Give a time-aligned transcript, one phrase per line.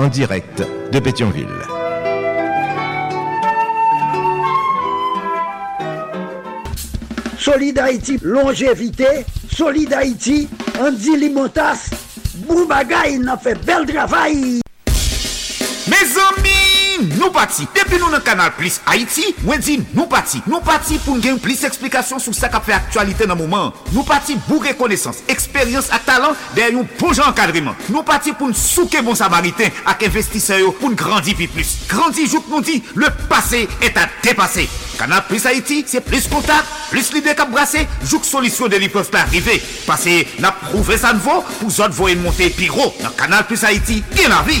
[0.00, 1.46] en direct de Pétionville.
[7.38, 9.26] Solid Haïti, longévité.
[9.52, 10.48] Solid Haïti,
[10.80, 11.90] Andy Limotas.
[12.46, 14.60] Boubagaï, n'a fait bel travail.
[15.86, 16.69] Mes amis,
[17.14, 17.66] nou pati.
[17.76, 20.42] Depi nou nan kanal Plus Haiti, mwen di nou pati.
[20.50, 23.72] Nou pati pou n gen plis eksplikasyon sou sa ka fe aktualite nan mouman.
[23.94, 27.76] Nou pati pou rekonesans, eksperyans ak talan den yon bon pou jan kadriman.
[27.88, 31.76] Nou pati pou n souke bon samariten ak investiseyo pou n grandi pi plus.
[31.90, 34.68] Grandi jouk nou di, le pase et a depase.
[35.00, 39.08] Kanal Plus Haiti, se plis kontak, plis lide kap brase, jouk solisyon de li peuf
[39.12, 39.56] pa arrive.
[39.88, 42.90] Pase na prouve san vo, pou zot voyen monte pi ro.
[43.00, 44.60] Nan Kanal Plus Haiti, gen la vi.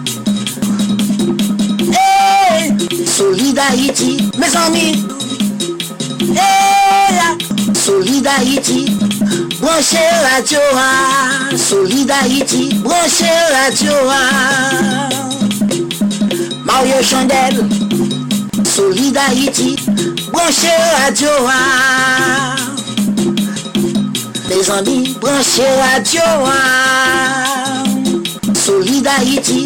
[3.21, 5.05] Hey, Solid Haïti, mes amis.
[6.33, 7.37] Hey,
[7.75, 8.85] Solid Haïti,
[9.61, 10.59] branchez radio.
[10.75, 11.55] ah.
[11.55, 13.91] Solid Haïti, branchez radio.
[14.09, 15.09] ah.
[16.65, 17.67] Mario Chandel,
[18.65, 19.75] Solid Haïti,
[20.31, 21.29] branchez radio.
[21.47, 22.55] ah.
[24.49, 26.21] Mes amis, branchez radio.
[26.45, 27.83] ah.
[28.65, 29.65] Solid Haïti,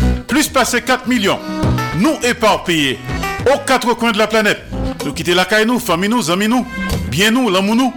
[0.31, 1.37] Plus passé 4 millions,
[1.97, 2.97] nous éparpillés
[3.53, 4.61] aux quatre coins de la planète.
[5.05, 6.65] Nous quitter la caille nous, famille nous, amis nous,
[7.09, 7.93] bien nous, l'amour nous.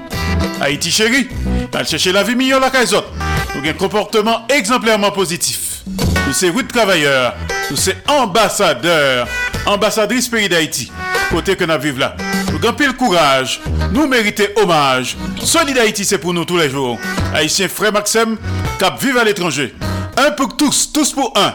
[0.61, 1.29] Haïti chéri,
[1.71, 2.89] t'as chercher la vie meilleure la caille.
[3.55, 5.83] Nous un comportement exemplairement positif.
[6.27, 7.37] Nous sommes routes travailleurs,
[7.71, 9.29] nous sommes ambassadeurs,
[9.65, 10.91] ambassadrices pays d'Haïti.
[11.31, 12.17] Côté que nous vivons là.
[12.51, 13.61] Nous avons pile courage,
[13.93, 15.17] nous méritons hommage.
[15.41, 16.99] Solid Haïti, c'est pour nous tous les jours.
[17.33, 18.39] Haïtiens frère Maxime,
[18.81, 19.73] cap vive à l'étranger.
[20.17, 21.55] Un pour tous, tous pour un.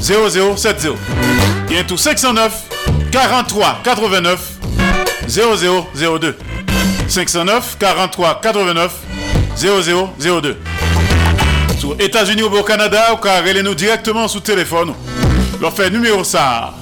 [0.00, 0.88] 0070
[1.68, 2.52] Bien tout 509
[3.12, 4.40] 43 89
[5.28, 6.36] 0002
[7.08, 8.92] 509 43 89
[9.56, 10.56] 0002
[11.78, 14.94] Sur États-Unis ou au Canada, ou car nous directement sous téléphone.
[15.60, 16.74] Leur fait numéro ça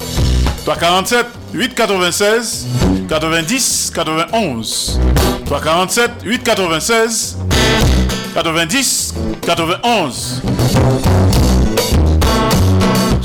[0.64, 2.66] 347 896
[3.08, 5.00] 90 91.
[5.46, 7.38] 347 896
[8.34, 9.14] 90
[9.46, 10.42] 91.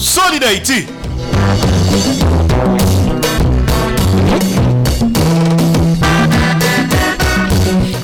[0.03, 0.85] Solid Haïti.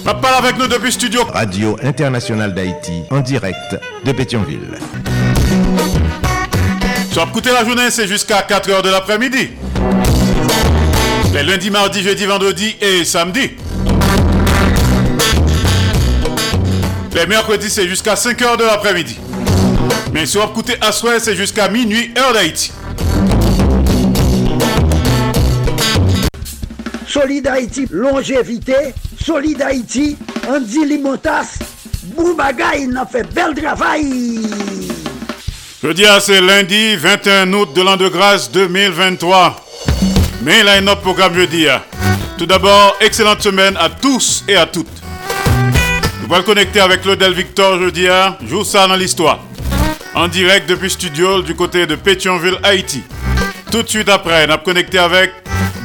[0.05, 1.23] Parle avec nous depuis studio.
[1.33, 4.79] Radio Internationale d'Haïti, en direct de Pétionville.
[7.11, 9.49] Sur écouter la journée, c'est jusqu'à 4h de l'après-midi.
[11.33, 13.51] Les lundis, mardi, jeudi, vendredi et samedi.
[17.13, 19.19] Les mercredis, c'est jusqu'à 5h de l'après-midi.
[20.13, 22.71] Mais sur écouter à soir, c'est jusqu'à minuit, heure d'Haïti.
[27.07, 28.93] Solid Haïti, longévité.
[29.23, 30.15] Solid Haïti,
[30.47, 31.59] Andy Limotas,
[32.15, 34.41] Boubagaï, il a fait bel travail.
[35.83, 39.65] Je dis à c'est lundi 21 août de l'an de grâce 2023.
[40.43, 41.65] Mais là, il y a un programme jeudi.
[42.37, 44.87] Tout d'abord, excellente semaine à tous et à toutes.
[46.21, 48.07] Nous allons connecter avec Claudel Victor jeudi.
[48.47, 49.39] Joue ça dans l'histoire.
[50.19, 53.03] En direct depuis studio du côté de Pétionville, Haïti.
[53.71, 55.31] Tout de suite après, nous allons connecter avec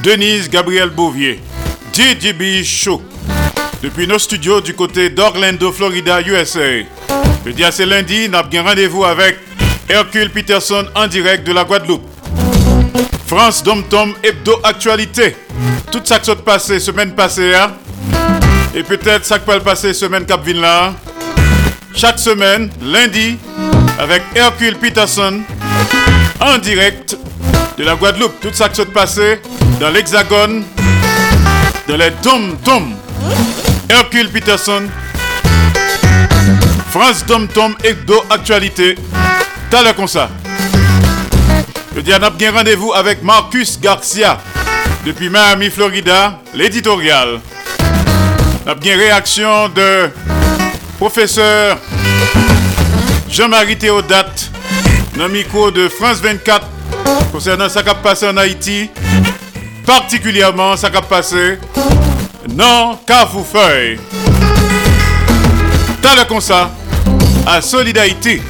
[0.03, 1.41] Denise Gabriel Bouvier.
[1.93, 3.01] DJB Show.
[3.81, 6.83] Depuis nos studios du côté d'Orlando, Florida, USA.
[7.47, 9.39] Jeudi à c'est lundi, nous avons rendez-vous avec
[9.89, 12.03] Hercule Peterson en direct de la Guadeloupe.
[13.29, 15.37] France Dom Tom Hebdo Actualité.
[15.93, 17.55] Tout ça qui s'est passé semaine passée.
[17.55, 17.71] Hein?
[18.75, 20.93] Et peut-être ça qui peut passer semaine Cap là.
[21.95, 23.39] Chaque semaine, lundi,
[23.99, 25.41] avec Hercule Peterson
[26.41, 27.17] en direct
[27.79, 28.41] de la Guadeloupe.
[28.41, 29.41] Tout ça qui s'est passé
[29.81, 30.65] dans l'Hexagone,
[31.89, 32.95] dans les Dom Tom.
[33.89, 34.89] Hercule Peterson,
[36.91, 38.97] France Dom Tom Hebdo Actualité.
[39.71, 40.29] T'as le comme ça.
[41.95, 44.41] Je dis, a bien rendez-vous avec Marcus Garcia
[45.07, 47.41] depuis Miami, Florida, l'éditorial.
[48.67, 50.11] On a bien réaction de
[50.99, 51.79] professeur
[53.35, 54.49] Jean-Marie Théodate,
[55.17, 56.69] dans micro de France 24,
[57.33, 58.89] concernant ce qui a passé en Haïti,
[59.85, 61.59] particulièrement ce qui a passé
[62.55, 63.99] non Cafoufeuille.
[66.01, 66.71] T'as le ça,
[67.45, 68.41] à Solidarité.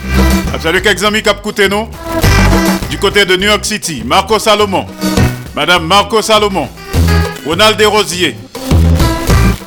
[0.62, 1.88] Salut quelques amis qui ont nous?
[2.90, 4.02] Du côté de New York City.
[4.04, 4.84] Marco Salomon,
[5.56, 6.68] Madame Marco Salomon,
[7.46, 8.36] Ronald Desrosiers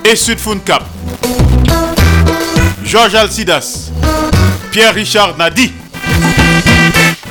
[0.06, 0.84] et Sud Cap.
[2.84, 3.90] Georges Alcidas,
[4.78, 5.72] Pierre-Richard Nadi,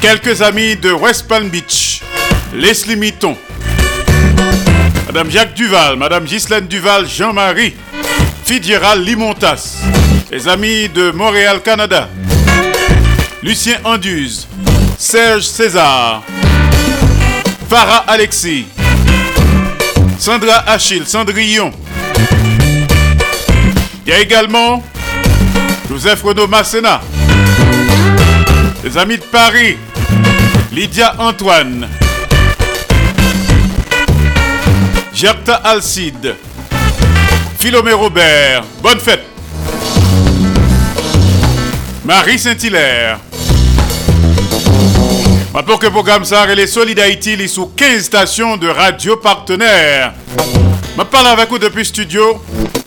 [0.00, 2.00] quelques amis de West Palm Beach,
[2.52, 3.37] Leslie Mitton,
[5.06, 7.76] Madame Jacques Duval, Madame Ghislaine Duval, Jean-Marie,
[8.44, 9.76] Fitzgerald Limontas,
[10.32, 12.08] les amis de Montréal, Canada,
[13.44, 14.49] Lucien Anduze,
[14.99, 16.25] Serge César,
[17.70, 18.66] Farah Alexis,
[20.19, 21.70] Sandra Achille, Cendrillon.
[24.04, 24.82] Il y a également
[25.88, 27.00] Joseph Renaud Masséna,
[28.87, 29.76] les amis de Paris,
[30.71, 31.88] Lydia Antoine,
[35.12, 36.37] Gerta Alcide,
[37.59, 39.25] Philomé Robert, bonne fête.
[42.05, 43.19] Marie Saint-Hilaire.
[45.66, 50.12] Pour que programme ça, les Solid Haïti, il est sous 15 stations de radio partenaires.
[50.97, 52.40] Je parle avec vous depuis studio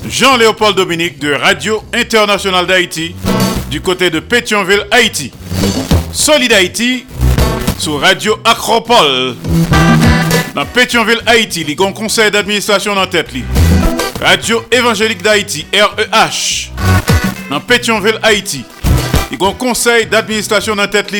[0.07, 3.13] Jean-Léopold Dominique de Radio Internationale d'Haïti
[3.69, 5.33] du côté de Pétionville, Haïti.
[6.11, 7.05] Solid Haïti
[7.77, 9.35] sur Radio Acropole.
[10.55, 13.29] Dans Pétionville, Haïti, il y un conseil d'administration dans tête.
[14.21, 16.71] Radio Évangélique d'Haïti, REH.
[17.49, 18.65] Dans Pétionville, Haïti.
[19.31, 21.11] Il y un conseil d'administration dans tête.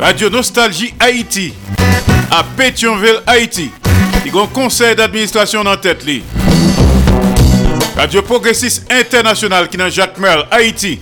[0.00, 1.54] Radio Nostalgie Haïti.
[2.30, 3.70] À Pétionville, Haïti.
[4.26, 6.04] Il y a un conseil d'administration dans tête
[7.96, 10.98] Radio Progressiste International qui est dans Jacques Merle, Haïti.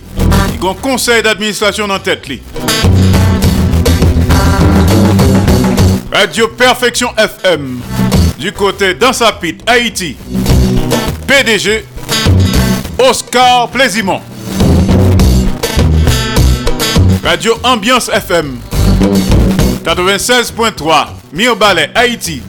[0.71, 2.25] Conseil d'administration dans tête
[6.09, 7.81] Radio Perfection FM
[8.39, 10.15] du côté d'Ansapit, Haïti.
[11.27, 11.85] PDG
[12.97, 14.21] Oscar Plaisimont.
[17.23, 18.57] Radio Ambiance FM
[19.83, 22.41] 96.3 Mirbalet, Haïti.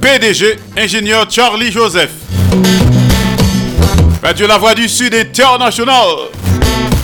[0.00, 2.10] PDG ingénieur Charlie Joseph.
[4.22, 6.30] Radio La Voix du Sud International.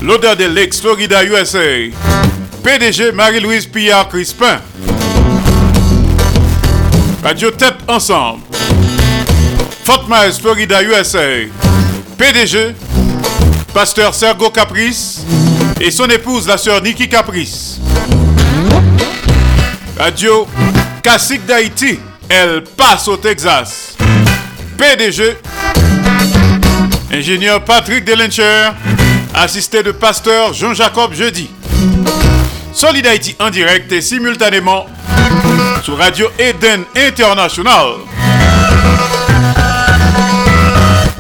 [0.02, 1.61] L'odeur de l'ex Florida USA.
[2.64, 4.61] PDG Marie-Louise Pillard Crispin.
[7.23, 8.42] Radio Tête Ensemble.
[9.85, 11.47] Fort Myers, Florida, USA.
[12.18, 12.75] PDG,
[13.73, 15.21] Pasteur Sergo Caprice
[15.80, 17.78] et son épouse, la sœur Nikki Caprice.
[19.97, 20.49] Radio
[21.00, 23.97] Classique d'Haïti, elle passe au Texas.
[24.76, 25.37] PDG,
[27.12, 28.71] ingénieur Patrick Delencher,
[29.34, 31.50] assisté de pasteur Jean-Jacob Jeudi.
[32.72, 34.86] Solid Haïti en direct et simultanément
[35.82, 37.94] sur Radio Eden International.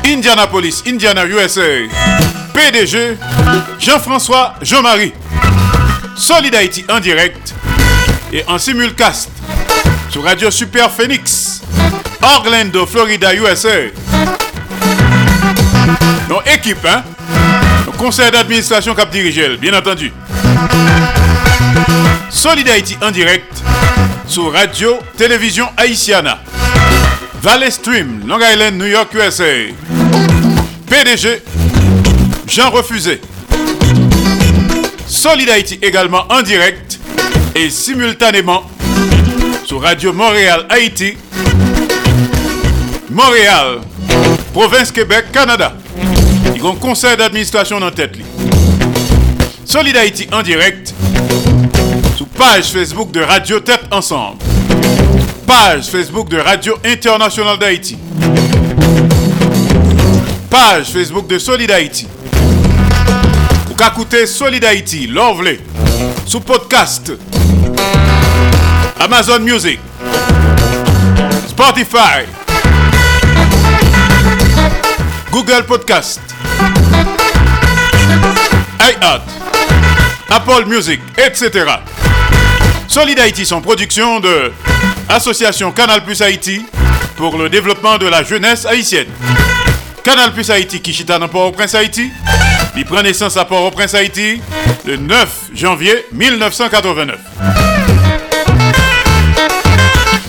[0.04, 1.60] Indianapolis, Indiana, USA.
[2.54, 3.16] PDG
[3.78, 5.12] Jean-François Jean-Marie.
[6.16, 7.54] Solid Haïti en direct
[8.32, 9.30] et en simulcast
[10.10, 11.62] sur Radio Super Phoenix,
[12.22, 13.90] Orlando, Florida, USA.
[16.28, 17.02] Nos équipes, hein?
[18.02, 20.12] Nos conseils d'administration cap dirigé, bien entendu.
[22.30, 23.62] Solid Haïti en direct
[24.26, 26.40] sur Radio Télévision Haïtiana.
[27.40, 29.44] Valley Stream, Long Island, New York, USA.
[30.90, 31.42] PDG
[32.48, 33.20] Jean Refusé.
[35.06, 36.98] Solid Haïti également en direct
[37.54, 38.64] et simultanément
[39.64, 41.16] sur Radio Montréal Haïti,
[43.10, 43.78] Montréal,
[44.52, 45.76] province Québec, Canada.
[46.64, 48.16] Ont conseil d'administration dans tête.
[49.64, 50.94] Solid Haïti en direct
[52.16, 54.38] sur page Facebook de Radio Tête Ensemble.
[55.44, 57.98] Page Facebook de Radio International d'Haïti.
[60.48, 62.06] Page Facebook de Solid Haïti.
[63.68, 65.58] Ou qu'à écouter Solid Haïti, Lovely,
[66.26, 67.10] sous podcast,
[69.00, 69.80] Amazon Music,
[71.48, 72.22] Spotify,
[75.32, 76.20] Google Podcast,
[78.82, 79.22] iHeart,
[80.28, 81.66] Apple Music, etc.
[82.88, 84.52] Solid Haïti sont production de
[85.08, 86.66] Association Canal Plus Haïti
[87.16, 89.06] pour le développement de la jeunesse haïtienne.
[90.02, 92.10] Canal Plus Haïti qui chita dans Port-au-Prince Haïti,
[92.76, 94.40] il prend naissance à Port-au-Prince Haïti
[94.84, 97.16] le 9 janvier 1989.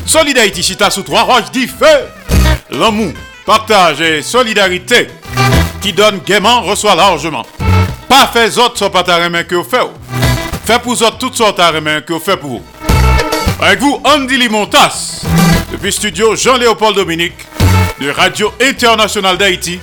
[0.05, 2.05] Solid Haïti chita sous trois roches dit feu,
[2.69, 3.13] l'amour,
[3.47, 5.07] partage et solidarité
[5.81, 7.45] qui donne gaiement reçoit largement.
[8.07, 9.81] Pas fait autres sont pas ta main que vous faites.
[10.65, 12.63] Fait pour autres toutes sortes à main que vous faites pour vous.
[13.61, 15.21] Avec vous, Andy Limontas,
[15.71, 17.47] depuis studio Jean-Léopold Dominique
[17.99, 19.79] de Radio Internationale d'Haïti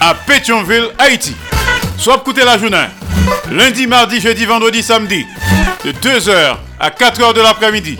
[0.00, 1.34] à Pétionville, Haïti.
[1.98, 2.86] Soit écouter la journée,
[3.50, 5.26] lundi, mardi, jeudi, vendredi, samedi,
[5.84, 7.98] de 2h à 4h de l'après-midi.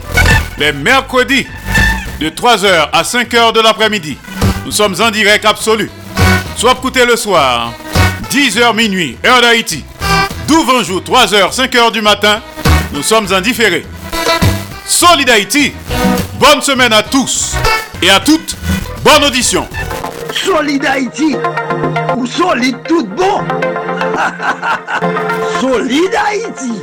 [0.58, 1.46] Les mercredis,
[2.20, 4.18] de 3h à 5h de l'après-midi.
[4.64, 5.90] Nous sommes en direct absolu.
[6.56, 7.72] Soit écouter le soir,
[8.36, 9.82] 10h minuit, heure d'Haïti.
[10.46, 12.42] 12 jour, 3h, 5h du matin,
[12.92, 13.86] nous sommes en différé.
[14.84, 15.72] Solid Haïti,
[16.38, 17.54] bonne semaine à tous
[18.02, 18.54] et à toutes.
[19.02, 19.66] Bonne audition.
[20.34, 21.34] Solid Haïti,
[22.14, 23.40] ou solide tout bon.
[25.62, 26.82] solide Haïti.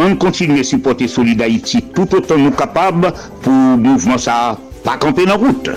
[0.00, 3.12] On continue à supporter Solid Haïti tout autant nous capables
[3.42, 5.70] pour le mouvement ça pas camper dans route.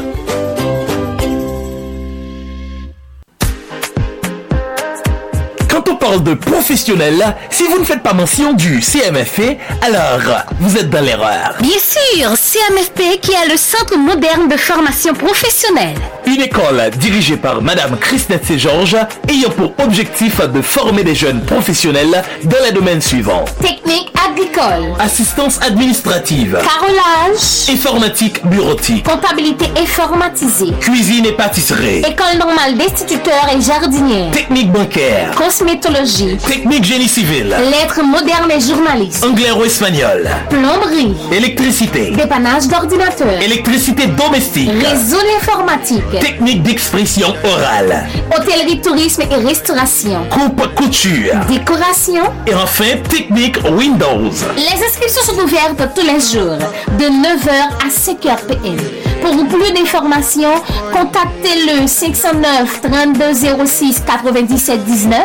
[5.68, 10.78] Quand on parle de professionnels, si vous ne faites pas mention du CMFP, alors vous
[10.78, 11.56] êtes dans l'erreur.
[11.60, 15.96] Bien sûr, CMFP qui est le Centre moderne de formation professionnelle.
[16.26, 18.98] Une école dirigée par Madame Christette Ségeorges
[19.30, 23.46] ayant pour objectif de former des jeunes professionnels dans les domaines suivants.
[23.62, 33.48] Technique agricole, Assistance administrative, carrelage, informatique bureautique, comptabilité informatisée, cuisine et pâtisserie, école normale d'instituteurs
[33.56, 40.30] et jardiniers, technique bancaire, cosmétologie, technique génie civil, lettres modernes et journalistes, anglais ou espagnol,
[40.50, 50.26] plomberie, électricité, dépannage d'ordinateur, électricité domestique, réseau informatique, technique d'expression orale, hôtellerie, tourisme et restauration,
[50.30, 52.24] coupe couture, décoration.
[52.48, 54.32] et enfin technique Windows.
[54.56, 56.58] Les inscriptions sont ouvertes tous les jours
[56.98, 57.50] de 9h
[57.84, 58.78] à 5h PM.
[59.22, 60.56] Pour plus d'informations,
[60.92, 65.20] contactez le 509 32 06 97 19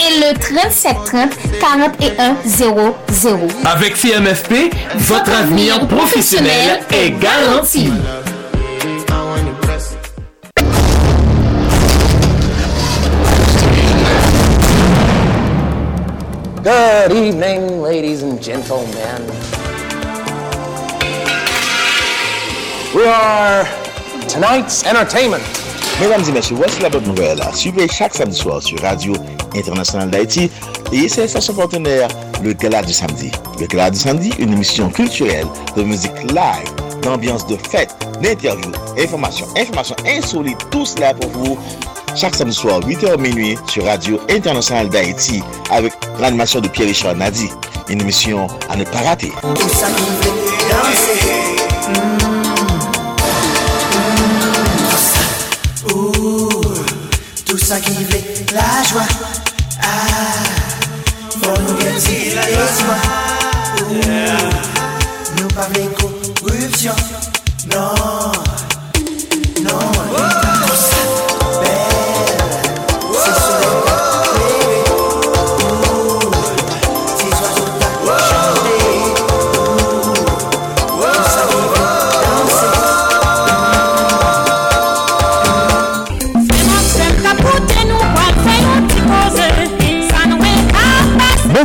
[0.00, 1.30] et le 37 30
[1.60, 2.94] 41 00.
[3.64, 7.90] Avec CMFP, votre avenir professionnel est garanti.
[16.62, 19.26] Good evening, ladies and gentlemen.
[22.94, 23.64] We are
[24.28, 25.42] tonight's entertainment.
[26.02, 27.40] Mesdames et messieurs, voici la bonne nouvelle.
[27.54, 29.12] Suivez chaque samedi soir sur Radio
[29.54, 30.50] Internationale d'Haïti
[30.92, 32.08] et ses stations partenaires,
[32.42, 33.30] le Gala du Samedi.
[33.60, 39.46] Le Gala du Samedi, une émission culturelle de musique live, d'ambiance de fête, d'interviews, informations,
[39.56, 41.58] informations insolites, tout cela pour vous.
[42.16, 45.40] Chaque samedi soir, 8h minuit, sur Radio Internationale d'Haïti,
[45.70, 47.48] avec l'animation de Pierre-Richard Nadi.
[47.88, 49.30] Une émission à ne pas rater.
[57.80, 59.02] Qui fait la joie.
[59.82, 59.86] Ah,
[61.30, 63.00] faut nous gagner la joie.
[65.38, 65.82] Nous pas de
[66.40, 66.94] corruption.
[67.70, 68.51] Non.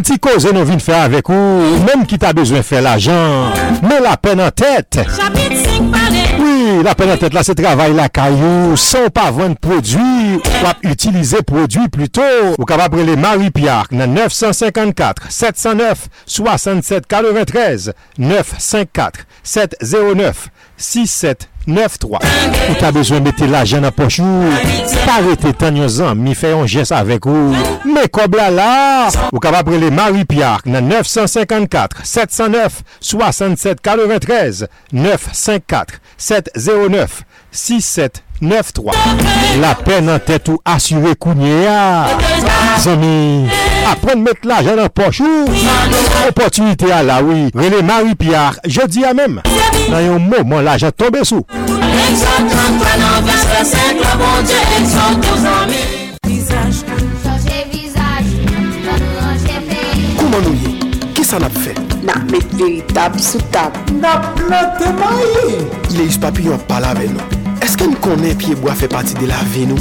[0.08, 3.52] Ti koze nou vin fè avèk ou, menm ki ta bezwen fè l'ajan,
[3.84, 5.02] men la pen an tèt.
[6.38, 10.80] Oui, la pen an tèt la se travay la kayou, son pa vwen prodwi, wap
[10.88, 12.24] utilize prodwi pluto.
[12.56, 16.08] Ou kapap prele Marie-Pierre nan 954 709
[20.78, 22.22] 6793
[22.70, 24.46] Ou ta bezwen mette la jen apochou
[25.04, 27.56] Parete tan yon zan Mi fè yon jes avèk ou
[27.88, 28.70] Me kob la la
[29.32, 38.28] Ou ka va prele Marie-Pierre Nan 954 709 67 93 954 709 67 93
[39.62, 42.06] La pen nan tèt ou asyre kounye ya
[42.84, 43.48] Zami.
[43.92, 45.22] apprendre mettre l'argent dans poche
[46.28, 49.42] opportunité à la oui René Marie Pierre jeudi à même
[49.90, 51.46] dans un moment l'argent tombé sous
[60.18, 63.78] Comment nous y Qui ça n'a fait N'a met véritable sous table.
[64.02, 65.58] N'a planté maillé.
[65.92, 67.20] Il est papillon pas là avec nous.
[67.62, 69.76] Est-ce qu'on connaît pied bois fait partie de la vie nous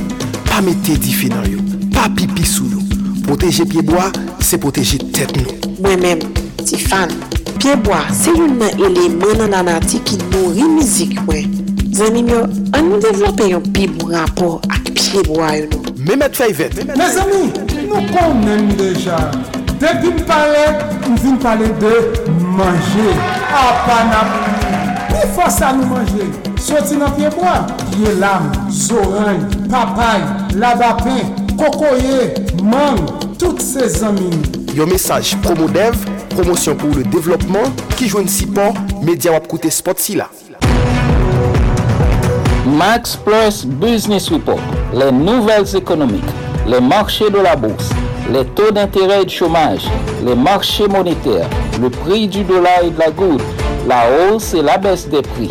[0.50, 1.58] Pas mettre diffé dans yo.
[1.92, 2.95] Pas pipi sous nous.
[3.26, 4.10] Poteje pieboa,
[4.40, 5.74] se poteje tet nou.
[5.82, 6.20] Mwen men,
[6.62, 7.10] ti fan,
[7.58, 11.56] pieboa se yon nan eleman nan anati ki nori mizik mwen.
[11.96, 12.44] Zanim yo,
[12.76, 15.94] an nou devlope yon pieboa rapor ak pieboa yon nou.
[16.06, 16.78] Mehmet Fayvet.
[16.92, 17.48] Me zami,
[17.88, 19.18] nou konnen deja.
[19.82, 20.62] Depi m pale,
[21.08, 21.96] m vin pale de
[22.54, 23.08] manje.
[23.50, 24.36] A ah, panam,
[25.10, 26.30] pi fosa nou manje.
[26.62, 27.58] Soti nan pieboa,
[27.98, 30.22] ye lam, zoran, papay,
[30.54, 31.45] labapin.
[31.56, 32.98] Labapen, kokoye, mang
[33.38, 34.30] Tout se zamin
[34.74, 35.96] Yon mesaj Promodev,
[36.34, 40.28] promosyon pou le devlopman Ki jwen si pon, media wap koute spot si la.
[42.66, 44.60] Max Plus Business Report,
[44.92, 46.24] les nouvelles économiques,
[46.66, 47.90] les marchés de la bourse,
[48.32, 49.86] les taux d'intérêt et de chômage,
[50.24, 51.48] les marchés monétaires,
[51.80, 53.40] le prix du dollar et de la goutte,
[53.86, 55.50] la hausse et la baisse des prix,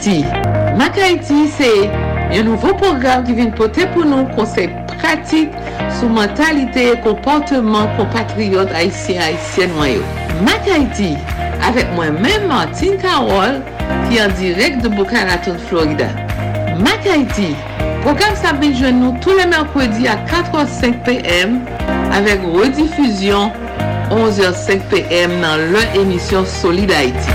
[0.00, 0.24] Mac Haiti.
[0.78, 1.90] Mac Haiti, c'est
[2.38, 5.50] un nouveau programme qui vient porter pour nous conseils pratiques
[5.98, 10.02] sur mentalité et comportement compatriotes haïtiens haïtiennes noyaux.
[10.42, 11.18] Mac Haiti,
[11.62, 13.60] avec moi-même Martine Carole,
[14.08, 16.08] qui est en direct de Boca Raton, Florida.
[16.78, 17.54] Mac Haiti,
[18.00, 21.60] programme ça vient joindre nous tous les mercredis à 4h05 p.m.
[22.10, 23.52] avec rediffusion
[24.10, 25.30] 11h05 p.m.
[25.42, 27.28] dans leur émission Solid Haïti.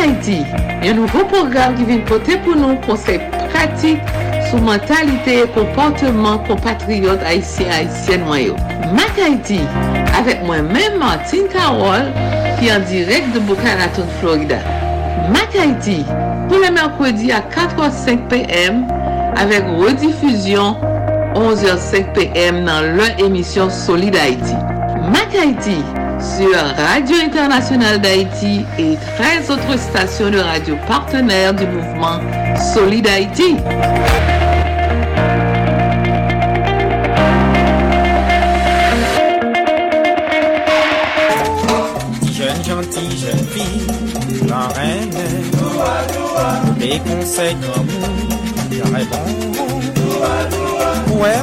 [0.00, 0.44] Haïti,
[0.82, 4.00] un nouveau programme qui vient porter pour nous conseils pratiques
[4.48, 8.56] sur mentalité et comportement compatriotes haïtiens haïtiennes noyaux.
[8.94, 9.60] Mac Haïti,
[10.18, 12.06] avec moi-même Martine Carole,
[12.58, 14.58] qui est en direct de Boca Raton, Florida.
[15.30, 16.04] Mac Haïti,
[16.48, 18.86] tous les mercredis à 4h05 p.m.
[19.36, 20.76] avec rediffusion
[21.34, 22.64] 11h05 p.m.
[22.64, 24.54] dans leur émission Solid Haïti.
[25.12, 25.76] Mac Haïti
[26.20, 32.20] sur Radio Internationale d'Haïti et 13 autres stations de radio partenaires du mouvement
[32.74, 33.56] Solid Haïti.
[42.32, 43.86] Jeune gentille, jeune fille,
[44.48, 45.10] la reine,
[46.78, 47.88] mes conseils comme
[48.72, 49.48] j'aurais bon.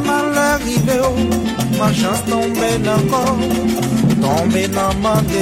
[0.05, 0.99] Mal arrivé,
[1.77, 3.37] ma chance tombait encore.
[4.25, 5.41] Tombe nan mande,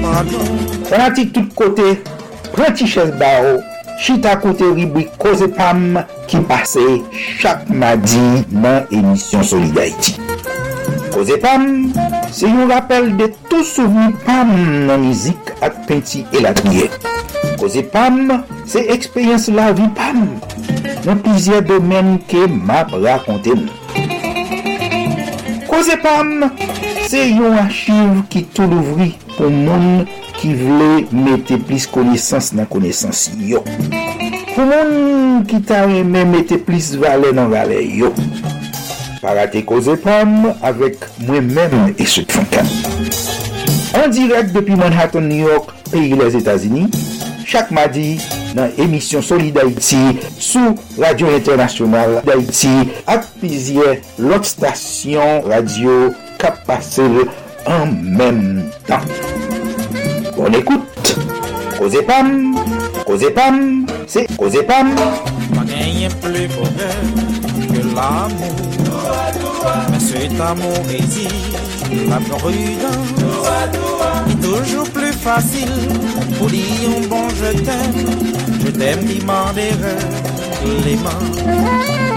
[0.00, 0.46] Pardon
[0.86, 1.96] Fanatik tout kote,
[2.54, 3.62] prenti ches ba ou
[3.98, 5.98] Chita kote ribwi koze pam
[6.30, 6.84] Ki pase
[7.40, 8.22] chak madi
[8.54, 10.14] nan emisyon Solidarity
[11.10, 11.66] Koze pam,
[12.30, 14.54] se yon rappel de tout souveni pam
[14.86, 16.86] nan mizik ak penti elakye
[17.58, 18.30] Koze pam,
[18.62, 20.22] se ekspeyens la vi pam
[21.02, 23.82] Nan plizye domen ke map rakonte mou
[25.66, 26.52] Koze pam,
[27.14, 30.00] Se yon achiv ki tou louvri pou moun
[30.40, 33.60] ki vle mette plis konesans nan konesans yo.
[34.56, 38.10] Pou moun ki ta reme mette plis vale nan vale yo.
[39.22, 42.66] Parate koze pam avek mwen men e sot fankan.
[43.94, 47.04] An direk depi Manhattan, New York, peyi les Etats-Unis.
[47.54, 48.16] chak madi
[48.56, 50.00] nan emisyon Solid d'Haïti
[50.42, 52.72] sou Radio Internasyonal d'Haïti
[53.10, 56.08] ak pizye lot stasyon radio
[56.44, 57.08] kap pase
[57.64, 57.86] en
[58.18, 59.00] menm tan.
[60.36, 61.16] Bon écoute,
[61.78, 62.54] Koze Pam,
[63.06, 64.94] Koze Pam, c'est Koze Pam.
[66.20, 67.00] Plus bonheur
[67.72, 68.56] que l'amour.
[69.90, 71.56] Mais cet amour exige
[72.10, 73.12] la prudence.
[74.42, 75.72] Toujours plus facile
[76.36, 77.98] pour dire un bon je t'aime.
[78.62, 79.70] Je t'aime, demander
[80.84, 82.13] les mains.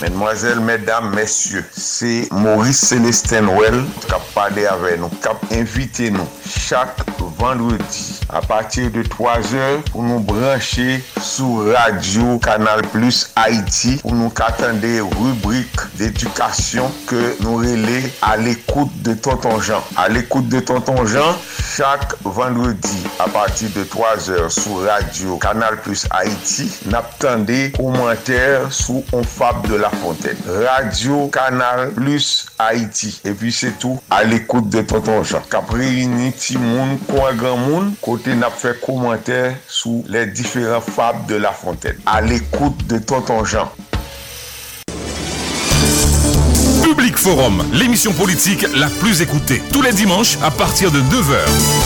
[0.00, 6.10] Mesdemoiselles, mesdames, messieurs, c'est Maurice Célestin Well qui a parlé avec nous, qui a invité
[6.10, 6.98] nous chaque
[7.38, 14.14] vendredi à partir de 3 heures pour nous brancher sur Radio Canal Plus Haïti pour
[14.14, 19.82] nous attendre des rubriques d'éducation que nous relais à l'écoute de Tonton Jean.
[19.96, 21.36] À l'écoute de Tonton Jean,
[21.76, 29.02] chaque vendredi à partir de 3 heures sur Radio Canal Plus Haïti, n'attendez commentaires sur
[29.12, 30.36] On Fab de la fontaine.
[30.46, 33.20] Radio Canal Plus Haïti.
[33.24, 35.42] Et puis c'est tout à l'écoute de Tonton Jean.
[35.50, 41.26] Cap réuni ti moun, quoi grand moun, côté n'a fait commentaire sous les différents fables
[41.26, 41.96] de la fontaine.
[42.06, 43.70] À l'écoute de Tonton Jean.
[46.82, 49.62] Public Forum, l'émission politique la plus écoutée.
[49.72, 51.85] Tous les dimanches à partir de 9h.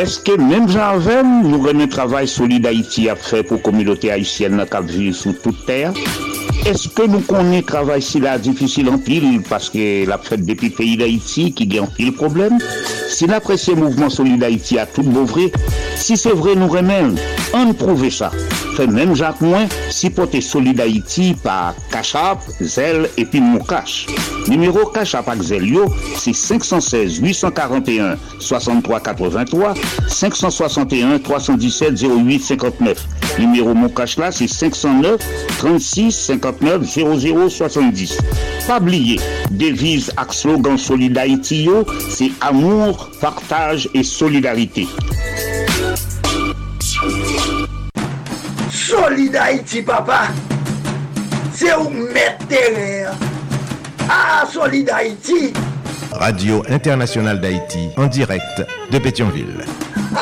[0.00, 4.70] Eske menm jan avem nou reme travay Solid Haïti ap fè pou komilote Haïtienne nan
[4.70, 5.92] kap viv sou tout ter?
[6.70, 11.50] Eske nou konen travay si la difisil an pil paske la fèt depi peyi d'Haïti
[11.58, 12.56] ki gen pil problem?
[13.12, 15.50] Si la presye mouvment Solid Haïti a tout bouvre,
[16.00, 17.12] si se vre nou remen,
[17.52, 18.32] an prouve sa.
[18.72, 24.08] Fè menm jan mwen si pote Solid Haïti pa Kachap, Zel epi Moukache.
[24.48, 29.74] Numero Kachap ak Zel yo, se 516 841 63 83
[30.08, 33.04] 561 317 08 59.
[33.38, 35.20] Numéro Moukache là, c'est 509
[35.58, 38.18] 36 59 00 70.
[38.66, 44.86] Pas oublier, devise ak slogan Solid Haïti yo, c'est amour, partage et solidarité.
[48.92, 50.24] Solid Haïti, papa.
[51.54, 53.16] C'est où mettre terrain.
[54.06, 55.50] Ah, Solid Haïti.
[56.10, 59.64] Radio Internationale d'Haïti en direct de Pétionville.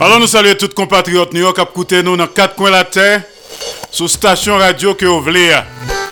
[0.00, 1.58] Alors nous saluons tous compatriotes New York
[1.88, 3.22] qui nous dans quatre coins de la terre
[3.90, 5.56] sous station radio que vous voulez.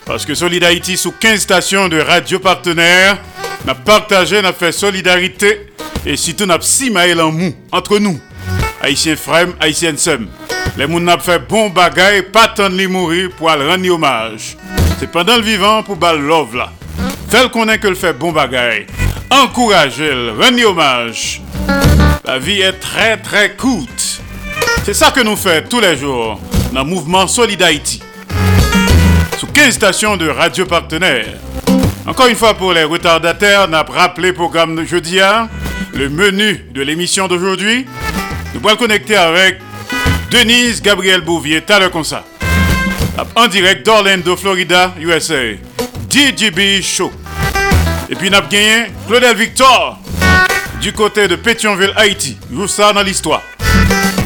[0.07, 3.18] Parce que Solid Haïti sous 15 stations de radio partenaires,
[3.66, 5.66] n'a partagé, n'a fait solidarité
[6.07, 8.18] et surtout n'a 6 mails en mou entre nous.
[8.85, 10.18] Haïtiens frères, Haïtiens sœurs.
[10.77, 14.59] Les gens n'a fait bon bagay, pas tant de mourir pour aller rendre hommage.
[14.99, 16.70] C'est pendant le vivant pour bal love là.
[17.51, 18.87] Qu'on est que le fait bon bagay.
[19.31, 21.40] Encouragez-le, rendez hommage.
[22.27, 24.20] La vie est très très courte.
[24.85, 26.38] C'est ça que nous faisons tous les jours
[26.70, 28.03] dans le mouvement Solid Haïti.
[29.38, 31.38] Sous 15 stations de radio partenaires.
[32.07, 35.20] Encore une fois pour les retardataires, n'a rappelé le programme de jeudi
[35.94, 37.87] le menu de l'émission d'aujourd'hui.
[38.55, 39.59] Nous allons connecter avec
[40.31, 42.25] Denise Gabriel Bouvier, l'heure comme ça.
[43.35, 45.55] En direct d'Orlando, Florida, USA.
[46.09, 47.12] DJB Show.
[48.09, 49.99] Et puis, nous avons gagné Claudel Victor
[50.81, 52.37] du côté de Pétionville, Haïti.
[52.51, 53.43] Vous ça dans l'histoire.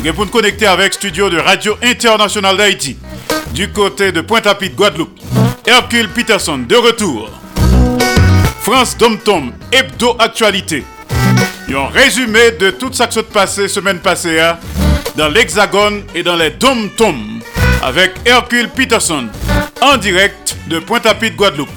[0.03, 2.99] Vous pour nous connecter avec studio de Radio Internationale d'Haïti
[3.53, 5.19] du côté de Pointe-à-Pitre, Guadeloupe.
[5.67, 7.31] Hercule Peterson de retour.
[8.61, 10.85] France Dom Tom, Hebdo Actualité.
[11.70, 14.59] Un résumé de tout ça qui s'est passé semaine passée hein,
[15.16, 17.40] dans l'Hexagone et dans les Dom Tom
[17.83, 19.28] avec Hercule Peterson
[19.81, 21.68] en direct de Pointe-à-Pitre, Guadeloupe.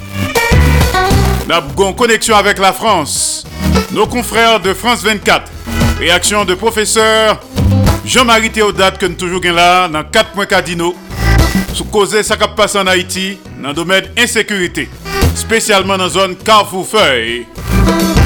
[1.46, 3.44] Nous avons connexion avec la France.
[3.92, 5.50] Nos confrères de France 24.
[5.98, 7.40] Réaction de professeur
[8.04, 10.96] Jean-Marie Théodate que nous toujours là dans 4 points cardinaux
[11.74, 14.88] sous causer ça qui passe en Haïti dans le domaine insécurité,
[15.34, 17.46] spécialement dans la zone Carrefour-Feuille.
[17.86, 18.21] Nous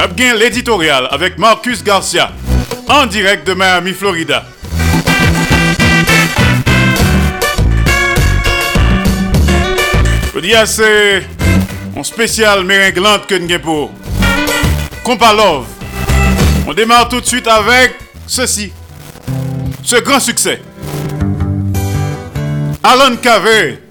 [0.00, 2.32] avons l'éditorial avec Marcus Garcia
[2.88, 4.44] en direct de Miami, Florida.
[10.34, 11.22] Je dis c'est
[11.94, 13.90] un spécial méringlante que nous pour
[15.04, 15.66] Love.
[16.66, 17.94] On démarre tout de suite avec
[18.26, 18.72] ceci.
[19.82, 20.62] Ce grand succès.
[22.82, 23.89] Alan Cave.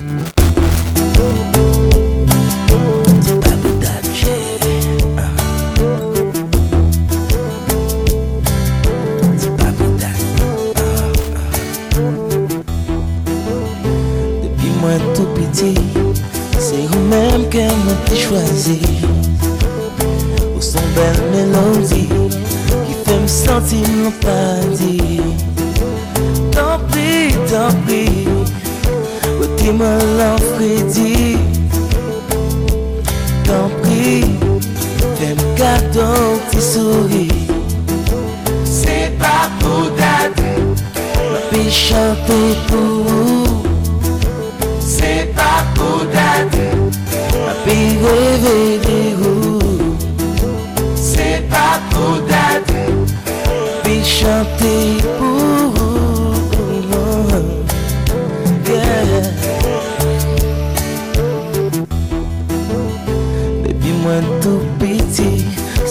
[29.79, 31.37] Mon l'enfredi.
[33.45, 34.25] Tant pis,
[35.17, 37.47] fais-moi cadeau, petit souris.
[38.65, 40.43] C'est pas pour date,
[41.31, 43.63] ma puis chanter pour vous.
[44.79, 46.59] C'est pas pour date,
[47.45, 49.95] ma puis rêver des roues.
[50.95, 52.71] C'est pas pour date,
[53.83, 55.18] puis chanter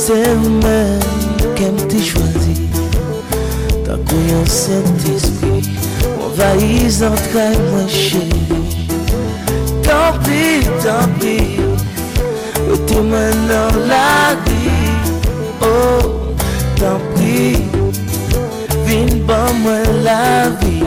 [0.09, 1.01] se ou men
[1.55, 2.55] kem te chwazi?
[3.85, 5.61] Ta kouyon sent espri
[6.17, 8.41] Mwen valiz nan trai mwen cheri
[9.85, 11.37] Tan pi, tan pi
[12.63, 14.81] Ou e te men nan la gri
[15.69, 16.33] Oh,
[16.81, 17.61] tan pri
[18.89, 20.79] Vin ban mwen la vi.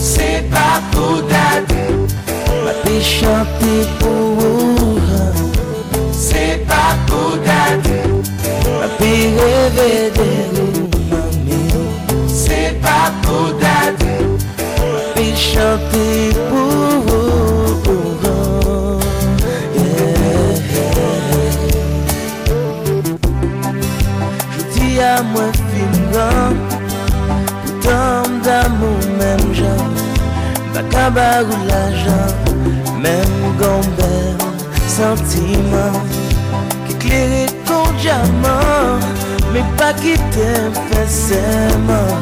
[0.00, 4.07] Se pa pou dade Mwen te chante pou
[31.18, 32.30] barou l'ajan
[33.02, 34.30] Mem gomber
[34.94, 35.96] Sentiman
[36.86, 39.02] Ki kleri kon diaman
[39.52, 42.14] Me pa ki te fè seman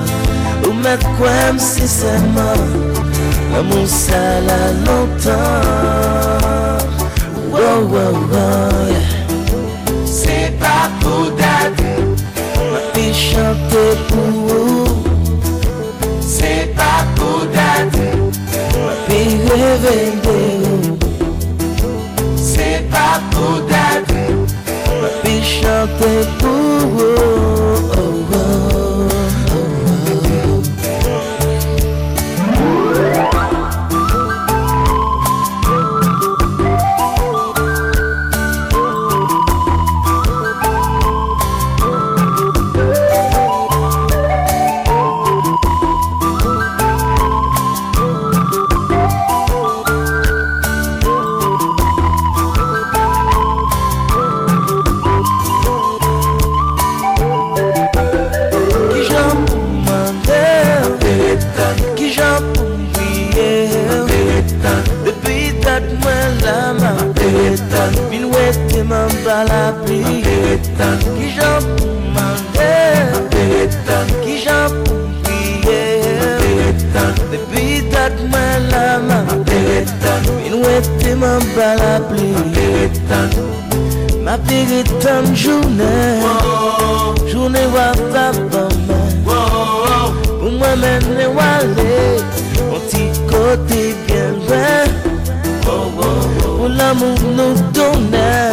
[0.64, 2.64] Ou met kwen si seman
[3.52, 5.64] L'amour sa la lontan
[7.52, 8.94] Wow, wow, wow
[10.16, 11.92] Se pa pou dade
[12.56, 14.65] Ma fi chante pou ou
[19.86, 24.14] fille rêver de vous C'est pas pour date
[25.00, 26.26] Ma fille chanter
[85.16, 86.20] Mwen jounen
[87.32, 91.94] Jounen wap wap waman Pou mwen men ne wale.
[92.68, 94.92] Mwen ti kote gen ven
[95.64, 98.52] Pou l'amou nou donen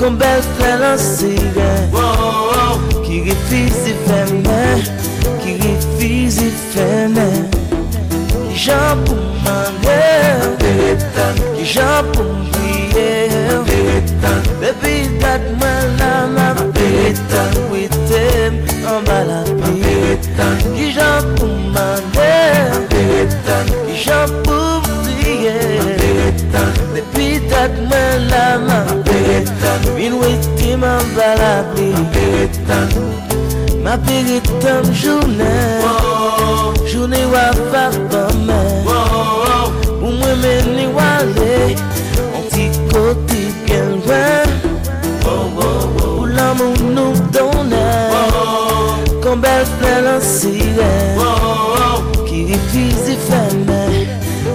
[0.00, 1.92] Kon bel fè lansiren
[3.04, 4.80] Ki refizi fè men
[5.42, 7.44] Ki refizi fè men
[8.24, 13.31] Ki jan pou mwen Ki jan pou mwen
[15.32, 20.26] Let mwen la ma petan Witem an balapit
[20.76, 22.34] Ki jan pou mande
[22.92, 25.56] Ki jan pou vliye
[26.92, 29.80] Depi dat mwen la ma petan.
[29.96, 32.60] Min witem an balapit
[33.82, 35.80] Ma petan jounen.
[36.92, 38.31] Jounen wap apan
[49.64, 50.90] fè lan sire
[52.26, 53.82] Ki rifizi fè mè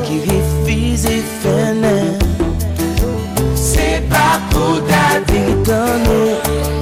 [0.05, 1.95] Ki rifizi fè mè
[3.55, 6.19] Se pa pou dadi Bitano,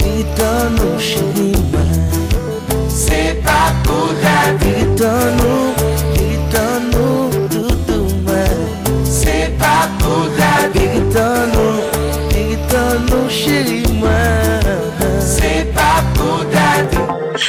[0.02, 1.86] bitano chenima
[2.90, 5.65] Se pa pou dadi Bitano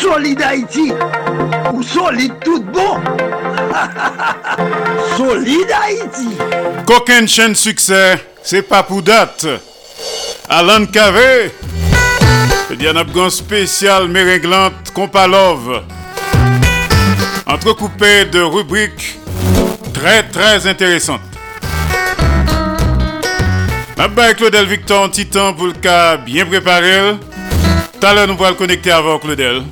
[0.06, 0.92] Solide Haïti
[1.72, 2.96] ou solide tout bon
[5.16, 6.28] Solide Haïti
[6.86, 9.44] Qu'aucune chaîne succès, c'est pas pour date.
[10.48, 11.50] Alan Cavé,
[12.78, 15.82] Diana Abgon spécial méringlante Compalove.
[17.44, 19.18] Entrecoupé de rubriques
[19.92, 21.20] très très intéressantes.
[23.98, 27.16] Là-bas, Claudel Victor en titan pour le cas bien préparé.
[28.00, 29.64] Tout à l'heure, nous allons le connecter avec Claudel.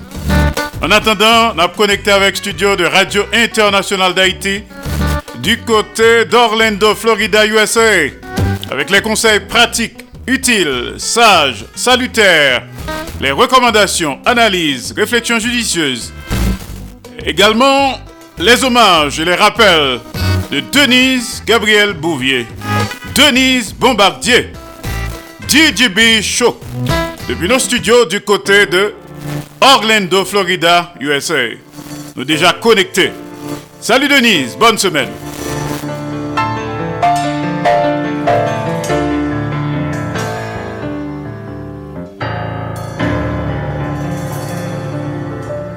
[0.84, 4.64] En attendant, on a connecté avec studio de Radio Internationale d'Haïti
[5.38, 8.10] du côté d'Orlando, Florida, USA,
[8.70, 12.64] avec les conseils pratiques, utiles, sages, salutaires,
[13.18, 16.12] les recommandations, analyses, réflexions judicieuses.
[17.24, 17.98] Également,
[18.36, 20.00] les hommages et les rappels
[20.50, 22.46] de Denise Gabriel Bouvier,
[23.14, 24.50] Denise Bombardier,
[25.48, 26.60] DJB Show,
[27.26, 28.92] depuis nos studios du côté de
[29.60, 31.56] Orlando, Florida, USA.
[32.16, 33.12] Nous déjà connectés.
[33.80, 35.08] Salut Denise, bonne semaine.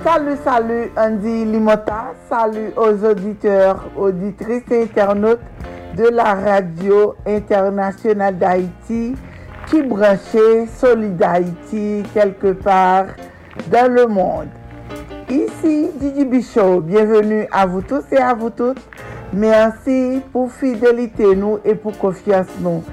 [0.03, 5.39] Salut, salut Andy Limota, salut aux auditeurs, auditrices et internautes
[5.95, 9.15] de la radio internationale d'Haïti
[9.69, 13.07] qui branchait Solid Haïti quelque part
[13.69, 14.47] dans le monde.
[15.29, 18.79] Ici Didi Bichot, bienvenue à vous tous et à vous toutes.
[19.33, 22.83] Merci pour fidélité nous et pour confiance nous.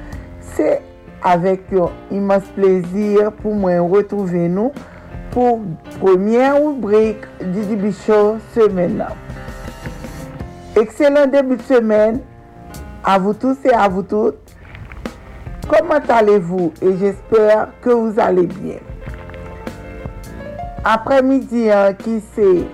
[0.40, 0.82] C'est
[1.22, 4.72] avec un immense plaisir pour moi retrouver nous
[5.30, 5.60] pour
[6.00, 9.04] première rubrique Didi Bichot semaine.
[10.76, 12.20] Excellent début de semaine
[13.04, 14.36] à vous tous et à vous toutes.
[15.68, 16.72] Comment allez-vous?
[16.82, 18.78] Et j'espère que vous allez bien.
[20.86, 22.66] Après-midi hein, qui c'est?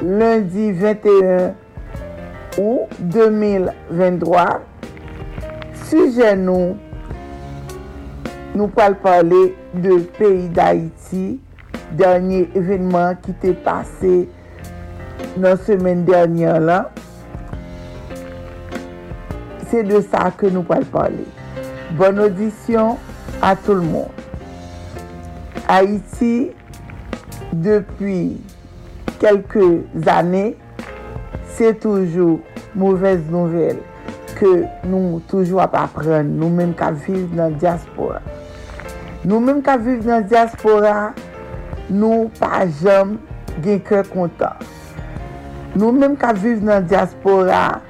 [0.00, 1.54] Lundi 21
[2.56, 4.60] août 2023.
[5.90, 6.76] Sujet nous,
[8.54, 11.40] nous allons parler de pays d'Haïti,
[11.90, 14.28] dernier événement qui t'est passé
[15.36, 16.92] dans la semaine dernière là.
[19.66, 21.26] C'est de ça que nous allons parler.
[21.90, 22.98] Bonne audition
[23.42, 24.10] à tout le monde.
[25.66, 26.52] Haïti,
[27.52, 28.36] Depi
[29.18, 29.66] kelke
[30.04, 30.52] zane,
[31.56, 32.38] se toujou
[32.78, 33.80] mouvez nouvel
[34.38, 34.50] ke
[34.86, 38.20] nou toujou ap apren nou menm ka viv nan diaspora.
[39.24, 41.14] Nou menm ka viv nan diaspora,
[41.90, 43.16] nou pa jom
[43.64, 44.60] gen kre kontan.
[45.74, 47.80] Nou menm ka viv nan diaspora,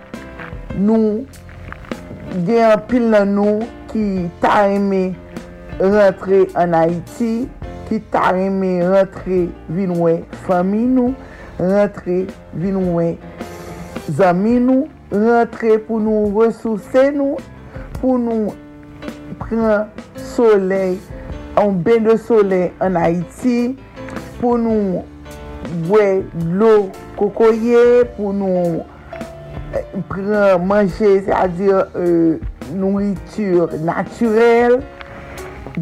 [0.79, 1.27] nou
[2.47, 3.61] gen apil nan nou
[3.93, 5.11] ki ta eme
[5.79, 7.49] rentre an Haiti
[7.89, 11.15] ki ta reme rentre vinwen fami nou,
[11.59, 12.23] rentre
[12.53, 13.17] vinwen
[14.19, 17.39] zami nou, rentre pou nou resouse nou,
[17.99, 18.53] pou nou
[19.41, 19.89] pren
[20.35, 20.99] soley,
[21.59, 23.75] an ben de soley an Haiti,
[24.39, 25.03] pou nou
[25.89, 26.23] bwe
[26.61, 26.75] lo
[27.19, 28.85] kokoye, pou nou
[29.73, 29.83] eh,
[30.13, 32.39] pren manje, se a dir euh,
[32.77, 34.81] nouritur naturel,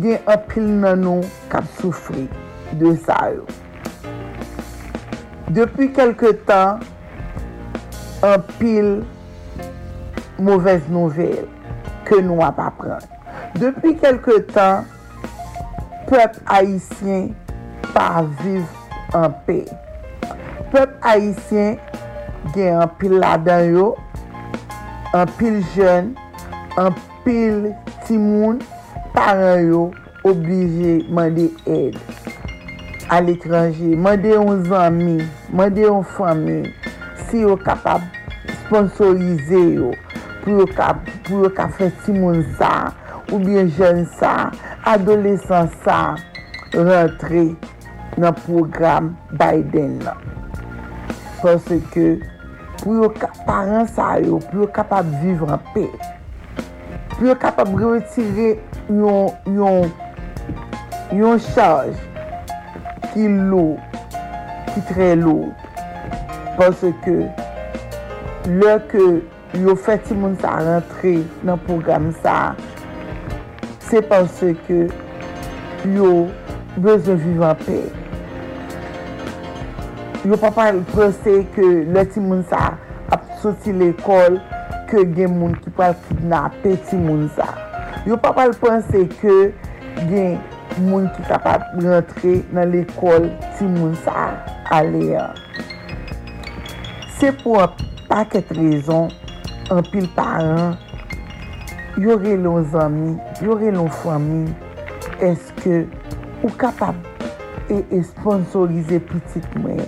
[0.03, 2.27] gen apil nan nou kap soufri
[2.81, 3.47] de sa yo.
[5.57, 6.83] Depi kelke tan,
[8.27, 8.99] apil
[10.43, 11.47] mouvez nouvel
[12.09, 13.05] ke nou ap apren.
[13.57, 14.85] Depi kelke tan,
[16.11, 17.31] pep haisyen
[17.95, 18.67] pa viv
[19.17, 19.63] an pe.
[20.75, 21.79] Pep haisyen
[22.55, 23.93] gen apil la dan yo,
[25.17, 26.13] apil jen,
[26.77, 27.71] apil
[28.05, 28.61] timoun,
[29.17, 29.83] paran yo
[30.29, 31.97] oblije mande ed
[33.09, 36.59] al ekranje, mande yon zami, mande yon fami,
[37.25, 38.03] si yo kapab
[38.67, 39.93] sponsorize yo
[40.45, 40.93] pou yo ka,
[41.57, 42.93] ka fè timoun sa,
[43.33, 44.51] ou bien jen sa,
[44.87, 46.17] adolesan sa,
[46.75, 47.49] rentre
[48.21, 50.17] nan program Biden la.
[51.41, 52.09] Pwese ke
[52.83, 55.89] pou yo ka paran sa yo, pou yo kapab viv an pey.
[57.15, 58.57] pou yo kapab retire
[58.91, 59.91] yon, yon,
[61.17, 61.95] yon chaj
[63.13, 63.77] ki lou,
[64.73, 65.53] ki tre lou.
[66.57, 67.17] Pase ke
[68.49, 69.05] lè ke
[69.61, 72.55] yo fè ti moun sa rentre nan program sa,
[73.89, 74.87] se pase ke
[75.97, 76.11] yo
[76.81, 77.79] bezon vivan pe.
[80.27, 82.73] Yo pa pa prese ke lè ti moun sa
[83.15, 84.41] ap soti l'ekol,
[84.91, 87.49] ke gen moun ki pal kidnapè ti moun sa.
[88.07, 89.37] Yo pa pal pense ke
[90.11, 90.39] gen
[90.87, 94.29] moun ki kapap rentre nan l'ekol ti moun sa
[94.75, 95.27] ale ya.
[97.17, 97.73] Se pou an
[98.11, 99.09] paket rezon,
[99.73, 100.77] an pil paran,
[101.99, 103.15] yore loun zami,
[103.45, 104.43] yore loun fami,
[105.25, 105.87] eske
[106.43, 106.99] ou kapap
[107.73, 109.81] e, e sponsorize pitit mwen?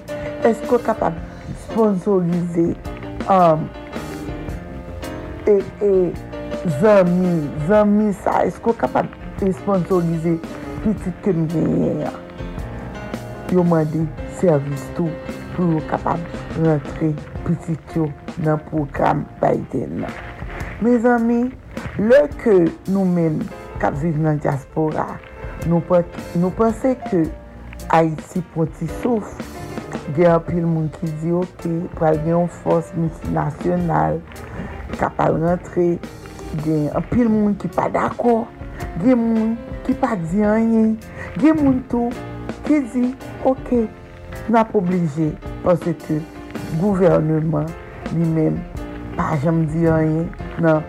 [0.48, 1.18] Eske ou kapap
[1.66, 2.70] sponsorize
[3.28, 3.68] um,
[5.48, 6.12] e, e
[6.80, 9.08] zami, zami sa, esko kapab
[9.46, 10.36] esponsorize
[10.84, 12.12] pitit kem genyen ya.
[13.52, 14.04] Yo mande
[14.40, 15.08] servis tou
[15.56, 16.20] pou yo kapab
[16.60, 17.14] rentre
[17.46, 18.10] pitit yo
[18.44, 20.12] nan program Biden nan.
[20.84, 21.40] Me zami,
[21.98, 22.58] le ke
[22.90, 23.40] nou men
[23.82, 25.06] kap viv nan diaspora,
[25.66, 25.82] nou,
[26.36, 27.24] nou pense ke
[27.88, 29.38] Haiti poti souf,
[30.12, 31.64] gen apil moun ki di ok,
[31.96, 34.20] pral gen yon fos multinasyonal,
[34.96, 35.98] kapal rentre,
[36.64, 38.40] gen apil moun ki pa dako,
[39.02, 39.54] gen moun
[39.86, 40.94] ki pa di anyen,
[41.40, 42.12] gen moun tou
[42.66, 43.04] ki di,
[43.48, 43.74] ok,
[44.48, 45.30] nan pou oblije,
[45.64, 46.20] pwase ke
[46.80, 47.68] gouvernement
[48.14, 48.58] li men
[49.18, 50.28] pa jam di anyen
[50.64, 50.84] nan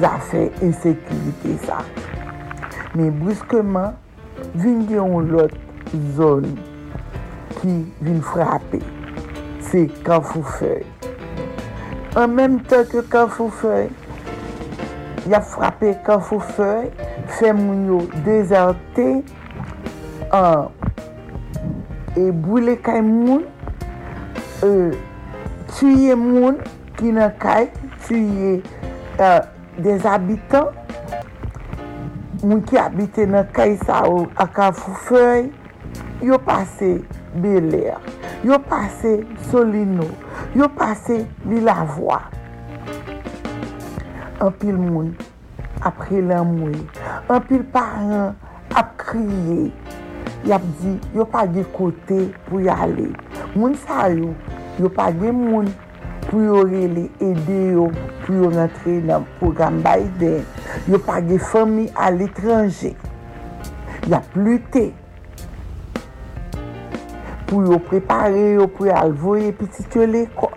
[0.00, 1.80] zafè insekurite sa.
[2.96, 3.94] Men bruskeman,
[4.54, 5.54] vin gen yon lot
[6.16, 6.48] zon
[7.60, 8.80] ki vin frape,
[9.70, 10.84] se kan fou fèy.
[12.16, 13.90] an menm tan ke Kanfoufei,
[15.30, 16.90] ya frape Kanfoufei,
[17.38, 19.06] fe moun yo dezerte,
[20.34, 20.72] an,
[22.18, 23.44] e boule kay moun,
[24.66, 24.70] e,
[25.76, 26.58] tuye moun
[26.98, 27.68] ki nan kay,
[28.08, 28.56] tuye
[29.20, 29.46] uh,
[29.78, 30.74] des abitan,
[32.42, 34.72] moun ki abite nan kay sa ou a
[35.06, 35.46] fey,
[36.26, 36.98] yo pase
[37.38, 38.02] Bel Air,
[38.42, 40.10] yo pase Solino,
[40.54, 42.18] yo pase li la vwa.
[44.42, 45.12] An pil moun
[45.86, 46.80] apre lan mwen,
[47.30, 48.34] an pil paran
[48.76, 49.70] ap kriye,
[50.48, 53.10] yap di yo pa ge kote pou yale.
[53.54, 54.32] Moun sa yo,
[54.80, 55.70] yo pa ge moun
[56.26, 57.86] pou yo rele ede yo
[58.24, 60.42] pou yo rentre nan program Biden.
[60.90, 62.96] Yo pa ge fomi al etranje.
[64.10, 64.88] Yap lute
[67.50, 70.54] pou yo prepare yo pou yo alvoye pitit yo l'ekol.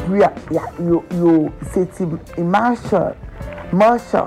[0.00, 0.32] Pou yo,
[0.80, 1.34] yo, yo
[1.74, 2.08] seti
[2.42, 3.04] manche,
[3.70, 4.24] manche,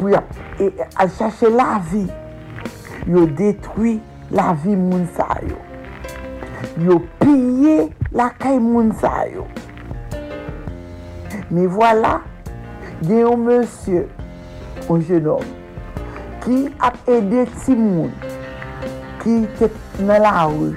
[0.00, 0.24] pou yo
[0.58, 2.08] e, al chache la vi.
[3.06, 4.00] Yo detwi
[4.32, 5.60] la vi moun sa yo.
[6.80, 9.46] Yo piye la kay moun sa yo.
[11.50, 12.20] Me wala,
[13.02, 14.04] gen yon monsye,
[14.86, 15.48] yon jenom,
[16.44, 18.12] ki ap ede ti moun.
[19.20, 19.68] ki te
[20.00, 20.72] nan la ou.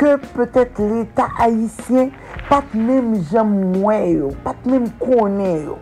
[0.00, 2.10] Ke petet l'Etat Haitien
[2.48, 5.76] pat mèm jam mwen yo, pat mèm konen yo,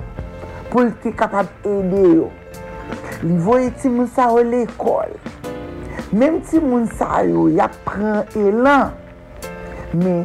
[0.73, 2.27] pou l'te kapab ede yo.
[3.23, 5.15] Voye ti moun sa yo l'ekol.
[6.13, 8.93] Mèm ti moun sa yo, ya pren elan.
[9.99, 10.19] Mè,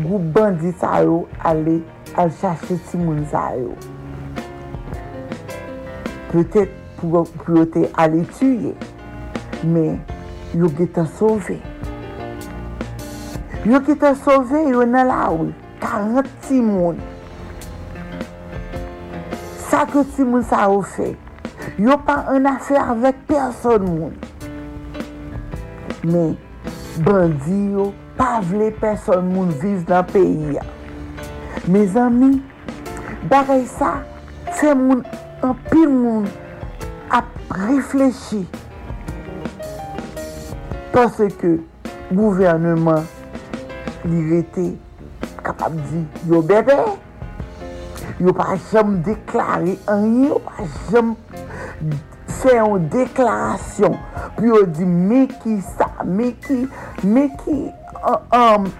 [0.00, 1.78] gou bandi sa yo ale
[2.18, 3.76] al chache ti moun sa yo.
[6.32, 8.74] Petet pou yo te ale tuye.
[9.64, 9.88] Mè,
[10.56, 11.58] yo ki ta sove.
[13.68, 15.50] Yo ki ta sove, yo nan la ou,
[15.82, 16.96] karant ti moun.
[19.66, 21.10] Sa ke ti moun sa ou fe,
[21.82, 24.16] yo pa an afe avèk person moun.
[26.06, 26.36] Men,
[27.04, 30.64] bandi yo, pa vle person moun viv nan peyi ya.
[31.68, 32.38] Me zami,
[33.28, 33.98] bagay sa,
[34.56, 35.04] se moun,
[35.44, 36.30] an pil moun
[37.12, 37.28] ap
[37.66, 38.46] reflechi
[40.96, 41.50] Pase ke
[42.08, 43.04] gouvernement
[44.08, 44.62] li rete
[45.44, 46.72] kapab di yo bebe,
[48.16, 51.10] yo pa jom deklare an, yo pa jom
[52.38, 53.98] fè an deklarasyon.
[54.38, 56.62] Pi yo di me ki sa, me ki,
[57.04, 57.58] me ki,
[58.32, 58.70] um,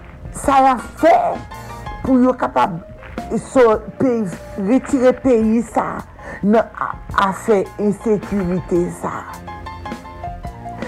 [0.41, 1.13] sa la fè
[2.01, 2.79] pou yo kapab
[3.51, 4.23] so pe,
[4.71, 5.99] retire peyi sa
[6.41, 9.19] nan a, a fè insekurite sa.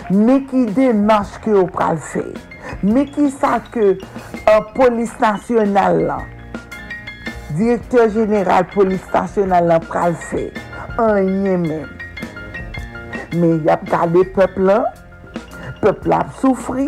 [0.09, 2.23] me ki demarche ki yo pral fè,
[2.81, 6.23] me ki sa ke uh, polis nasyonal lan,
[7.57, 10.47] direktor jeneral polis nasyonal lan pral fè,
[11.03, 11.85] an yè men.
[13.37, 14.79] Me yap gade pepla,
[15.83, 16.87] pepla ap soufri,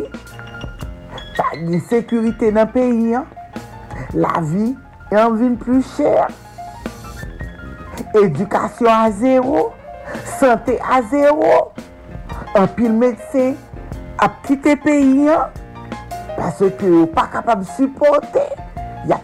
[1.38, 3.30] pa di sekurite nan peyi an,
[4.18, 4.72] la vi
[5.14, 6.34] yon vin plus chèr,
[8.18, 9.70] edukasyon a zèro,
[10.40, 11.54] sante a zèro,
[12.56, 13.56] an pil medsen
[14.22, 15.52] ap kite peyi an,
[16.38, 18.44] pase ke yo pa kapab supporte.
[19.10, 19.18] Ya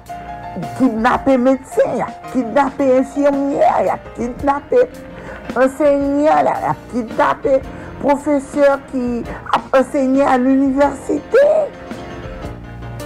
[0.77, 4.85] kidnapè medsen, ya kidnapè infirmiè, ya kidnapè
[5.57, 7.59] enseignè, ya kidnapè
[8.01, 9.03] profeseur ki
[9.57, 11.45] ap ensegnè an universite.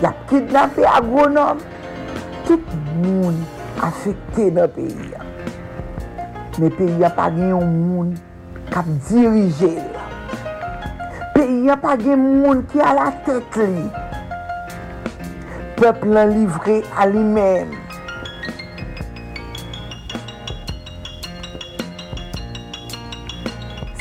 [0.02, 1.66] Ya kidnapè agronom.
[2.48, 3.38] Tout moun
[3.84, 5.32] afekte nan peyi an.
[6.60, 8.10] me peyi an pa gen yon moun
[8.74, 10.01] kap dirije la
[11.42, 13.86] peyi an pa gen moun ki a la tet li.
[15.80, 17.72] Pepl lan livre a li men.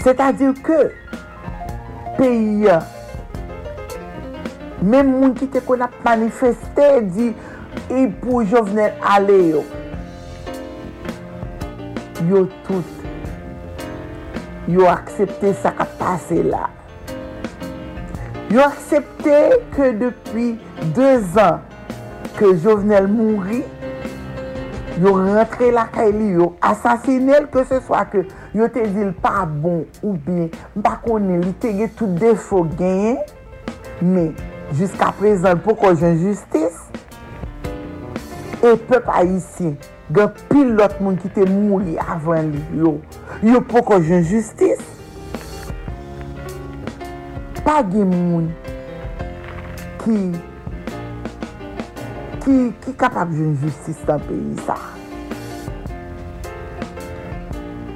[0.03, 0.81] Se ta dir ke,
[2.19, 2.85] peyi an,
[4.93, 7.31] men moun ki te kon ap manifeste di,
[7.89, 9.63] e pou jovenel ale yo.
[12.29, 13.01] Yo tout,
[14.69, 16.67] yo aksepte sa ka pase la.
[18.51, 19.35] Yo aksepte
[19.77, 20.57] ke depi
[20.97, 21.61] 2 an
[22.35, 23.61] ke Jovenel mouri,
[24.99, 28.25] yo rentre la ka li yo, asasinel ke se swa ke
[28.59, 33.21] yo te dil pa bon ou bien, mpa konen li te ge tout defo genye,
[34.03, 34.33] me,
[34.75, 36.91] jiska prezant pou ko jen justice,
[38.67, 39.77] e pep a yisi,
[40.11, 42.97] gen pil lot moun ki te mouri avan li yo,
[43.47, 44.90] yo pou ko jen justice,
[47.71, 48.47] pa gen moun
[50.03, 50.17] ki,
[52.43, 54.75] ki, ki kapab joun justice nan peyi sa.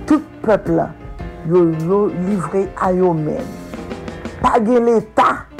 [0.06, 0.78] Tout pepl
[1.50, 3.50] yo yo livre a yo men.
[4.44, 5.50] Pa gen l'Etat.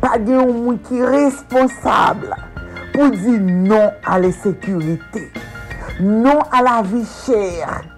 [0.00, 2.40] Pa gen ou moun ki responsable
[2.96, 5.26] pou di non a le sekurite.
[6.00, 7.97] Non a la vi chère.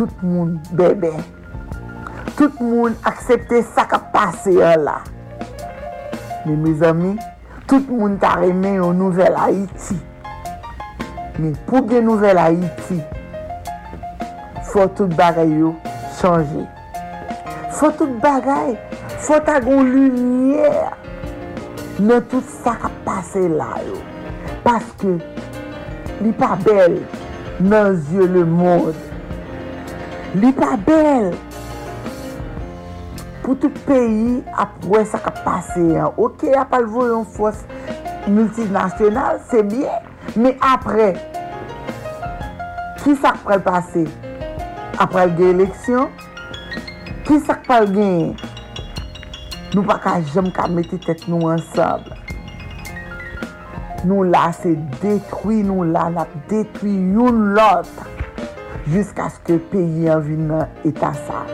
[0.00, 1.10] tout moun bebe.
[2.38, 4.94] Tout moun aksepte sa ka pase yon la.
[6.46, 7.10] Me me zami,
[7.68, 9.98] tout moun ta reme yon nouvel Haiti.
[11.36, 12.96] Me pou gen nouvel Haiti,
[14.70, 15.74] fò tout bagay yo
[16.16, 16.64] chanje.
[17.76, 18.72] Fò tout bagay,
[19.20, 20.72] fò ta goun lumiè.
[22.00, 24.00] Nan tout sa ka pase la yo.
[24.64, 25.18] Paske
[26.24, 27.02] li pa bel
[27.60, 29.09] nan zye le moun.
[30.38, 31.32] Li pa bel.
[33.42, 35.82] Pou tout peyi ap wè sa ka pase.
[36.22, 37.64] Ok, ap alvo yon fos
[38.30, 39.90] multinasyonal, se bie.
[40.38, 41.08] Me apre,
[43.00, 44.04] ki sa pral pase?
[45.02, 46.06] Apral gen eleksyon?
[47.26, 48.36] Ki sa pral gen?
[49.74, 52.06] Nou pa ka jem ka meti tet nou ansab.
[54.06, 58.09] Nou la se detwi, nou la la detwi yon lot.
[58.88, 61.44] Jusk aske peyi an vin nan etasa.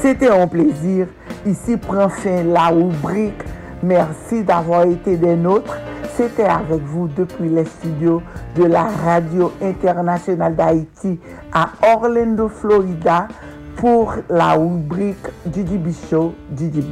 [0.00, 1.10] Sete an plezir.
[1.48, 3.44] Isi pren fin la oubrik.
[3.82, 5.80] Mersi d'avon ete den notre.
[6.16, 8.18] Sete avek vou depi le studio
[8.56, 11.18] de la Radio Internationale d'Haïti
[11.52, 13.28] a Orlando, Florida
[13.80, 16.84] pou la oubrik Didi Bichot, Didi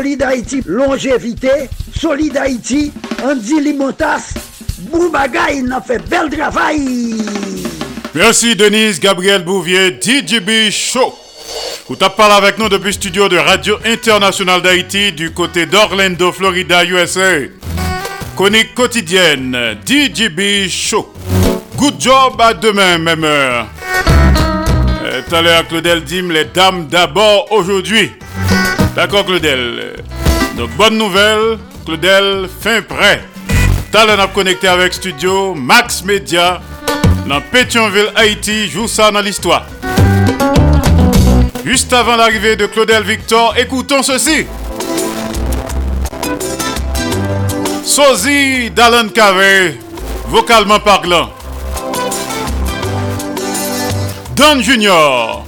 [0.00, 1.68] Solid Haïti, longévité.
[1.94, 2.90] Solid Haïti,
[3.22, 4.32] Andy Limotas,
[4.90, 7.18] Boubagaï, il a fait bel travail.
[8.14, 11.14] Merci Denise Gabriel Bouvier, DJB Show.
[11.86, 16.32] Vous t'as parlé avec nous depuis le studio de Radio Internationale d'Haïti du côté d'Orlando,
[16.32, 17.32] Florida, USA.
[18.34, 21.12] Chronique quotidienne, DJB Show.
[21.76, 23.66] Good job à demain, même heure.
[25.04, 28.12] Euh, tout à l'heure, Claudel Dim, les dames d'abord aujourd'hui.
[29.00, 29.94] D'accord, Claudel.
[30.58, 33.22] Donc, bonne nouvelle, Claudel, fin prêt.
[33.90, 36.60] Tout à l'heure, on a connecté avec studio Max Media
[37.26, 38.68] dans Pétionville, Haïti.
[38.68, 39.64] Joue ça dans l'histoire.
[41.64, 44.44] Juste avant l'arrivée de Claudel Victor, écoutons ceci.
[47.82, 49.78] Sosie d'Alan Carré,
[50.26, 51.30] vocalement parlant.
[54.36, 55.46] Don Junior,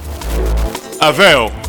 [0.99, 1.62] Aver.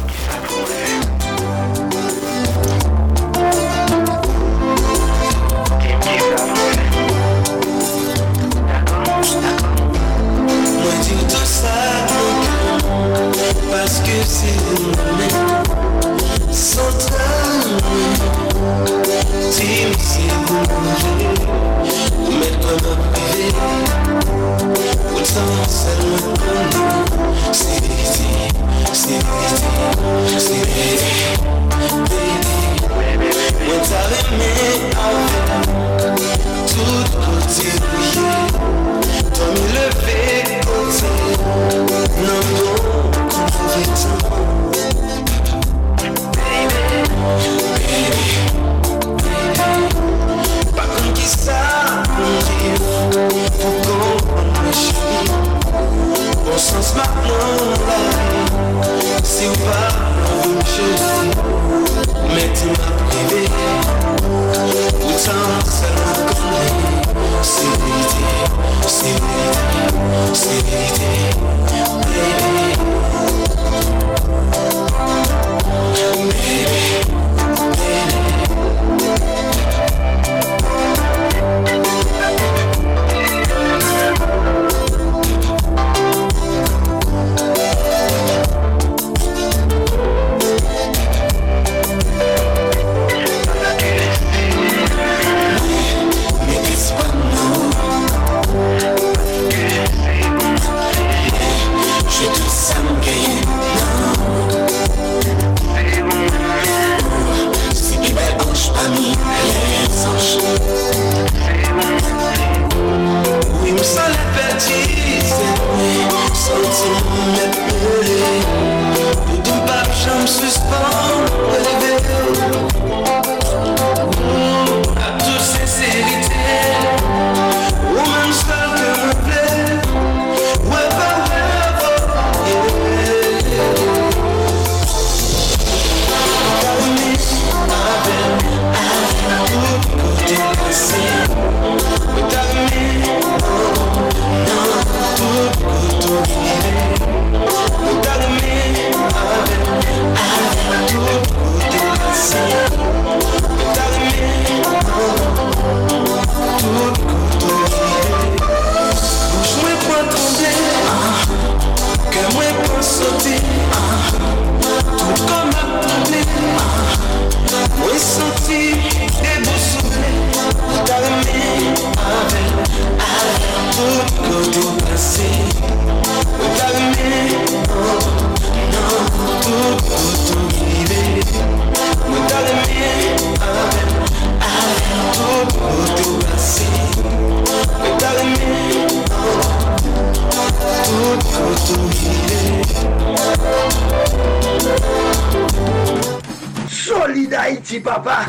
[197.45, 198.21] Haïti, papa.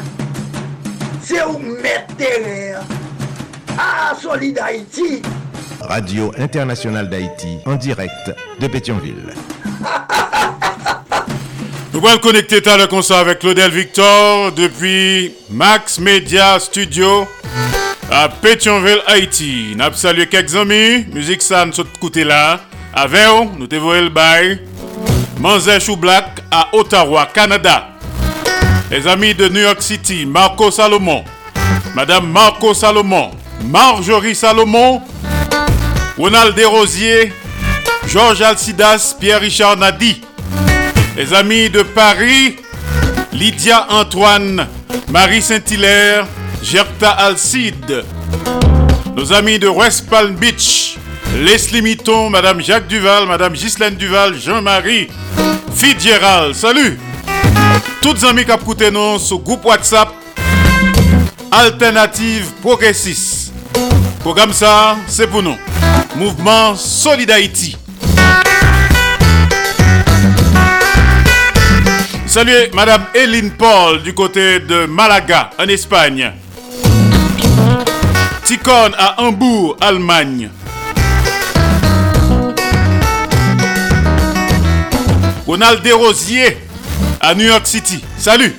[1.22, 2.82] C'est où mettre terrain.
[3.78, 5.22] Ah, Solid Haïti.
[5.80, 8.12] Radio Internationale d'Haïti, en direct
[8.60, 9.34] de Pétionville.
[11.94, 17.26] Nous allons connecter à le concert avec Claudel Victor depuis Max Media Studio
[18.12, 19.76] à Pétionville, Haïti.
[19.78, 22.60] Nous avons salué quelques amis, musique ça nous côté là.
[22.94, 24.60] Avec nous, nous t'évoquons le bail.
[25.40, 27.95] Manzé Chou Black à Ottawa, Canada.
[28.92, 31.24] Les amis de New York City, Marco Salomon,
[31.96, 33.32] Madame Marco Salomon,
[33.64, 35.02] Marjorie Salomon,
[36.18, 37.32] Ronald Desrosiers,
[38.08, 40.22] Georges Alcidas, Pierre-Richard Nadi.
[41.18, 42.58] Les amis de Paris,
[43.34, 44.68] Lydia Antoine,
[45.10, 46.28] Marie Saint-Hilaire,
[46.62, 48.04] Gerta Alcide.
[49.16, 50.98] nos amis de West Palm Beach,
[51.44, 55.08] Leslie Mitton, Madame Jacques Duval, Madame Ghislaine Duval, Jean-Marie
[55.74, 56.54] Fitzgerald.
[56.54, 56.98] Salut!
[58.06, 60.10] Toutes amis qui écouté nous sur groupe WhatsApp
[61.52, 63.52] Alternative Progressiste.
[64.20, 65.56] Programme ça, c'est pour nous.
[66.16, 67.76] Mouvement Solid Haïti.
[72.28, 76.32] Salut Madame Eline Paul du côté de Malaga, en Espagne.
[78.44, 80.52] Ticon à Hambourg, Allemagne.
[85.48, 86.65] Ronald Desrosiers
[87.26, 88.00] à New York City.
[88.20, 88.54] Salut.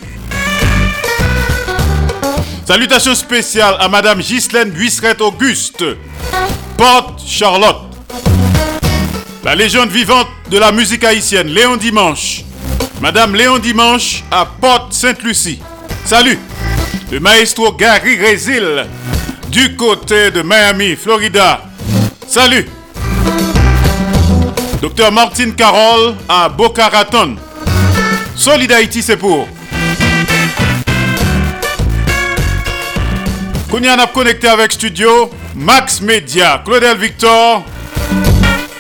[2.67, 5.85] Salutations spéciales à Madame Ghislaine Buisseret Auguste,
[6.77, 7.83] Porte Charlotte.
[9.45, 12.43] La légende vivante de la musique haïtienne, Léon Dimanche.
[13.01, 15.61] Madame Léon Dimanche à Porte Sainte-Lucie.
[16.05, 16.39] Salut.
[17.13, 18.87] Le maestro Gary Résil
[19.49, 21.63] du côté de Miami, Florida.
[22.27, 22.69] Salut.
[24.83, 27.37] Docteur Martine Carole à Boca Raton.
[28.37, 29.49] Solid Haïti, c'est pour.
[33.71, 37.65] Kounia a connecté avec studio Max Media, Claudel Victor.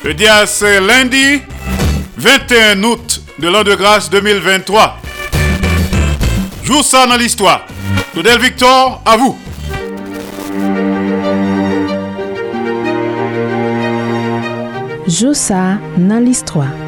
[0.04, 1.42] Le dia c'est lundi
[2.16, 5.00] 21 août de l'an de grâce 2023.
[6.62, 7.66] Joue ça dans l'histoire.
[8.12, 9.38] Claudel Victor, à vous.
[15.08, 16.85] Joue ça dans l'histoire.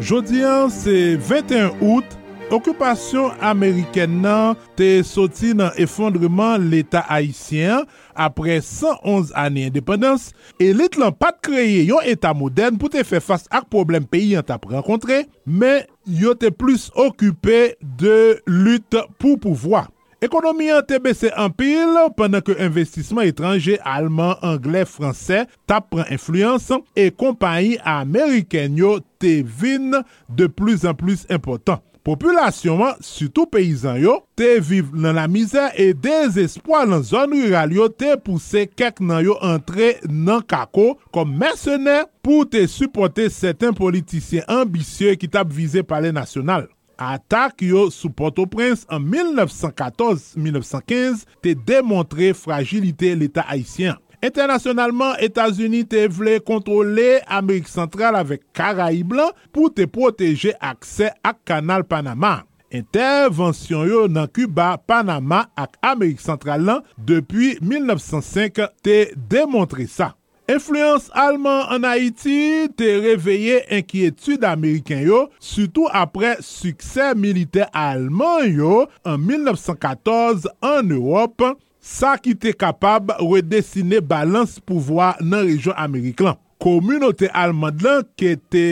[0.00, 2.14] Jodi an se 21 out,
[2.56, 7.84] okupasyon Ameriken nan te soti nan efondreman l'Etat Haitien
[8.16, 13.20] apre 111 ane independans, e lit lan pat kreye yon Etat modern pou te fe
[13.20, 17.60] fas ak problem peyi an tap renkontre, men yo te plus okupe
[18.00, 19.84] de lut pou pouvoi.
[20.20, 26.10] Ekonomi an te bese an pil, pandan ke investisman etranje, alman, angle, franse, tap pran
[26.12, 29.94] influence, e kompanyi Ameriken yo te vin
[30.28, 31.80] de plus an plus impotant.
[32.04, 37.72] Populasyon an, suto peyizan yo, te viv nan la mizer e dezespoi nan zon rural
[37.76, 43.72] yo te pousse kek nan yo entre nan kako kom mersenè pou te supporte seten
[43.76, 46.68] politisyen ambisye ki tap vize pale nasyonal.
[47.00, 53.96] Atak yo sou Port-au-Prince an 1914-1915 te demontre fragilite l'Etat Haitien.
[54.20, 61.88] Internasyonalman, Etats-Unis te vle kontrole Amerik Sentral avek Karaiblan pou te proteje akse ak kanal
[61.88, 62.44] Panama.
[62.68, 70.19] Intervensyon yo nan Cuba, Panama ak Amerik Sentral lan depi 1905 te demontre sa.
[70.50, 78.80] Influence alman an Haiti te reveye enkyetude Ameriken yo, sutou apre suksè milite alman yo
[79.06, 86.40] an 1914 an Europe, sa ki te kapab redesine balans pouvoi nan rejon Amerik lan.
[86.60, 88.64] Komunote alman lan ke te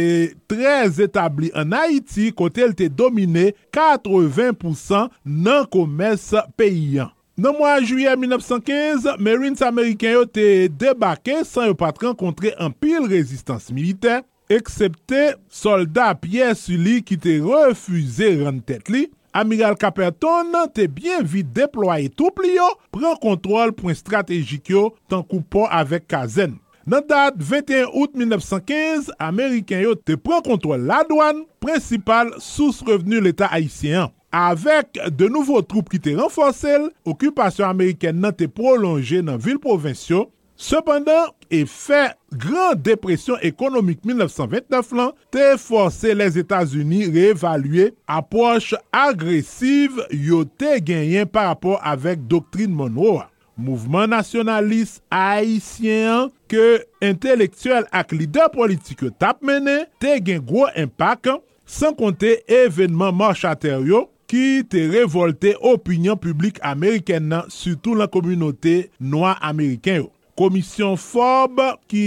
[0.50, 5.14] trez etabli an Haiti kote el te domine 80%
[5.46, 6.26] nan komes
[6.58, 7.14] peyiyan.
[7.38, 13.04] Nan mwa juye 1915, Marines Ameriken yo te debake san yo pat renkontre an pil
[13.06, 14.16] rezistans milite,
[14.50, 19.04] eksepte soldat Pierre Sully ki te refuze ren tet li.
[19.30, 24.88] Amiral Caperton nan te bien vit deploye troup li yo, pren kontrol pou strategik yo
[25.06, 26.58] tan koupon avek kazen.
[26.90, 33.22] Nan dat 21 out 1915, Ameriken yo te pren kontrol la douan, prinsipal sous revenu
[33.22, 34.10] l'Etat Haitien.
[34.28, 40.26] Avèk de nouvo troup ki te renfonsel, okupasyon Ameriken nan te prolonje nan vil provinsyo,
[40.58, 49.96] sepandan e fè Gran Depresyon Ekonomik 1929 lan, te force les Etats-Unis reevalue aproche agresiv
[50.12, 53.24] yo te genyen par rapport avèk doktrine Monroe.
[53.56, 61.32] Mouvment nasyonalist haisyen ke intelektuel ak lider politik yo tap mene, te gen gro impak,
[61.64, 68.88] san konte evenman manchater yo, ki te revolte opinyon publik Ameriken nan, sutou lan komunote
[69.00, 70.08] noa Ameriken yo.
[70.38, 71.58] Komisyon FOB
[71.90, 72.04] ki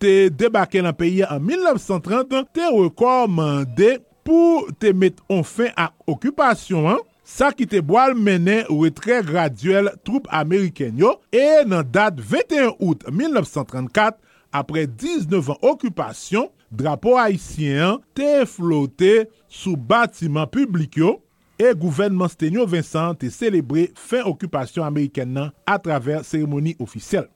[0.00, 6.88] te debake nan peyi an 1930 te rekomande pou te met on fin ak okupasyon
[6.94, 12.78] an, sa ki te boal menen retre graduel troupe Ameriken yo, e nan dat 21
[12.78, 14.16] out 1934,
[14.50, 21.18] apre 19 an okupasyon, drapo Haitien te flote sou batiman publik yo,
[21.60, 27.26] E gouvenman Stenyo Vincent te celebre fin okupasyon Ameriken nan a traver seremoni ofisyel.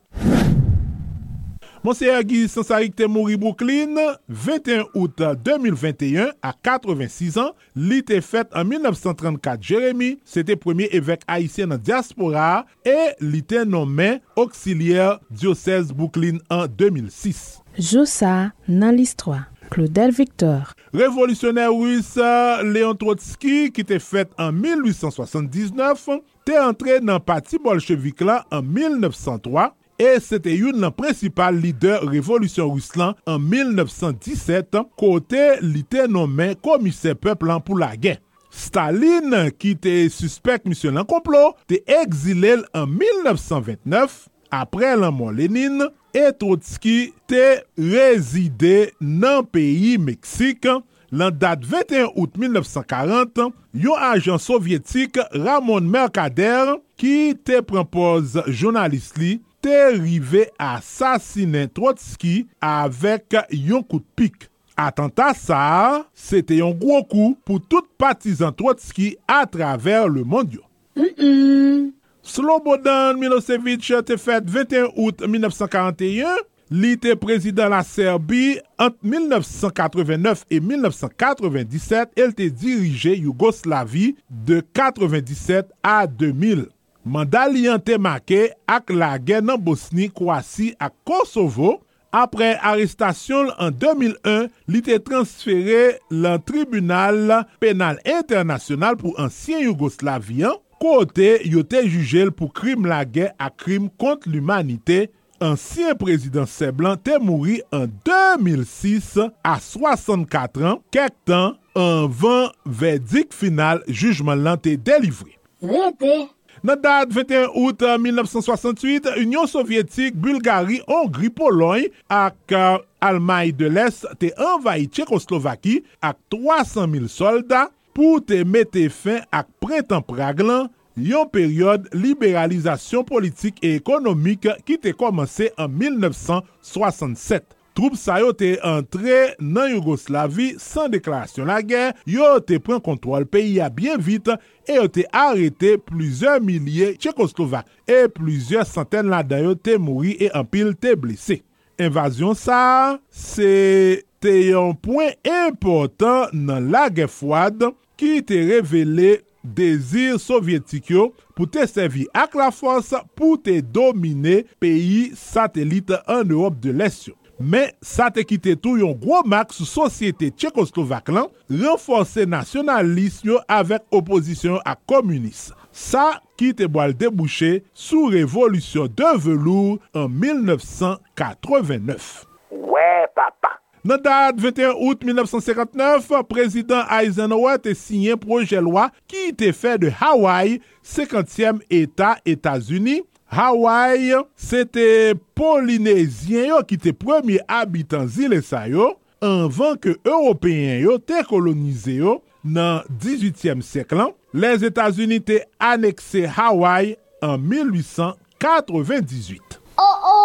[1.85, 3.99] Monseyer Guy Sansarik te mouri Brooklyn
[4.33, 7.53] 21 out 2021 a 86 an.
[7.77, 13.45] Li te fet an 1934 Jeremie, se te premye evek Haitien nan diaspora e li
[13.45, 17.61] te nomen auxilier diocèse Brooklyn an 2006.
[17.77, 19.51] Joussa nan l'histoire.
[19.71, 20.75] Claudel Victor.
[20.93, 22.19] Révolutionnaire russe
[22.65, 26.09] Léon Trotsky, qui était fait en 1879,
[26.47, 32.03] était entré dans le parti bolchevique là en 1903 et c'était une des principales leaders
[32.03, 32.91] révolution russe
[33.27, 38.19] en 1917, côté l'était nommé commissaire peuple pour la guerre.
[38.51, 45.83] Staline, qui était suspect monsieur complot, était exilé en 1929 apre lan mon Lenin,
[46.15, 47.45] e Trotski te
[47.77, 50.69] rezide nan peyi Meksik
[51.15, 59.37] lan dat 21 out 1940, yon ajan sovyetik Ramon Mercader ki te prempose jounalist li
[59.65, 64.49] te rive asasine Trotski avek yon kout pik.
[64.75, 70.63] Atanta sa, se te yon gwo kou pou tout patizan Trotski a traver le mondyo.
[70.95, 72.04] Mm -mm.
[72.25, 76.41] Slobodan Milosevic te fet 21 out 1941,
[76.73, 85.69] li te prezident la Serbi ant 1989 et 1997, el te dirije Yougoslavie de 97
[85.85, 86.71] a 2000.
[87.05, 91.83] Manda li an te make ak la gen nan Bosni, Kwasi ak Kosovo,
[92.15, 100.55] Apre arrestasyon an 2001, li te transfere lan tribunal penal internasyonal pou ansyen Yugoslavian
[100.85, 105.07] kote yo te jujel pou krim la gen a krim kont l'umanite,
[105.43, 113.81] ansyen prezident Seblan te mouri an 2006 a 64 an, kek tan anvan verdik final
[113.89, 115.39] jujman lan te delivri.
[115.65, 116.27] Vente!
[116.65, 124.07] Nan dat 21 out 1968, Union Sovyetik, Bulgari, Hongri, Pologne ak euh, Almay de l'Est
[124.21, 130.71] te envayi Tchekoslovaki ak 300 000 soldat pou te mette fin ak printan prag lan
[130.95, 137.55] yon peryode liberalizasyon politik e ekonomik ki te komanse an 1967.
[137.75, 143.27] Troupe sa yo te entre nan Yugoslavi san deklarasyon la gen, yo te pren kontrol
[143.27, 149.25] peyi ya bien vit e yo te arete plizye milye Tchekoslovak e plizye santen la
[149.27, 151.41] dayo te mouri e anpil te blese.
[151.83, 157.67] Invasyon sa, se te yon poen important nan la gen fwad
[158.01, 164.43] ki te revele dezir sovyetik yo pou te servi ak la Frans pou te domine
[164.63, 167.19] peyi satelite an Europe de l'Est yo.
[167.35, 173.41] Men, sa te kite tou yon gwo mak sou sosyete Tchekoslovak lan, renforse nasyonalist yo
[173.51, 175.51] avek oposisyon ak komunist.
[175.75, 182.23] Sa ki te boal debouche sou revolusyon de velour an 1989.
[182.55, 183.64] Ouè, ouais, papa!
[183.85, 189.91] Nan date 21 out 1959, prezident Eisenhower te sinyen proje lwa ki te fe de
[189.93, 193.05] Hawaii 50e etat Etats-Unis.
[193.35, 200.81] Hawaii, se te Polinezyen yo ki te premye abitan zile sa yo, anvan ke Europeyen
[200.87, 204.17] yo te kolonize yo nan 18e seklan.
[204.33, 209.61] Les Etats-Unis te anekse Hawaii an 1898.
[209.77, 210.24] Oh oh!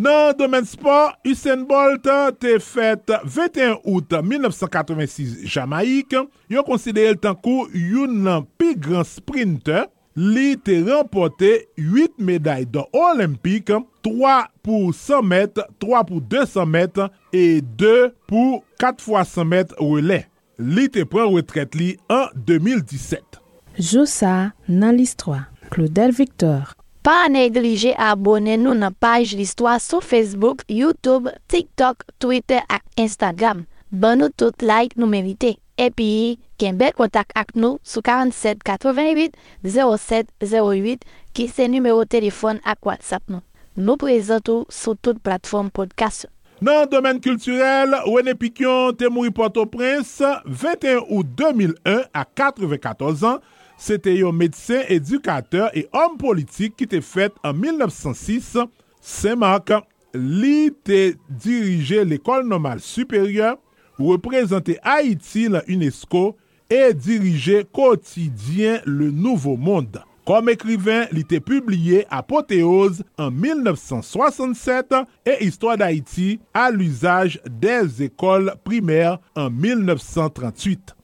[0.00, 2.06] Nan domen sport, Usain Bolt
[2.40, 6.16] te fet 21 out 1986 Jamaik.
[6.52, 9.90] Yo konsidere l tankou yon nan pi gran sprinter.
[10.12, 13.70] Li te rempote 8 meday do olimpik,
[14.04, 14.34] 3
[14.64, 17.00] pou 100 met, 3 pou 200 met,
[17.32, 20.24] e 2 pou 4 fois 100 met relè.
[20.60, 23.40] Li te pren retret li an 2017.
[23.80, 25.46] Joussa nan list 3.
[25.72, 32.84] Claudel Victor Pa neglije abone nou nan paj l'histoire sou Facebook, Youtube, TikTok, Twitter ak
[32.94, 33.64] Instagram.
[33.90, 35.56] Ban nou tout like nou merite.
[35.82, 39.34] Epi, ken bel kontak ak nou sou 4788
[39.66, 41.02] 0708
[41.34, 43.42] ki se numero telefon ak WhatsApp nou.
[43.74, 46.28] Nou prezentou sou tout platform podcast.
[46.62, 53.42] Nan domen kulturel, Wene Pikyon te mouri Port-au-Prince 21 ou 2001 a 94 an
[53.82, 58.68] Sete yo medsen, edukater e om politik ki te fet an 1906,
[59.02, 59.72] semak
[60.14, 63.56] li te dirije l'Ecole Normale Supérieure,
[63.98, 66.36] reprezente Haïti la UNESCO
[66.70, 70.04] e dirije Quotidien Le Nouveau Monde.
[70.22, 74.94] Kom ekriven, li te publie Apoteose en 1967
[75.26, 80.94] e Histoire d'Haïti a l'usage des écoles primaires en 1938.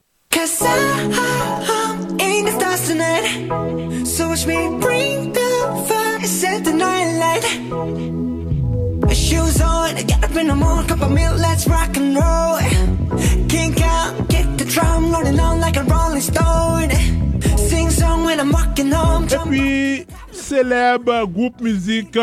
[9.13, 9.95] Shoes on.
[9.95, 12.57] Get up in the morning, cup of milk, let's rock and roll.
[13.47, 17.28] Kink out, get the drum rolling on like a rolling stone.
[19.31, 22.17] Et puis, célèbre groupe musique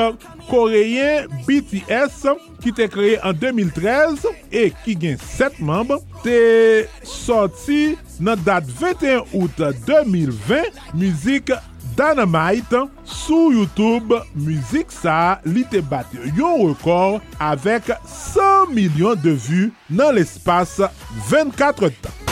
[0.51, 2.27] coréen BTS
[2.63, 5.95] ki te kreye an 2013 e ki gen 7 memb,
[6.25, 6.41] te
[7.07, 11.55] sorti nan dat 21 out 2020, muzik
[11.97, 19.65] Dynamite sou YouTube, muzik sa li te bate yon rekor avek 100 milyon de vu
[19.89, 20.93] nan l'espace
[21.33, 22.26] 24 tan.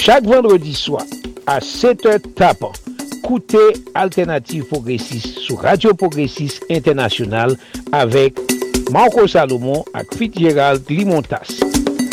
[0.00, 1.02] Chak vendredi swa,
[1.44, 2.72] a 7 e tapan,
[3.20, 3.60] koute
[3.92, 7.58] Alternative Progressive sou Radio Progressive Internationale
[7.92, 8.40] avek
[8.94, 11.52] Marco Salomon ak Fit Gérald Limontas.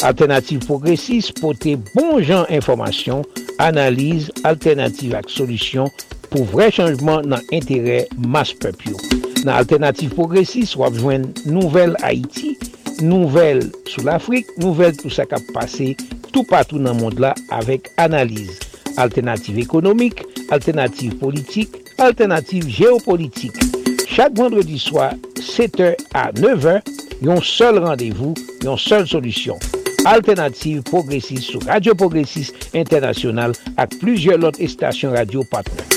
[0.04, 3.24] Alternative Progressive pote bon jan informasyon,
[3.64, 5.88] analize, alternative ak solisyon
[6.28, 9.00] pou vre chanjman nan entere mas pepyo.
[9.48, 12.58] Nan Alternative Progressive wap jwen nouvel Haiti,
[13.00, 15.94] nouvel sou l'Afrique, nouvel tout sa kap pase
[16.38, 18.60] tou patou nan mond la avek analize.
[19.02, 20.22] Alternative ekonomik,
[20.54, 23.58] alternative politik, alternative geopolitik.
[24.06, 25.12] Chak vendredi swa,
[25.42, 26.78] 7h a 9h,
[27.26, 29.62] yon sol randevou, yon sol solusyon.
[30.06, 35.97] Alternative Progressive sou Radio Progressive Internasyonal ak plujye lot estasyon radio patnen.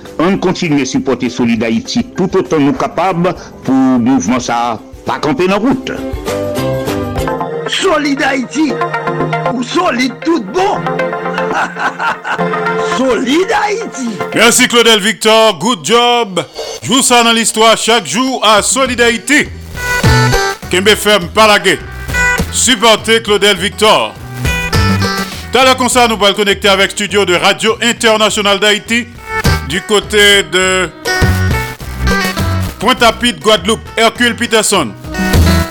[0.23, 5.17] On continue à supporter Solid Haïti tout autant nous capables pour le mouvement ça pas
[5.17, 5.91] camper dans la route.
[7.67, 8.71] Solid Haïti
[9.51, 10.77] ou solide tout bon.
[12.97, 14.09] solide Haïti.
[14.35, 16.45] Merci Claudel Victor, good job.
[16.83, 19.49] Joue ça dans l'histoire chaque jour à Solidarité.
[20.69, 21.79] Kembe ferme Palagé.
[22.51, 24.13] Supportez Claudel Victor.
[25.51, 29.07] Dans le concert, nous allons connecter avec studio de Radio Internationale d'Haïti
[29.71, 30.89] du côté de
[32.77, 34.91] Pointe-à-Pitre, Guadeloupe, Hercule Peterson.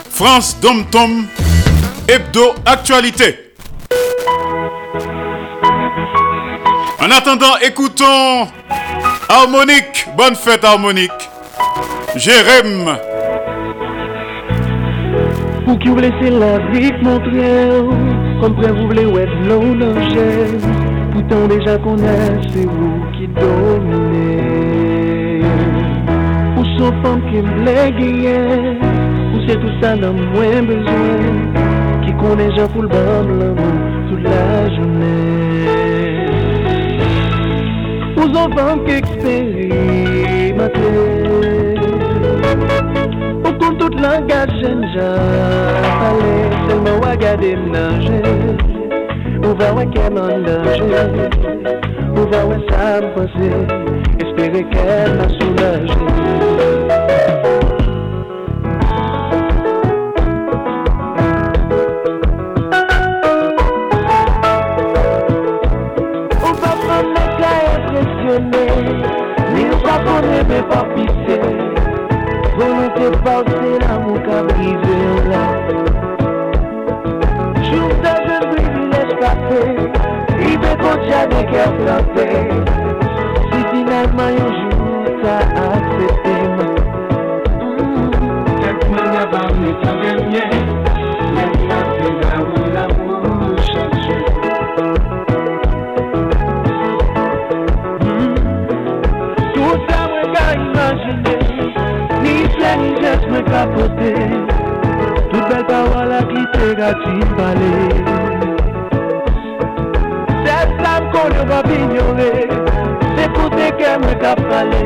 [0.08, 1.26] France Dom Tom,
[2.08, 3.52] Hebdo Actualité.
[6.98, 8.48] En attendant, écoutons
[9.28, 10.06] Harmonique.
[10.16, 11.10] Bonne fête, Harmonique.
[12.16, 12.96] Jérém.
[15.66, 15.78] Comme
[18.54, 19.04] vous voulez
[19.46, 19.60] l'eau
[21.20, 24.40] Pourtant déjà qu'on a c'est vous qui dominez.
[26.56, 28.78] Ou son femme qui me gagner
[29.34, 31.18] Ou c'est tout ça dans moins besoin
[32.06, 33.54] Qui connaît déjà pour le l'amour
[34.08, 36.26] toute la journée.
[38.16, 40.72] Aux enfants qui expérimentent
[43.44, 46.34] Ou kon tout langaj jen jan pale
[46.66, 48.69] Selman wagade mnanje
[49.42, 51.02] Ou va wè kem an danje
[52.12, 53.48] Ou va wè sa mpase
[54.20, 55.96] Espere kem a soulaje
[66.36, 68.66] Ou pa prene ka impresyone
[69.54, 71.40] Ni ou pa pone me pa pise
[72.60, 73.49] Volonté forcée, l'amour
[81.10, 81.66] jamais qu'à.
[83.50, 85.44] Si finalement un jour t'as
[85.74, 86.36] accepté,
[88.62, 89.98] Chaque manière va me faire
[90.28, 90.50] bien,
[91.34, 92.16] mais ça c'est
[92.74, 94.28] l'amour, chaque jour.
[99.54, 101.40] Tout ça, moi, qu'à imaginer.
[102.22, 104.12] Ni flè ni jes mwen kapote
[105.30, 108.29] Tout bel parol la ki te
[111.36, 112.32] yo bab ignore
[113.16, 114.82] Se kote ke mwen kap pale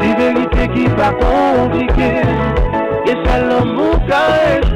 [0.00, 2.10] Di verite ki pa komplike
[3.06, 4.22] E sa l'amou ka
[4.54, 4.75] espe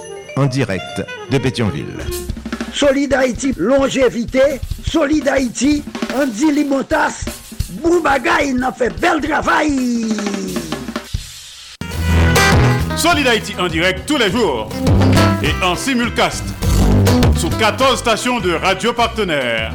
[0.35, 1.97] en direct de Pétionville.
[2.73, 4.59] Solid Haïti, longévité.
[4.87, 5.83] Solid Haïti,
[6.15, 7.25] Andy Limotas.
[7.81, 10.07] Boubagaï, n'a fait bel travail.
[12.95, 14.69] Solid Haïti en direct tous les jours
[15.41, 16.43] et en simulcast
[17.35, 19.73] sur 14 stations de radio partenaires.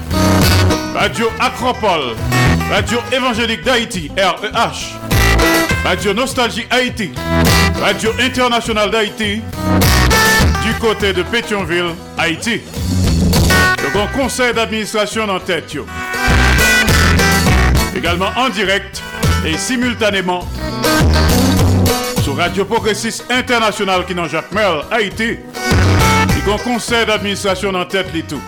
[0.94, 2.14] Radio Acropole,
[2.70, 4.94] Radio Évangélique d'Haïti, REH,
[5.84, 7.10] Radio Nostalgie Haïti,
[7.80, 9.42] Radio Internationale d'Haïti,
[10.80, 12.60] côté de Pétionville, Haïti.
[13.82, 15.76] Le grand conseil d'administration en tête.
[17.96, 19.02] Également en direct
[19.44, 20.46] et simultanément
[22.22, 25.38] sur Radio Progressiste International qui dans Jacques Merle, Haïti.
[25.54, 28.40] Le grand conseil d'administration en tête tout.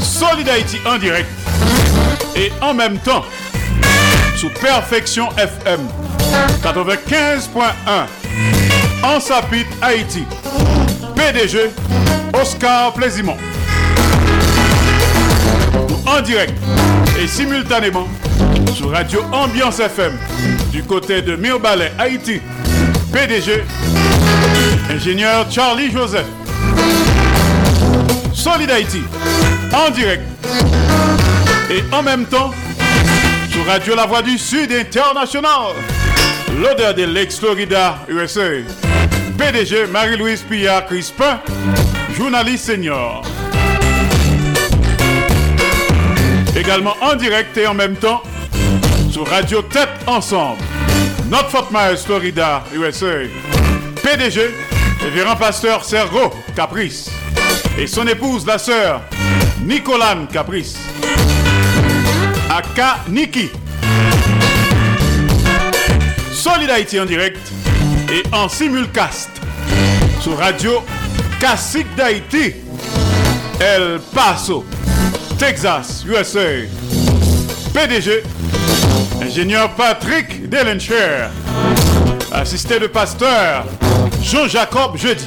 [0.00, 1.28] Solid Haïti en direct
[2.34, 3.24] et en même temps
[4.36, 5.80] sous Perfection FM
[6.62, 8.06] 95.1
[9.06, 10.24] en Sapit Haïti.
[11.14, 11.70] PDG
[12.40, 13.36] Oscar Plaisimont.
[16.06, 16.54] En direct
[17.22, 18.08] et simultanément
[18.74, 20.12] sur Radio Ambiance FM
[20.72, 22.40] du côté de Mirbalet, Haïti.
[23.12, 23.64] PDG
[24.90, 26.26] ingénieur Charlie Joseph.
[28.34, 29.02] Solid Haïti
[29.72, 30.22] en direct
[31.70, 32.50] et en même temps
[33.50, 35.74] sur Radio La Voix du Sud International.
[36.60, 38.85] L'odeur de l'ex-Florida, USA.
[39.38, 41.40] PDG Marie-Louise Pillard Crispin,
[42.16, 43.22] journaliste senior.
[46.56, 48.22] Également en direct et en même temps
[49.10, 50.62] sur Radio Tête Ensemble.
[51.28, 53.28] Notre Fort Myers, Florida, USA.
[54.02, 54.54] PDG,
[55.02, 57.10] révérend pasteur Sergo Caprice.
[57.78, 59.02] Et son épouse, la sœur
[59.62, 60.78] Nicolane Caprice.
[62.48, 63.50] Aka Niki.
[66.32, 67.38] Solid Haïti en direct
[68.10, 69.30] et en simulcast
[70.20, 70.82] sur Radio
[71.38, 72.54] Classique d'Haïti,
[73.60, 74.64] El Paso,
[75.38, 76.66] Texas, USA.
[77.74, 78.22] PDG,
[79.22, 81.28] ingénieur Patrick Delencher,
[82.32, 83.66] assisté de pasteur
[84.22, 85.26] Jean-Jacob Jeudi.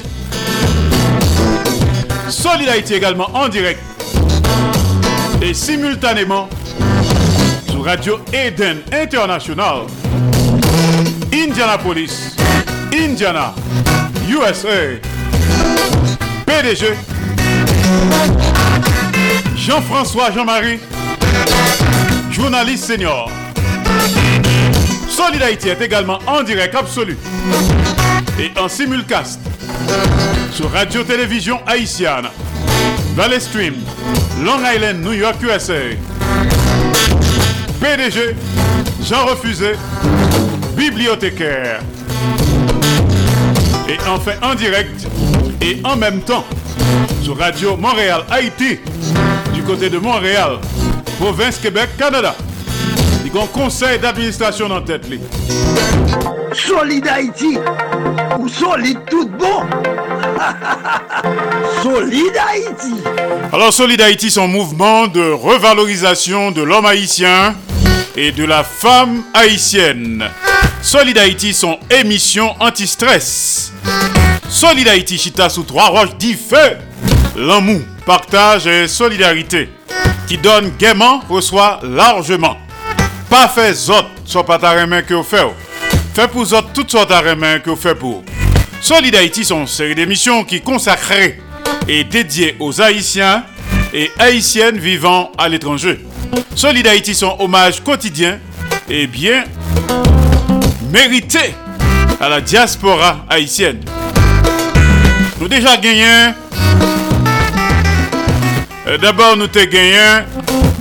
[2.28, 3.80] Solid Haïti également en direct
[5.42, 6.48] et simultanément
[7.70, 9.82] sur Radio Eden International,
[11.32, 12.29] Indianapolis,
[12.92, 13.54] Indiana,
[14.28, 14.98] USA.
[16.46, 16.94] PDG
[19.56, 20.80] Jean-François Jean-Marie,
[22.30, 23.30] journaliste senior.
[25.08, 27.16] Solid Haïti est également en direct absolu
[28.38, 29.40] et en simulcast
[30.52, 32.26] sur Radio-Télévision Haïtienne,
[33.14, 33.74] Valley Stream,
[34.42, 35.94] Long Island, New York, USA.
[37.80, 38.34] PDG
[39.02, 39.72] Jean Refusé,
[40.76, 41.80] bibliothécaire.
[43.90, 45.04] Et enfin en direct
[45.60, 46.44] et en même temps
[47.24, 48.78] sur Radio Montréal Haïti
[49.52, 50.58] du côté de Montréal,
[51.18, 52.36] province Québec, Canada.
[53.24, 55.08] Il y a un conseil d'administration en tête.
[55.08, 55.18] li.
[56.52, 57.58] Solid Haïti,
[58.38, 59.64] ou solide tout bon.
[61.82, 62.94] solide Haïti.
[63.52, 67.56] Alors Solid Haïti, son mouvement de revalorisation de l'homme haïtien
[68.16, 70.28] et de la femme haïtienne.
[70.82, 73.72] Solid Haïti, son émission anti-stress.
[74.48, 76.78] Solid Haïti, chita sous trois roches dit feu.
[77.36, 79.68] L'amour, partage et solidarité.
[80.26, 82.56] Qui donne gaiement, reçoit largement.
[83.28, 85.46] Pas fait zot, soit pas ta main que vous faites.
[86.14, 88.24] Fait pour zot toutes sortes de main que vous faites pour.
[88.80, 91.40] Solid Haïti, son série d'émissions qui consacrée
[91.86, 93.44] et dédiée aux Haïtiens
[93.92, 96.00] et Haïtiennes vivant à l'étranger.
[96.54, 98.38] Solid Haïti, son hommage quotidien
[98.88, 99.44] et bien
[100.90, 101.54] mérité
[102.20, 103.80] à la diaspora haïtienne.
[105.40, 106.32] Nous déjà gagné.
[108.86, 110.24] euh, D'abord, nous avons gagné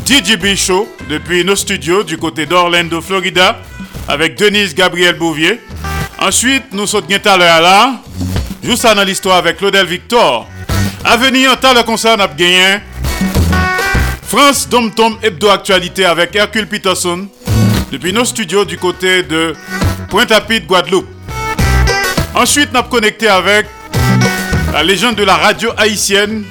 [0.06, 3.58] DJB Show depuis nos studios du côté d'Orlando, Florida,
[4.08, 5.62] avec Denise Gabriel Bouvier.
[6.20, 7.94] Ensuite, nous sommes tout à l'heure là,
[8.64, 10.48] juste dans l'histoire avec Claudel Victor.
[11.06, 12.34] À venir, en le concert, nous avons
[14.30, 17.28] France Dom Tom Hebdo Actualité avec Hercule Peterson
[17.92, 19.56] depuis nos studios du côté de
[20.08, 21.08] Pointe-à-Pitre, Guadeloupe.
[22.36, 23.66] Ensuite, nous connecté avec
[24.72, 26.44] la légende de la radio haïtienne,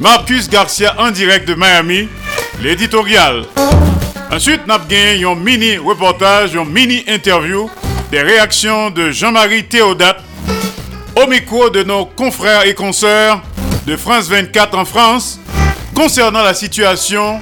[0.00, 2.08] Marcus Garcia en direct de Miami,
[2.60, 3.44] l'éditorial.
[4.32, 7.70] Ensuite, nous avons gagné un mini reportage, un mini interview
[8.10, 10.20] des réactions de Jean-Marie Théodate
[11.14, 13.42] au micro de nos confrères et consoeurs
[13.86, 15.38] de France 24 en France
[15.94, 17.40] concernant la situation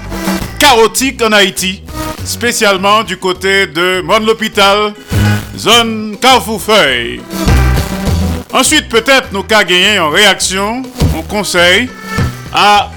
[0.58, 1.82] chaotique en Haïti,
[2.24, 4.94] spécialement du côté de Mon l'Hôpital,
[5.56, 7.20] zone Carrefour-Feuille.
[8.52, 10.82] Ensuite, peut-être nous cas gagner en réaction,
[11.16, 11.88] en conseil
[12.52, 12.90] à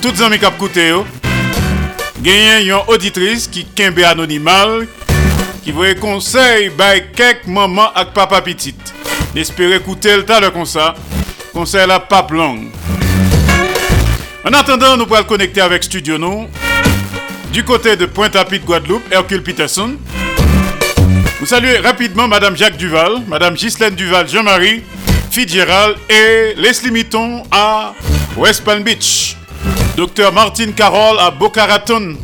[0.00, 1.04] toutes les amis ont oh.
[2.22, 4.86] Gagner une auditrice qui kembe anonymal
[5.62, 8.94] qui voulait conseil by quelques mamans avec papa petite.
[9.34, 10.94] J'espère écouter le tas de comme ça.
[11.52, 12.68] Conseil la pape longue.
[14.46, 16.46] En attendant, nous pourrons connecter avec Studio nous.
[17.50, 19.96] Du côté de Pointe-à-Pitre, Guadeloupe, Hercule Peterson.
[21.40, 24.82] Vous saluez rapidement Madame Jacques Duval, Madame Ghislaine Duval, Jean-Marie,
[25.30, 27.94] Fitzgerald et Leslie Mitton à
[28.36, 29.36] West Palm Beach.
[29.96, 32.14] Docteur Martine Carole à Boca Raton.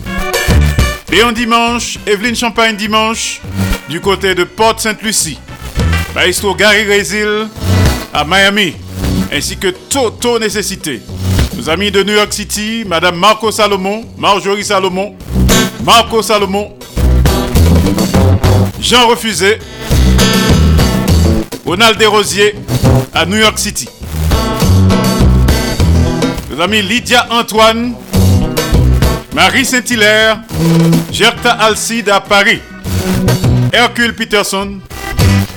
[1.11, 3.41] Léon Dimanche, Evelyne Champagne Dimanche,
[3.89, 5.39] du côté de Port Sainte-Lucie.
[6.15, 7.49] Maestro Gary Résil
[8.13, 8.75] à Miami,
[9.33, 11.01] ainsi que Toto Nécessité.
[11.61, 15.15] Nos amis de New York City, Madame Marco Salomon, Marjorie Salomon,
[15.85, 16.73] Marco Salomon,
[18.81, 19.59] Jean Refusé,
[21.67, 22.55] Ronald Desrosiers
[23.13, 23.87] à New York City.
[26.51, 27.93] Nos amis Lydia Antoine,
[29.35, 30.41] Marie Saint-Hilaire,
[31.13, 32.61] Gerta Alcide à Paris,
[33.71, 34.79] Hercule Peterson,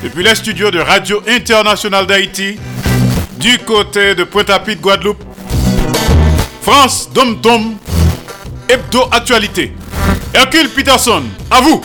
[0.04, 2.58] depuis les studios de Radio Internationale d'Haïti,
[3.38, 5.24] du côté de Pointe-à-Pitre, Guadeloupe,
[6.64, 7.76] France, Dom Dom,
[8.70, 9.74] Hebdo Actualité.
[10.34, 11.82] Hercule Peterson, à vous.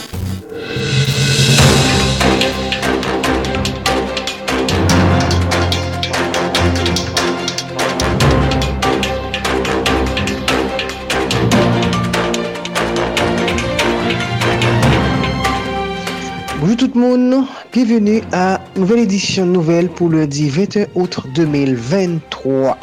[16.61, 22.79] Bonjour tout le monde, bienvenue à nouvelle édition nouvelle pour le lundi 21 août 2023.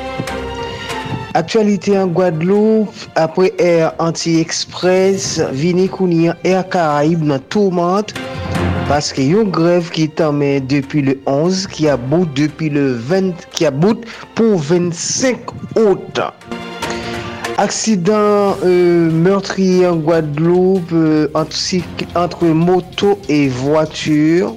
[1.36, 8.16] Aktualite an Guadeloupe, apre Air Anti-Express, vini kouni an Air Caraib nan tourmente
[8.88, 14.08] paske yon grev ki tanmen depi le 11 ki about depi le 20 ki about
[14.38, 15.52] pou 25
[15.84, 16.24] out.
[17.60, 21.84] Aksidan euh, meurtri an Guadeloupe euh, entre,
[22.16, 24.56] entre moto e vwature.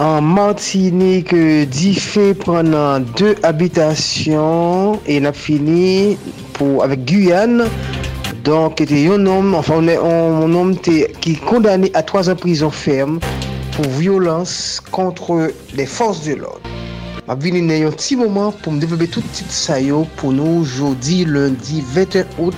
[0.00, 1.34] An Martinik,
[1.68, 6.16] di fe pranan 2 abitasyon e nap fini
[6.56, 7.66] pou avek Guyane.
[8.40, 13.20] Donk ete yon nom, anfan yon nom te ki kondane a 3 an prison ferme
[13.74, 16.64] pou violans kontre le fons de l'ordre.
[17.28, 21.26] Map vini nan yon ti mouman pou m devebe tout tit sayo pou nou jodi
[21.28, 22.56] lundi 21 out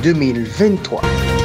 [0.00, 1.39] 2023.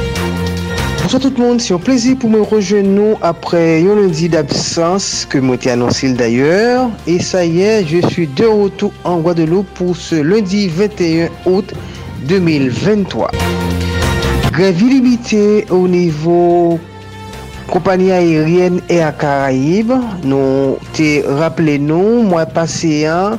[1.06, 5.38] Bonsoir tout le monde, c'est un plaisir pour me rejoindre après un lundi d'absence que
[5.38, 6.90] moi été annoncé d'ailleurs.
[7.06, 11.72] Et ça y est, je suis de retour en Guadeloupe pour ce lundi 21 août
[12.26, 13.30] 2023.
[14.50, 16.80] Grève illimitée au niveau
[17.68, 19.92] compagnie aérienne Air Caraïbes.
[20.24, 23.38] Nous te rappelé nous, mois passé, hein,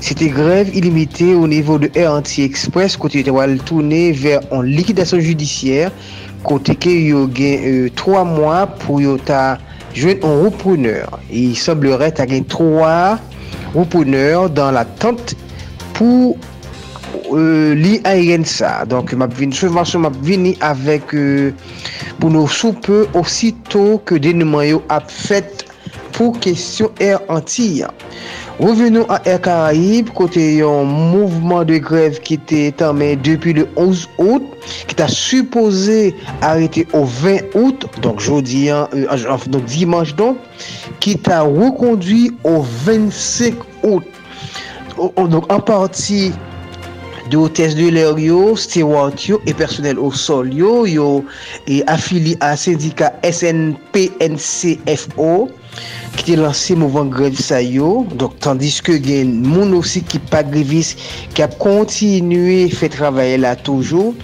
[0.00, 5.90] c'était grève illimitée au niveau de Air Anti-Express, côté de tourner vers en liquidation judiciaire,
[6.46, 9.58] kote ke yo gen euh, 3 mwa pou yo ta
[9.96, 11.18] jwen an roupouneur.
[11.30, 13.18] Il semblere ta gen 3
[13.74, 15.36] roupouneur dan la tante
[15.96, 16.36] pou
[17.34, 18.84] euh, li a yen sa.
[18.88, 21.54] Donk map vini, souvansyon map vini avek euh,
[22.18, 25.66] pou nou soupe osito ke denouman yo ap fet
[26.16, 27.90] pou kesyon er antir.
[28.58, 34.08] Revenou an Air Caraib, kote yon mouvman de grev ki te etanmen depi le 11
[34.18, 34.42] out,
[34.90, 36.10] ki ta supose
[36.42, 38.90] arete au 20 out, donk jodi an,
[39.46, 40.42] donk dimanche donk,
[40.98, 43.54] ki ta rekondui au 25
[43.86, 44.02] out.
[44.98, 46.34] Donk an parti
[47.30, 51.22] de hotez de lèr yo, steward yo, e personel ou sol yo, yo
[51.70, 54.02] e afili an syndika SNPNCFO,
[56.18, 60.42] ki te lanse mouvan grev sa yo, dok tandis ke gen moun osi ki pa
[60.46, 60.94] grevis,
[61.34, 64.14] ki ap kontinue fe travaye la toujou,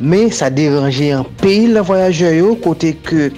[0.00, 3.30] men sa deranje an pey la voyaje yo, kote ke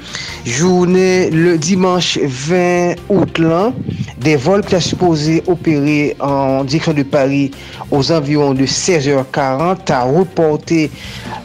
[0.44, 3.74] jounen le dimanche 20 out lan,
[4.22, 7.56] de vol ki ta suppose opere an direksyon de Paris
[7.90, 10.86] os anviron de 16h40, ta reporte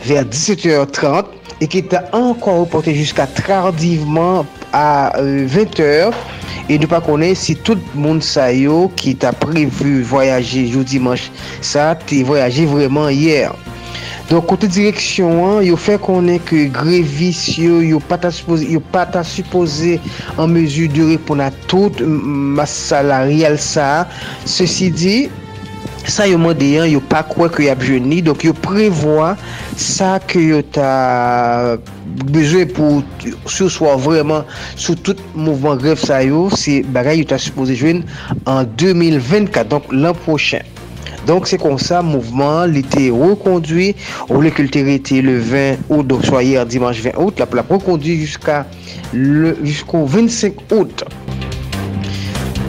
[0.06, 4.45] ver 17h30, e ki ta ankon reporte jiska tardiveman
[4.78, 6.14] a 20h.
[6.68, 11.32] e nou pa konen si tout moun sa yo ki ta prevu voyaje jou dimanche
[11.64, 13.56] sa, te voyaje vreman yer.
[14.28, 19.95] Don kote direksyon an, yo fe konen ke grevis yo, yo pata suppose
[20.36, 24.04] an mezu de repon a tout mas salarial sa.
[24.44, 25.16] Se si di,
[26.07, 29.34] San yo mande yan, yo pa kwe kwe ap jweni, donk yo prevoa
[29.75, 31.75] sa ke yo ta
[32.31, 33.03] bezwe pou
[33.51, 34.47] sou swa vreman
[34.79, 38.05] sou tout mouvman gref sa yo, se bagay yo ta suppose jwen
[38.47, 40.63] an 2024, donk l'an prochen.
[41.27, 43.91] Donk se kon sa, mouvman li te rekondwi,
[44.29, 47.59] ou le kulteri te le 20 out, donk so ayer dimanche 20 out, la pou
[47.59, 51.03] la rekondwi jusqu'au 25 out.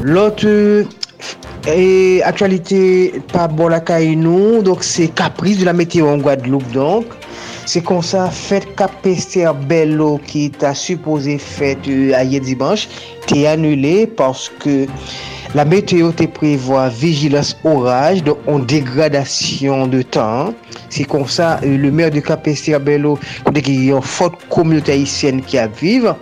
[0.02, 0.97] Lote...
[1.74, 3.82] et actualité pas bon la
[4.14, 7.06] nous, donc c'est caprice de la météo en Guadeloupe donc.
[7.66, 12.88] C'est comme ça, fête Capester Bello qui t'a supposé fête euh, hier dimanche,
[13.26, 14.86] t'est annulé parce que
[15.54, 20.54] la météo te prévoit vigilance orage, donc en dégradation de temps.
[20.88, 23.18] C'est comme ça, euh, le maire de Capestier-Bello,
[23.54, 26.16] il y a une forte communauté haïtienne qui a vivre,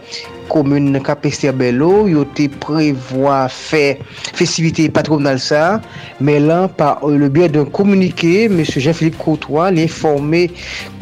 [0.51, 3.99] komoun Kapester Bello, yo te prevoa fe
[4.37, 5.81] festivite patronal sa,
[6.21, 8.63] men lan par euh, le biye d'un komunike, M.
[8.65, 10.47] Jean-Philippe Courtois li informe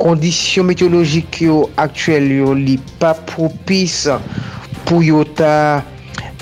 [0.00, 4.04] kondisyon meteorologik yo aktuel yo li pa propis
[4.84, 5.82] pou yo ta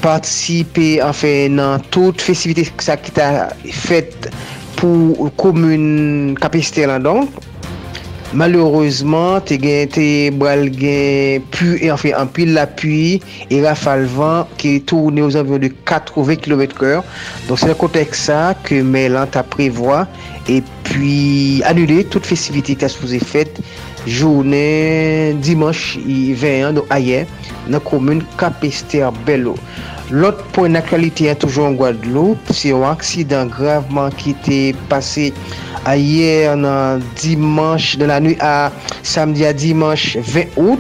[0.03, 3.31] patisipe anfe nan tout festivite sa ki ta
[3.85, 4.31] fet
[4.81, 7.52] pou komoun Kapester lan donk.
[8.33, 10.05] Malourezman, te gen te
[10.41, 13.19] bral gen pu, e anfe anpil la pu,
[13.53, 17.03] e rafal van ki tourne ou zanvyon de 80 km/h.
[17.45, 20.07] Don se la kontek sa ke Melan ta prevoa
[20.49, 23.61] e pi anule tout festivite ta souze fete
[24.09, 27.29] jounen dimanche 21 do ayer
[27.69, 29.59] nan komoun Kapester Bello.
[30.13, 34.59] Lot pou en akwalite a toujou an Guadeloupe, se yon aksidan graveman ki te
[34.91, 35.31] pase
[35.91, 38.71] hier, nan dimanche, nan la nuit a
[39.03, 40.79] samedi a dimanche 20 out,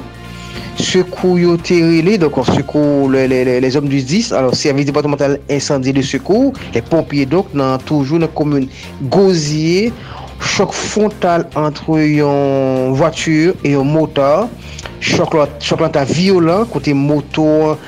[0.78, 4.86] sekou yo terele, donc on sekou le, le, le, les hommes du 10, alors service
[4.86, 8.68] départemental incendie de sekou, les pompiers donc nan toujou nan komune
[9.10, 9.92] Gozier,
[10.42, 14.48] chok frontal antre yon vwature e yon motor,
[15.02, 17.78] chok lan, ta violent, kote motor,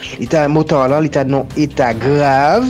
[0.53, 2.67] motor lan li ta non eta grav,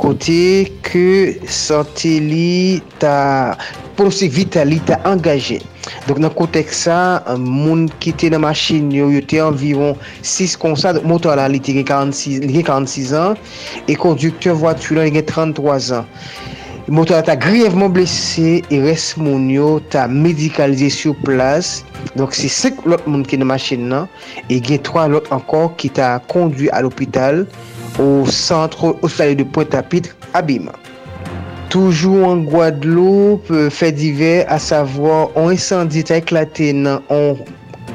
[0.00, 3.56] kote ke sante li ta
[3.98, 5.60] polosik vital li ta angaje.
[6.06, 10.94] Donk nan kotek sa, moun ki te nan machin yo yo te anviron 6 konsa,
[11.04, 13.36] motor lan li te gen 46, 46 an,
[13.84, 16.08] e kondukteur vwature lan li gen 33 an.
[16.90, 21.84] Motora ta griyevman blese e res moun yo ta medikalize sou plas.
[22.18, 24.08] Donk se sek lot moun ki nan masin nan
[24.50, 27.44] e gen 3 lot ankon ki ta kondwi al opital
[28.02, 30.74] ou sentro ostale de Pointe-à-Pitre abima.
[31.70, 37.38] Toujou an Guadeloupe, fè divè a savwa an esandi ta eklate nan an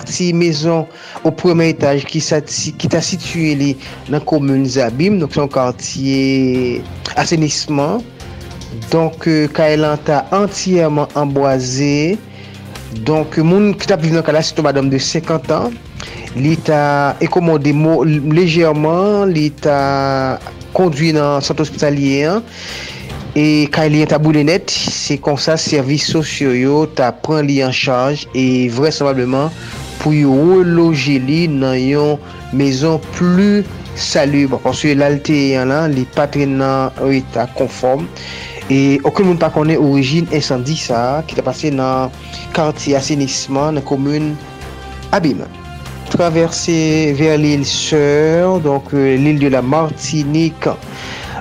[0.08, 0.88] ti mezon
[1.26, 2.24] ou premè etaj ki,
[2.80, 3.72] ki ta situe li
[4.08, 5.20] nan komoun Zabim.
[5.20, 6.80] Donk son kartiye
[7.20, 8.15] asenisman.
[8.92, 12.18] Donk euh, Kaelan ta entyèman amboazè.
[13.06, 15.76] Donk moun ki ta viv nan kala si ton madame de 50 an.
[16.36, 19.32] Li ta ekomode mo lejèrman.
[19.34, 19.80] Li ta
[20.76, 22.44] kondwi nan sant ospitalyen.
[23.36, 27.74] E ka ta boule net, se kon sa servis sosyo yo ta pran li an
[27.76, 29.52] chanj e vresemableman
[30.00, 32.16] pou yo reloje li nan yon
[32.54, 33.66] mezon plu
[34.00, 34.56] salub.
[34.64, 38.08] Ponsye lalte yon lan, li patre nan yon ta konform.
[38.74, 42.14] E okon moun pa konen orijin insandi sa ki ta pase nan
[42.56, 44.34] karti asenisman nan komoun
[45.16, 45.46] Abim.
[46.10, 50.68] Traverse ver l'il Seur, donc euh, l'il de la Martinique.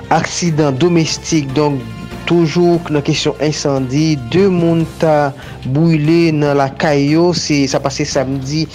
[0.09, 1.81] Aksidan domestik, donk
[2.29, 4.15] toujou nan kesyon insandi.
[4.31, 5.33] De moun ta
[5.65, 8.67] boule nan la kayo, sa pase samdi.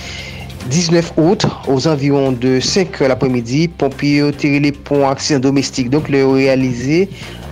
[0.69, 5.89] 19 out, aux environs de 5 l'après-midi, pompiers ont tiré les ponts accident domestique.
[5.89, 7.09] Donc, le réalisé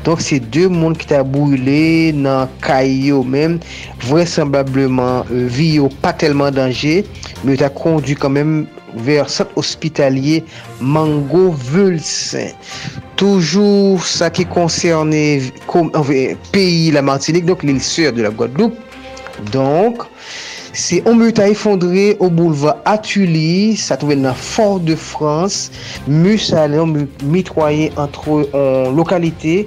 [0.08, 3.58] Donk se de moun ki ta boule nan kay yo men,
[4.06, 7.02] vresemblableman euh, vi yo pa telman danje,
[7.44, 8.62] me ta kondu kanmen
[9.04, 10.38] ver sat ospitalye
[10.80, 12.56] Mango Vulsen.
[13.20, 15.20] Toujou sa ki konserne
[16.54, 18.80] peyi la Martinique, donk l'il sur de la Guadeloupe.
[19.52, 20.08] Donk,
[20.78, 25.72] Se omuta efondre ou bouleva Atuli, sa touvel nan Fort de France,
[26.06, 26.78] mus ale
[27.26, 29.64] mitroye antre an lokalite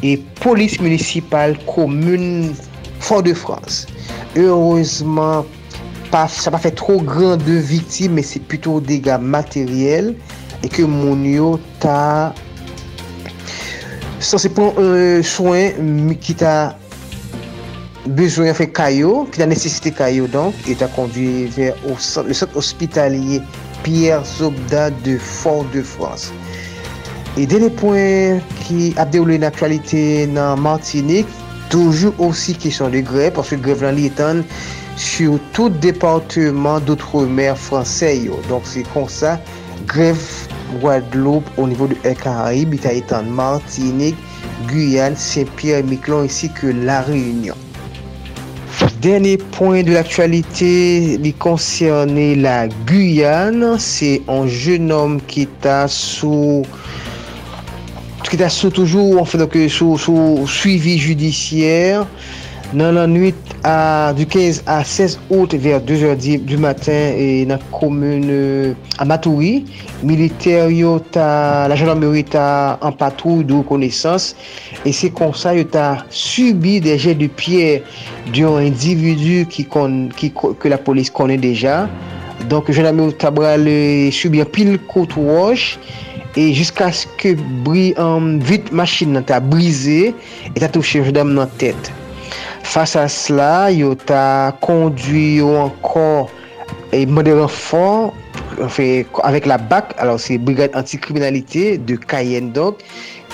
[0.00, 2.54] e polis municipal komoun
[2.96, 3.84] Fort de France.
[4.32, 5.44] Heureusement,
[6.08, 10.14] pa, sa pa fe tro gran de vitim, men se puto dega materyel
[10.64, 12.32] e ke moun yo ta
[14.16, 16.54] san se pon euh, soen ki ta
[18.06, 22.34] besoin fait caillot, qui a nécessité caillot donc, et a conduit vers au centre, le
[22.34, 23.40] centre hospitalier
[23.82, 26.32] Pierre Zobda de Fort-de-France.
[27.36, 31.26] Et dernier point qui a déroulé une actualité dans Martinique,
[31.68, 34.36] toujours aussi question de grève, parce que grève l'an étant
[34.96, 38.30] sur tout département d'outre-mer français.
[38.48, 39.40] Donc c'est comme ça,
[39.86, 40.22] grève
[40.80, 44.16] Guadeloupe au niveau de El Caraïbe, il a étant Martinique,
[44.68, 47.54] Guyane, Saint-Pierre-Miquelon ainsi que La Réunion.
[49.04, 53.76] Dernier point de l'actualité, il concernait la Guyane.
[53.78, 56.62] C'est un jeune homme qui est sous
[58.30, 62.06] qui est sous toujours en fait donc sous, sous suivi judiciaire
[62.74, 63.38] Nan nan nwit
[64.18, 70.72] du 15 a 16 out ver 2h10 du matin e nan komune Amatouri, euh, militer
[70.74, 74.32] yo ta, la jandarmeri ta an patrou do konesans
[74.82, 77.86] e se konsa yo ta subi deje de pier
[78.34, 81.84] diyon individu ki, kon, ki ke la polis konen deja.
[82.50, 85.76] Donk jandarmeri ta bral euh, subi an pil kout woj
[86.34, 91.30] E jiska sk bri an um, vit machin nan ta brize E ta touche jodam
[91.38, 92.03] nan tete
[92.64, 96.26] Fasa sla, yo ta kondwi yo ankon
[96.96, 98.10] e mwede renfon
[98.58, 102.80] avèk la BAC, alò se Brigade Antikriminalité de Cayenne donc,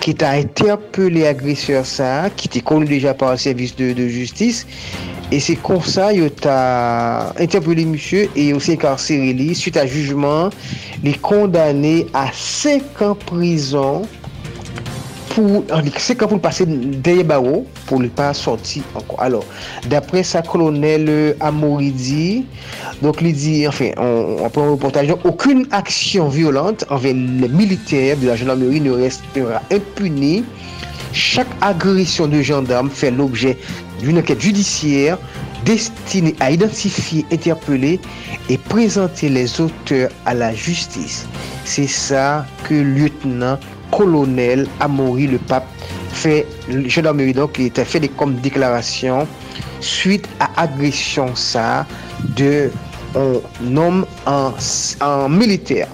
[0.00, 4.66] ki ta interpelé agreseur sa, ki te konu deja par le servis de, de justice,
[5.30, 9.86] e se kon sa yo ta interpelé monsye, e yo se karseri li, suite a
[9.86, 10.54] jujman,
[11.04, 14.08] li kondane a 5 ans prison,
[15.40, 15.64] pour,
[15.98, 19.22] c'est quand pour passer derrière barreau pour ne pas sortir encore.
[19.22, 19.44] Alors,
[19.88, 22.44] d'après sa colonel euh, Amoridi,
[23.02, 23.22] donc
[23.68, 28.90] enfin, on, prend un reportage, aucune action violente envers les militaires de la gendarmerie ne
[28.90, 30.44] restera impunie.
[31.12, 33.56] Chaque agression de gendarme fait l'objet
[34.00, 35.18] d'une enquête judiciaire
[35.64, 38.00] destinée à identifier, interpeller
[38.48, 41.26] et présenter les auteurs à la justice.
[41.64, 43.58] C'est ça que lieutenant
[43.90, 45.66] colonel Amaury le pape
[46.12, 46.46] fait
[46.86, 49.26] gendarmerie donc il était fait des comme déclaration
[49.80, 51.86] suite à agression ça
[52.36, 52.70] de
[53.16, 54.52] un homme en,
[55.00, 55.88] en militaire.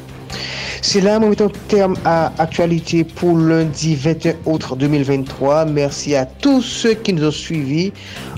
[0.82, 1.34] C'est là, mon
[1.68, 5.64] terme à actualité pour lundi 21 août 2023.
[5.64, 7.92] Merci à tous ceux qui nous ont suivis.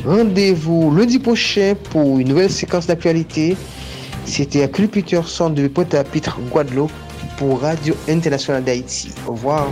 [0.04, 3.56] Rendez-vous lundi prochain pour une nouvelle séquence d'actualité.
[4.24, 6.92] C'était à Peterson de Pointe-à-Pitre, Guadeloupe
[7.38, 9.12] pour Radio Internationale d'Haïti.
[9.26, 9.68] Au revoir.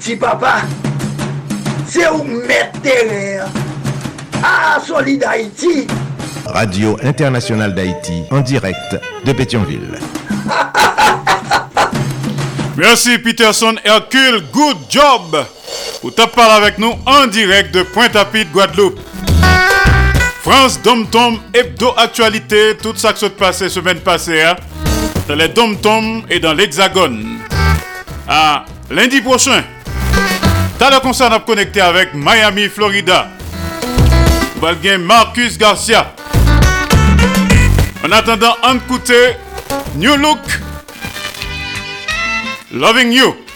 [0.00, 0.62] Papa.
[1.86, 2.78] C'est où mettre
[4.42, 5.86] Ah, Solid Haïti.
[6.46, 9.98] Radio Internationale d'Haïti, en direct de Pétionville.
[12.76, 15.44] Merci Peterson Hercule, good job.
[16.00, 18.98] Pour te parler avec nous en direct de Pointe-à-Pitre, Guadeloupe.
[20.42, 24.56] France Dom Tom Hebdo Actualité, tout ça qui s'est passé semaine passée, hein,
[25.28, 27.38] dans les Dom Tom et dans l'Hexagone.
[28.26, 29.62] Ah, Lundi prochain,
[30.80, 33.28] t'as le concert à connecter avec Miami, Florida.
[34.56, 36.14] Valgain Marcus Garcia.
[38.02, 38.78] En attendant, on
[39.96, 40.38] New Look,
[42.72, 43.49] Loving You.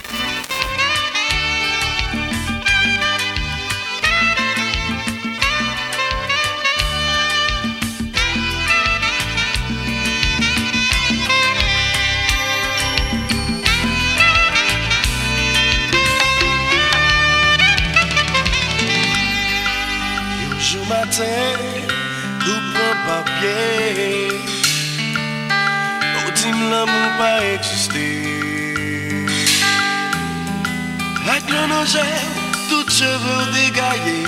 [32.69, 34.27] Tout cheveux dégaillés,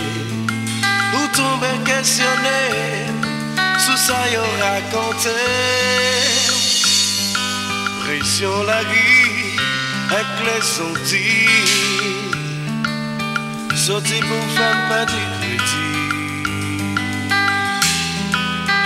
[1.14, 2.62] ou tomber questionné,
[3.80, 5.38] sous ça y raconté.
[8.04, 9.58] Pression la vie,
[10.10, 11.50] avec les sentiers,
[13.76, 15.06] sorti pour faire pas.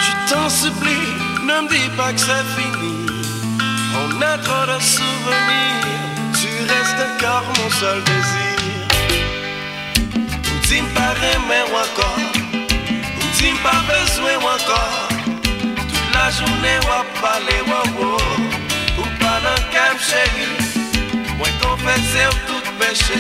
[0.06, 1.10] Je t'en supplie,
[1.44, 3.11] ne me dis pas que c'est fini,
[4.02, 5.78] mon être de souvenir,
[6.34, 8.88] tu restes encore mon seul désir.
[10.50, 12.18] Ou tu me parais, ou encore,
[13.18, 15.08] ou tu me pas besoin ou encore.
[15.76, 20.00] Toute la journée, ou parler, ou ou, ou pas dans calme.
[21.38, 23.20] Moi, ton fait, tout péché.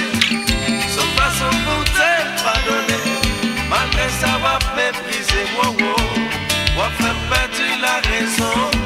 [0.96, 3.04] Sans façon pour te pardonner,
[3.70, 5.94] malgré ça, va mépriser, ou ou,
[6.76, 8.81] ou faire perdre la raison.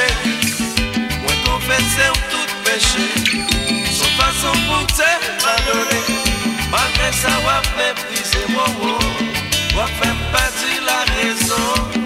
[0.00, 0.34] peche.
[1.22, 3.06] Mwen konfese ou tout peche.
[3.92, 5.10] Son fason pou te
[5.44, 6.00] madone
[6.70, 8.44] Malve sa wap me prise
[9.76, 11.99] Wap fèm pati la rezon.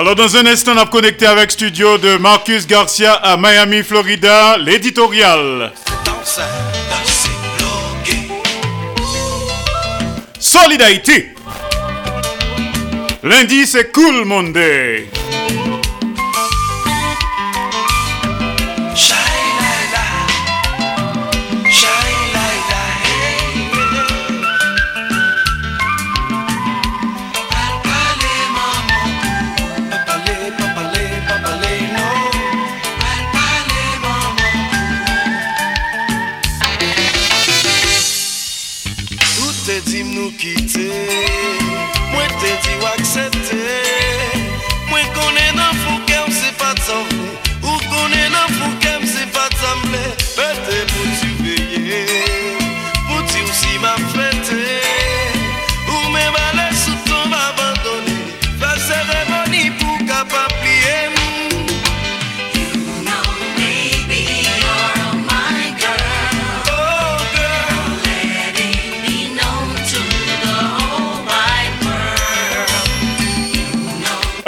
[0.00, 4.56] Alors dans un instant, on a connecté avec studio de Marcus Garcia à Miami, Florida,
[4.56, 5.72] l'éditorial.
[10.38, 11.34] Solidarité.
[13.22, 15.06] Lundi, c'est Cool Monday.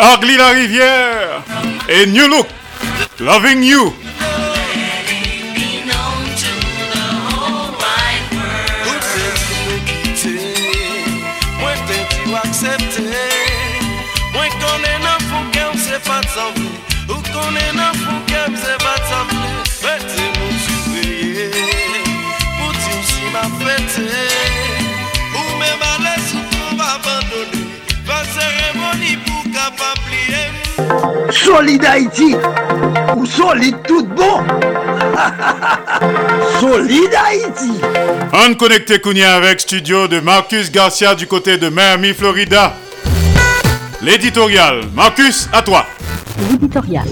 [0.02, 1.44] Argly la Rivière
[1.88, 2.48] et New Look.
[3.20, 3.94] Loving You.
[31.54, 32.34] Solid Haïti
[33.14, 34.40] ou solide tout bon.
[36.60, 37.78] solide Haïti.
[38.32, 42.74] On connecté Kounia avec studio de Marcus Garcia du côté de Miami, Florida.
[44.00, 44.80] L'éditorial.
[44.94, 45.84] Marcus, à toi.
[46.50, 47.06] L'éditorial.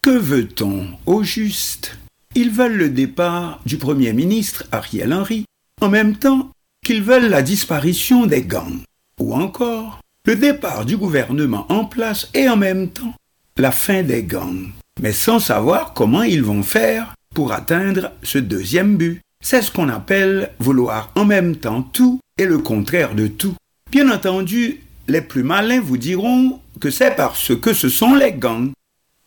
[0.00, 1.98] Que veut-on au juste?
[2.34, 5.44] Ils veulent le départ du Premier ministre Ariel Henry,
[5.82, 6.48] en même temps
[6.82, 8.80] qu'ils veulent la disparition des gangs,
[9.20, 13.14] ou encore le départ du gouvernement en place et en même temps
[13.56, 14.70] la fin des gangs,
[15.02, 19.20] mais sans savoir comment ils vont faire pour atteindre ce deuxième but.
[19.42, 23.54] C'est ce qu'on appelle vouloir en même temps tout et le contraire de tout.
[23.90, 28.72] Bien entendu, les plus malins vous diront que c'est parce que ce sont les gangs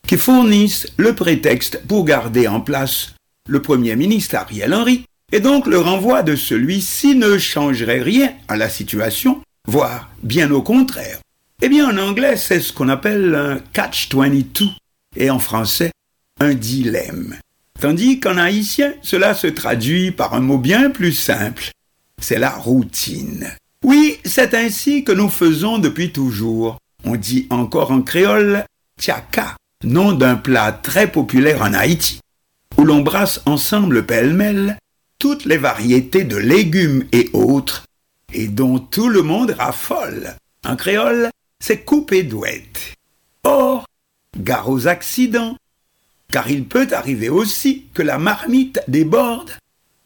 [0.07, 3.13] qui fournissent le prétexte pour garder en place
[3.47, 8.55] le Premier ministre Ariel Henry, et donc le renvoi de celui-ci ne changerait rien à
[8.55, 11.19] la situation, voire bien au contraire.
[11.61, 14.71] Eh bien en anglais c'est ce qu'on appelle un catch-22.
[15.15, 15.91] et en français
[16.39, 17.35] un dilemme.
[17.79, 21.71] Tandis qu'en haïtien, cela se traduit par un mot bien plus simple,
[22.19, 23.49] c'est la routine.
[23.83, 26.77] Oui, c'est ainsi que nous faisons depuis toujours.
[27.03, 28.63] On dit encore en créole
[28.97, 32.19] tiaka, nom d'un plat très populaire en Haïti,
[32.77, 34.77] où l'on brasse ensemble pêle-mêle
[35.19, 37.83] toutes les variétés de légumes et autres,
[38.33, 40.35] et dont tout le monde raffole.
[40.65, 41.29] En créole,
[41.59, 42.93] c'est coupé douette.
[43.43, 43.85] Or,
[44.37, 45.55] gare aux accidents,
[46.31, 49.51] car il peut arriver aussi que la marmite déborde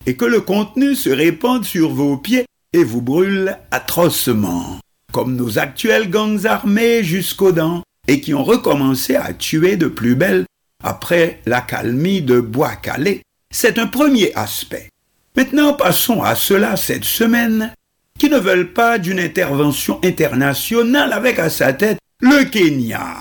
[0.05, 4.79] et que le contenu se répande sur vos pieds et vous brûle atrocement,
[5.11, 10.15] comme nos actuels gangs armés jusqu'aux dents et qui ont recommencé à tuer de plus
[10.15, 10.45] belle
[10.83, 13.21] après l'accalmie de Bois-Calais.
[13.51, 14.89] C'est un premier aspect.
[15.35, 17.73] Maintenant passons à cela cette semaine,
[18.17, 23.15] qui ne veulent pas d'une intervention internationale avec à sa tête le Kenya.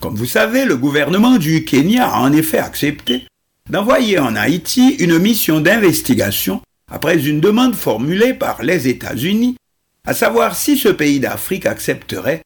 [0.00, 3.26] Comme vous savez, le gouvernement du Kenya a en effet accepté
[3.68, 9.56] d'envoyer en Haïti une mission d'investigation après une demande formulée par les États-Unis,
[10.06, 12.42] à savoir si ce pays d'Afrique accepterait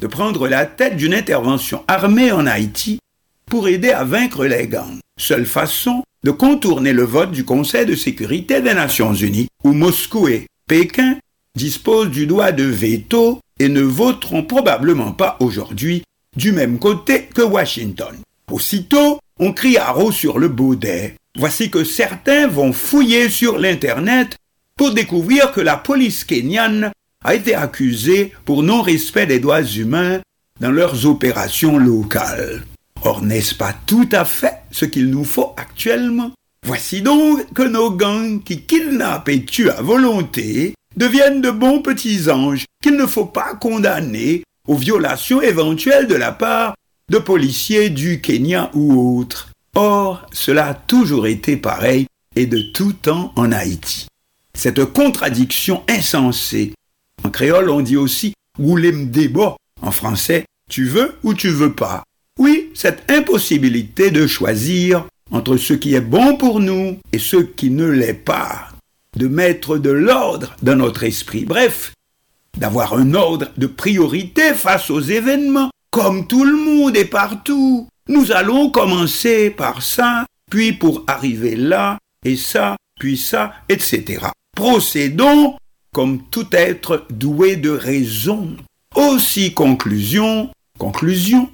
[0.00, 2.98] de prendre la tête d'une intervention armée en Haïti
[3.46, 4.98] pour aider à vaincre les gangs.
[5.18, 10.28] Seule façon de contourner le vote du Conseil de sécurité des Nations Unies, où Moscou
[10.28, 11.16] et Pékin
[11.56, 16.04] disposent du droit de veto et ne voteront probablement pas aujourd'hui
[16.36, 18.14] du même côté que Washington.
[18.50, 21.16] Aussitôt, on crie haro sur le baudet.
[21.36, 24.36] Voici que certains vont fouiller sur l'Internet
[24.76, 26.92] pour découvrir que la police kenyane
[27.24, 30.20] a été accusée pour non-respect des droits humains
[30.60, 32.64] dans leurs opérations locales.
[33.02, 36.32] Or, n'est-ce pas tout à fait ce qu'il nous faut actuellement?
[36.64, 42.30] Voici donc que nos gangs qui kidnappent et tuent à volonté deviennent de bons petits
[42.30, 46.74] anges qu'il ne faut pas condamner aux violations éventuelles de la part
[47.10, 49.50] de policiers du Kenya ou autres.
[49.74, 54.06] Or, cela a toujours été pareil et de tout temps en Haïti.
[54.54, 56.72] Cette contradiction insensée.
[57.24, 59.56] En créole, on dit aussi Goulem débat.
[59.82, 62.02] En français, tu veux ou tu veux pas.
[62.38, 67.70] Oui, cette impossibilité de choisir entre ce qui est bon pour nous et ce qui
[67.70, 68.68] ne l'est pas.
[69.16, 71.44] De mettre de l'ordre dans notre esprit.
[71.44, 71.92] Bref,
[72.56, 77.88] d'avoir un ordre de priorité face aux événements, comme tout le monde et partout.
[78.08, 84.26] Nous allons commencer par ça, puis pour arriver là, et ça, puis ça, etc.
[84.54, 85.56] Procédons
[85.92, 88.56] comme tout être doué de raison.
[88.94, 91.50] Aussi conclusion, conclusion,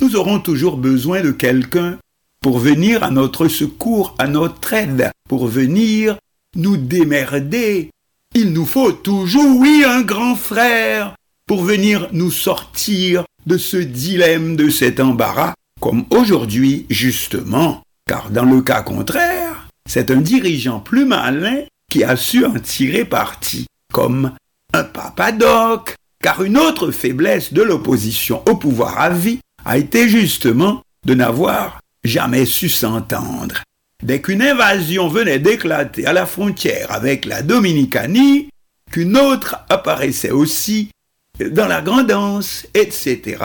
[0.00, 1.98] nous aurons toujours besoin de quelqu'un
[2.42, 6.16] pour venir à notre secours, à notre aide, pour venir
[6.56, 7.90] nous démerder.
[8.34, 11.14] Il nous faut toujours, oui, un grand frère
[11.46, 18.44] pour venir nous sortir de ce dilemme, de cet embarras, comme aujourd'hui, justement, car dans
[18.44, 24.32] le cas contraire, c'est un dirigeant plus malin qui a su en tirer parti, comme
[24.72, 30.82] un papadoc, car une autre faiblesse de l'opposition au pouvoir à vie a été justement
[31.04, 33.62] de n'avoir jamais su s'entendre.
[34.02, 38.48] Dès qu'une invasion venait d'éclater à la frontière avec la Dominicanie,
[38.90, 40.90] qu'une autre apparaissait aussi
[41.38, 43.36] dans la grandance, etc.,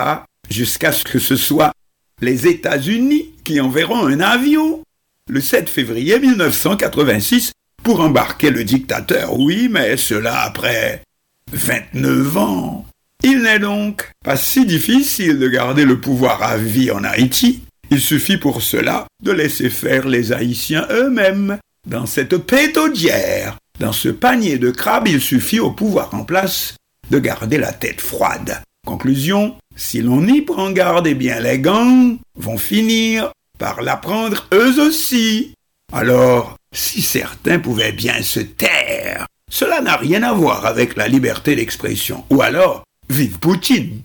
[0.49, 1.72] jusqu'à ce que ce soit
[2.22, 4.84] les États-Unis qui enverront un avion
[5.30, 7.53] le 7 février 1986
[7.84, 9.40] pour embarquer le dictateur.
[9.40, 11.02] Oui, mais cela après
[11.52, 12.86] 29 ans.
[13.23, 17.64] Il n'est donc pas si difficile de garder le pouvoir à vie en Haïti.
[17.91, 21.59] Il suffit pour cela de laisser faire les Haïtiens eux-mêmes.
[21.85, 26.76] Dans cette pétaudière, dans ce panier de crabes, il suffit au pouvoir en place
[27.09, 28.61] de garder la tête froide.
[28.88, 34.80] Conclusion, si l'on y prend garde, eh bien les gangs vont finir par l'apprendre eux
[34.80, 35.53] aussi.
[35.91, 41.57] Alors, si certains pouvaient bien se taire, cela n'a rien à voir avec la liberté
[41.57, 42.23] d'expression.
[42.30, 44.01] Ou alors, vive Poutine.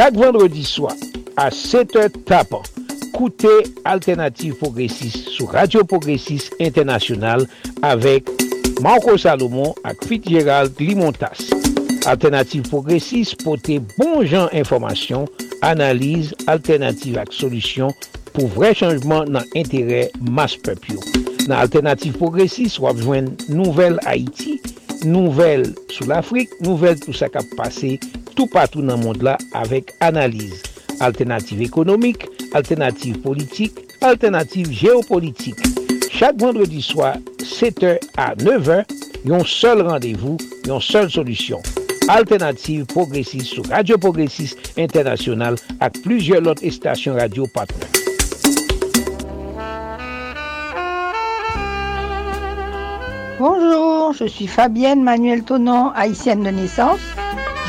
[0.00, 0.94] Chak vendredi swa,
[1.36, 2.62] a 7 tapan,
[3.12, 3.50] koute
[3.84, 7.44] Alternative Progressive sou Radio Progressive Internationale
[7.84, 8.30] avek
[8.80, 11.50] Marco Salomon ak Fit Gérald Limontas.
[12.08, 15.28] Alternative Progressive pote bon jan informasyon,
[15.68, 17.92] analize, alternative ak solusyon
[18.32, 20.96] pou vre chanjman nan entere mas pepyo.
[21.44, 24.62] Nan Alternative Progressive wap jwen nouvel Haiti,
[25.04, 27.98] nouvel sou l'Afrique, nouvel tout sa kap pase
[28.34, 30.62] tout partout dans le monde là avec analyse.
[31.00, 35.58] Alternative économique, alternative politique, alternative géopolitique.
[36.10, 38.84] Chaque vendredi soir, 7h à 9h,
[39.24, 40.36] yon seul rendez-vous,
[40.66, 41.62] yon seule solution.
[42.08, 47.86] Alternative Progressiste sou Radio Progressiste International ak plujel lot estasyon radio patron.
[53.38, 57.00] Bonjour, je suis Fabienne Manuel Tonon, haïtienne de naissance.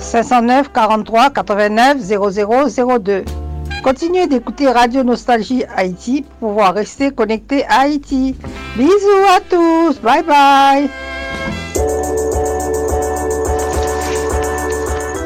[0.00, 1.98] 509 43 89
[2.98, 3.24] 0002
[3.82, 8.36] Continuez d'écouter Radio Nostalgie Haïti pour pouvoir rester connecté à Haïti.
[8.76, 10.88] Bisous à tous, bye bye.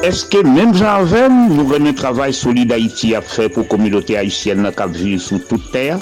[0.04, 4.70] Est-ce que même Jarvel nous remet travail solide Haïti à faire pour la communauté haïtienne
[4.70, 5.98] qui vit sous toute terre?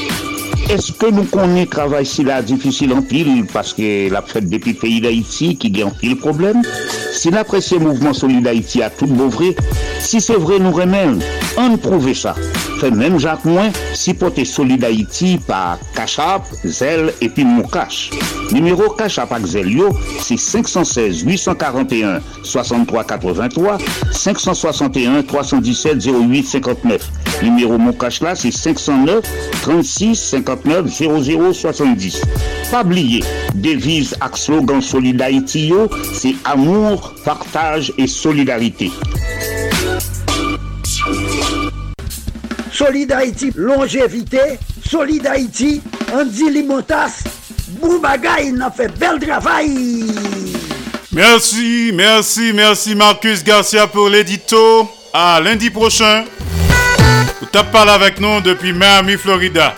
[0.72, 4.72] Est-ce que nous connaissons travail si la difficile en pile parce que la fête depuis
[4.72, 6.62] pays d'Haïti qui gagne en pile problème?
[7.12, 9.54] Si l'apprécié mouvement solide Haïti a tout beau vrai,
[10.00, 11.20] si c'est vrai nous remène,
[11.58, 12.34] on prouve ça.
[12.80, 18.10] Fait même Jacques Moins, si porté solide Haïti par Cachap, Zel et puis Moukache.
[18.50, 19.90] Numéro Cachap avec Zelio,
[20.20, 23.78] c'est 516 841 63 83
[24.10, 27.10] 561 317 08 59.
[27.42, 29.22] Numéro Moukache là, c'est 509
[29.62, 30.16] 36
[30.64, 32.22] 59 00 70.
[32.70, 33.22] Pas oublier,
[33.54, 38.90] devise ak slogan Solid Haïti yo, c'est amour, partage et solidarité.
[42.70, 44.58] Solid Haïti, longévité.
[44.88, 45.82] Solid Haïti,
[46.12, 47.24] Andy Limotas.
[47.80, 50.06] Boubagaï, n'a fait bel travail.
[51.12, 54.88] Merci, merci, merci Marcus Garcia pour l'édito.
[55.12, 56.24] À lundi prochain.
[57.40, 59.74] Vous tapez avec nous depuis Miami, Florida.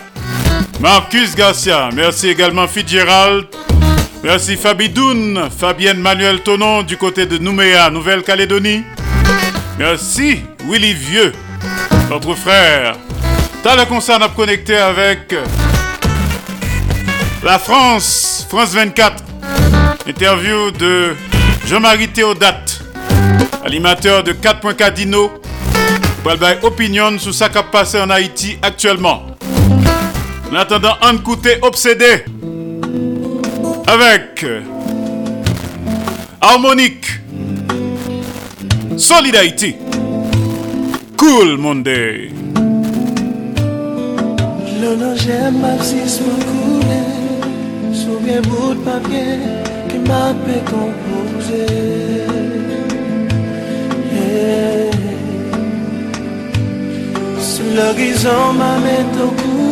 [0.79, 3.45] Marcus Garcia, merci également Fitzgerald.
[4.23, 8.83] Merci Fabidoun, Fabienne Manuel Tonon du côté de Nouméa, Nouvelle-Calédonie.
[9.79, 11.31] Merci Willy Vieux,
[12.09, 12.95] notre frère.
[13.63, 15.33] T'as le concert à connecter avec
[17.43, 19.23] la France, France 24.
[20.07, 21.15] Interview de
[21.67, 22.81] Jean-Marie Théodate,
[23.63, 25.31] animateur de 4.4 Dino.
[26.23, 26.33] Pour
[26.63, 29.34] opinion sur ce qui a passé en Haïti actuellement.
[30.55, 32.23] En attendant, un côté obsédé
[33.87, 34.45] avec
[36.39, 37.07] Harmonique,
[38.95, 39.75] Solid Haïti,
[41.17, 42.29] Cool Monday.
[44.81, 47.03] Le j'aime marxisme coulé
[47.93, 49.37] Sous bien bout de papier
[49.89, 51.65] qui m'a fait composer.
[57.41, 59.64] Sous l'horizon ma met au coucher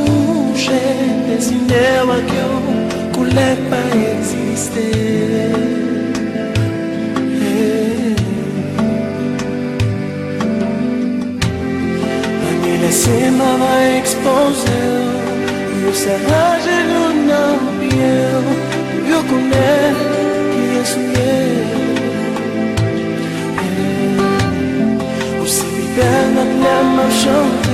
[0.66, 4.92] Dessiné à qui coulait pas exister
[12.82, 14.94] Laissez ma main exposée
[15.84, 18.22] Yo serra genoux dans pied
[19.10, 19.88] Yo connais
[20.52, 21.40] qui est souillé
[25.42, 27.73] Aussi belle notre lème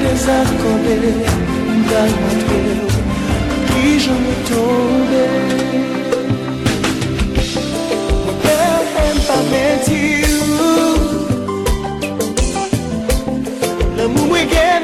[0.00, 1.24] désaccordées
[1.90, 2.36] Dans mon
[3.66, 5.73] qui je me tombais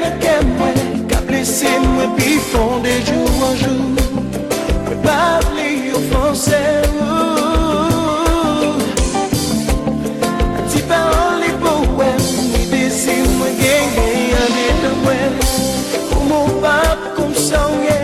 [0.01, 3.77] mwen kem mwen Ka blese mwen pi fonde jou an jou
[4.85, 5.67] Mwen pa vle
[5.99, 6.61] ofanse
[10.71, 12.23] Ti parol li pou wèm
[12.53, 15.39] Ni desi mwen gen gen ane de wèm
[16.17, 17.09] Ou mwen pap
[17.85, 17.99] ye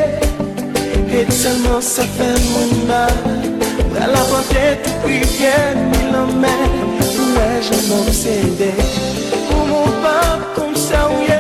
[1.20, 3.18] Et fait mon mal.
[3.92, 6.72] Pral apante tout pi vyen mi la men
[7.38, 8.72] Ouais, je m'obsédé
[9.52, 11.37] Ou mon pap kom sa ou ye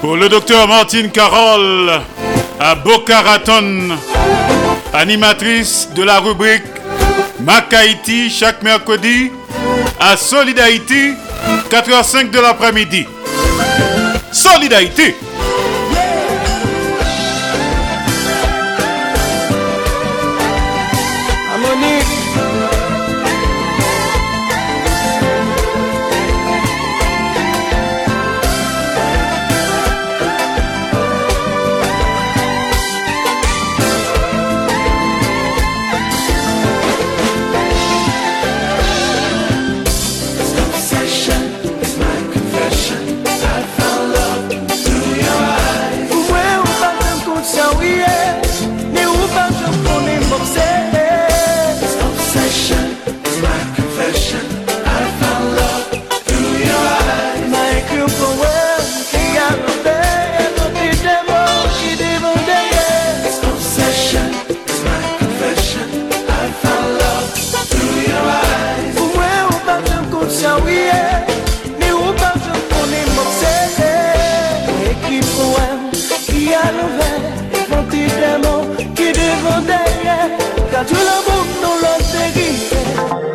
[0.00, 2.00] Pour le docteur Martine Carole
[2.58, 3.90] à Boca Raton,
[4.92, 6.64] animatrice de la rubrique
[7.40, 9.30] Mac Haïti chaque mercredi
[10.00, 10.58] à Solid
[11.70, 13.06] 4h05 de l'après-midi.
[14.32, 14.72] Solid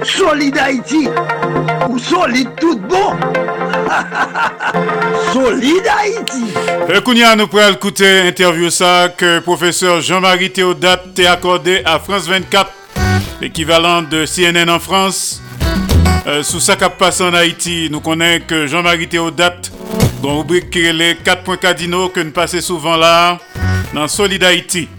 [0.03, 1.07] Solide Haïti
[1.87, 3.13] ou solide tout bon
[5.33, 11.99] Solide Haïti Kounia, nous pourrons écouter interview ça que professeur Jean-Marie Théodate t'a accordé à
[11.99, 12.71] France 24,
[13.41, 15.39] l'équivalent de CNN en France.
[16.25, 19.71] Euh, sous ça qui passe en Haïti, nous connaissons que Jean-Marie Théodate,
[20.23, 23.37] dans rubrique les 4 points cardinaux que nous passons souvent là,
[23.93, 24.89] dans Solid Haïti.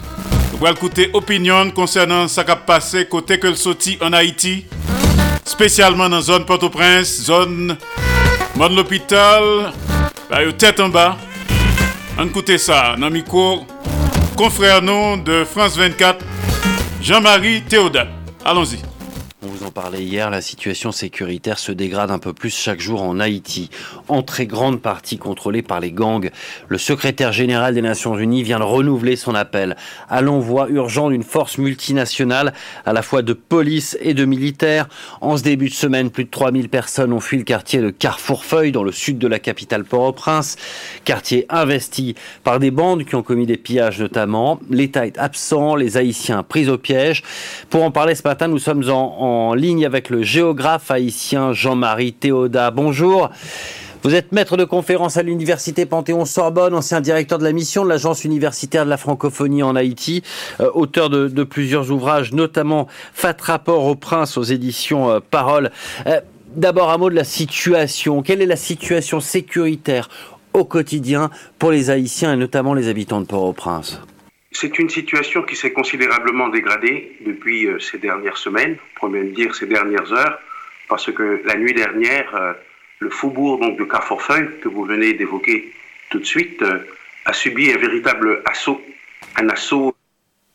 [0.59, 4.65] Nous allons écouter opinion concernant ce qui a passé côté que le sorti en Haïti,
[5.45, 7.77] spécialement dans la zone Port-au-Prince, zone
[8.57, 9.73] Monde l'hôpital,
[10.31, 11.19] bah, tête en bas.
[12.19, 13.67] On écoute ça, dans micro,
[14.35, 16.25] confrère nous de France 24,
[17.03, 18.09] Jean-Marie Théodate.
[18.43, 18.96] Allons-y.
[19.67, 23.69] En parlait hier, la situation sécuritaire se dégrade un peu plus chaque jour en Haïti,
[24.07, 26.31] en très grande partie contrôlée par les gangs.
[26.69, 29.77] Le secrétaire général des Nations Unies vient de renouveler son appel
[30.09, 32.53] à l'envoi urgent d'une force multinationale,
[32.85, 34.89] à la fois de police et de militaires.
[35.21, 38.71] En ce début de semaine, plus de 3000 personnes ont fui le quartier de Carrefourfeuille,
[38.71, 40.55] dans le sud de la capitale Port-au-Prince,
[41.03, 42.15] quartier investi
[42.45, 44.61] par des bandes qui ont commis des pillages notamment.
[44.71, 47.25] L'État est absent, les Haïtiens pris au piège.
[47.69, 52.71] Pour en parler ce matin, nous sommes en ligne avec le géographe haïtien Jean-Marie Théoda.
[52.71, 53.31] Bonjour.
[54.03, 58.23] Vous êtes maître de conférence à l'université Panthéon-Sorbonne, ancien directeur de la mission de l'Agence
[58.23, 60.23] universitaire de la francophonie en Haïti,
[60.61, 65.73] euh, auteur de, plusieurs ouvrages, notamment Fat Rapport au Prince aux éditions euh, Parole.
[66.07, 66.21] Euh,
[66.55, 68.23] D'abord un mot de la situation.
[68.23, 70.09] Quelle est la situation sécuritaire
[70.55, 74.01] au quotidien pour les Haïtiens et notamment les habitants de Port-au-Prince?
[74.59, 79.55] C'est une situation qui s'est considérablement dégradée depuis euh, ces dernières semaines, pour même dire
[79.55, 80.39] ces dernières heures,
[80.89, 82.53] parce que la nuit dernière, euh,
[83.01, 85.73] le faubourg donc, de Carrefourfeuille, que vous venez d'évoquer
[86.11, 86.79] tout de suite, euh,
[87.27, 88.81] a subi un véritable assaut,
[89.37, 89.95] un assaut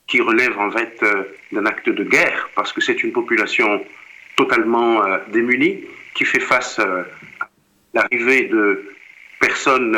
[0.07, 1.06] qui relève en fait
[1.52, 3.86] d'un acte de guerre, parce que c'est une population
[4.36, 7.49] totalement démunie qui fait face à
[7.94, 8.91] l'arrivée de
[9.40, 9.98] personnes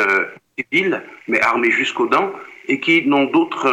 [0.56, 2.32] civiles, mais armées jusqu'aux dents,
[2.68, 3.68] et qui n'ont d'autre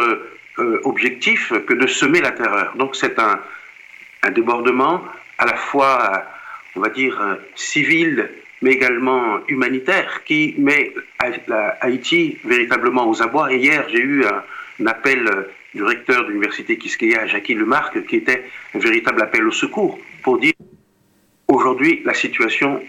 [0.58, 2.74] euh, objectif que de semer la terreur.
[2.76, 3.40] Donc c'est un,
[4.34, 5.02] débordement
[5.38, 6.24] à la fois,
[6.76, 10.94] on va dire, civil, mais également humanitaire, qui met
[11.80, 13.52] Haïti véritablement aux abois.
[13.52, 14.44] Et hier, j'ai eu un,
[14.80, 15.28] un, appel
[15.74, 18.44] du recteur de l'université Kiskeya, Jackie Lemarque, qui était
[18.74, 20.52] un véritable appel au secours pour dire
[21.48, 22.80] aujourd'hui la situation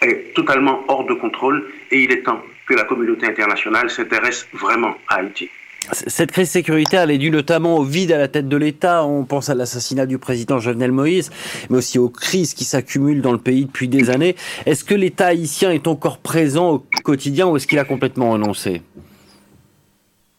[0.00, 4.96] est totalement hors de contrôle et il est temps que la communauté internationale s'intéresse vraiment
[5.08, 5.50] à Haïti.
[5.92, 9.04] Cette crise sécuritaire, elle est due notamment au vide à la tête de l'État.
[9.04, 11.30] On pense à l'assassinat du président Jovenel Moïse,
[11.68, 14.34] mais aussi aux crises qui s'accumulent dans le pays depuis des années.
[14.64, 18.80] Est-ce que l'État haïtien est encore présent au quotidien ou est-ce qu'il a complètement renoncé?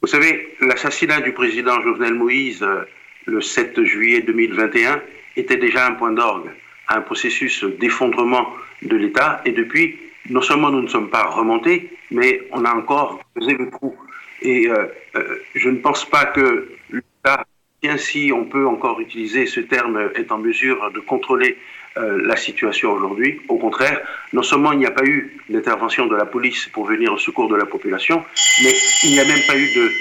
[0.02, 2.86] Vous savez, l'assassinat du président Jovenel Moïse euh,
[3.26, 5.02] le 7 juillet 2021
[5.36, 6.50] était déjà un point d'orgue,
[6.90, 8.48] un processus d'effondrement
[8.82, 9.42] de l'État.
[9.46, 9.96] Et depuis,
[10.30, 13.96] non seulement nous ne sommes pas remontés, mais on a encore pesé le trou.
[14.42, 14.86] Et euh,
[15.16, 17.46] euh, je ne pense pas que l'État,
[17.82, 21.58] bien si on peut encore utiliser ce terme, est en mesure de contrôler
[21.98, 23.42] euh, la situation aujourd'hui.
[23.48, 24.02] Au contraire,
[24.34, 27.48] non seulement il n'y a pas eu d'intervention de la police pour venir au secours
[27.48, 28.24] de la population,
[28.64, 28.74] mais
[29.04, 29.92] il n'y a même pas eu de,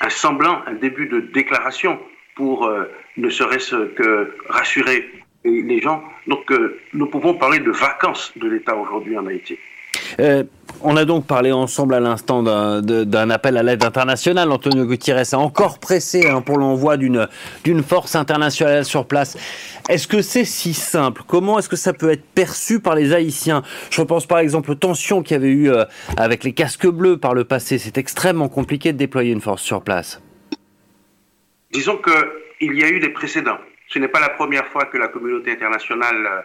[0.00, 2.00] un semblant, un début de déclaration
[2.34, 2.70] pour
[3.16, 5.10] ne serait-ce que rassurer
[5.50, 6.02] les gens.
[6.26, 9.58] Donc euh, nous pouvons parler de vacances de l'État aujourd'hui en Haïti.
[10.20, 10.44] Euh,
[10.80, 14.50] on a donc parlé ensemble à l'instant d'un appel à l'aide internationale.
[14.52, 19.36] Antonio Gutiérrez a encore pressé hein, pour l'envoi d'une force internationale sur place.
[19.88, 21.22] Est-ce que c'est si simple?
[21.26, 23.62] Comment est-ce que ça peut être perçu par les Haïtiens?
[23.90, 25.84] Je pense par exemple aux tensions qu'il y avait eu euh,
[26.16, 27.78] avec les casques bleus par le passé.
[27.78, 30.22] C'est extrêmement compliqué de déployer une force sur place.
[31.72, 33.58] Disons qu'il y a eu des précédents.
[33.88, 36.40] Ce n'est pas la première fois que la communauté internationale euh,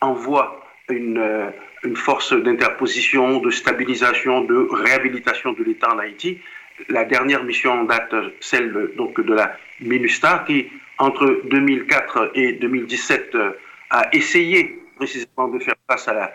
[0.00, 1.50] envoie une, euh,
[1.84, 6.40] une force d'interposition, de stabilisation, de réhabilitation de l'État en Haïti.
[6.88, 10.68] La dernière mission en date, celle de la MINUSTA, qui
[10.98, 13.52] entre 2004 et 2017 euh,
[13.90, 16.32] a essayé précisément de faire face à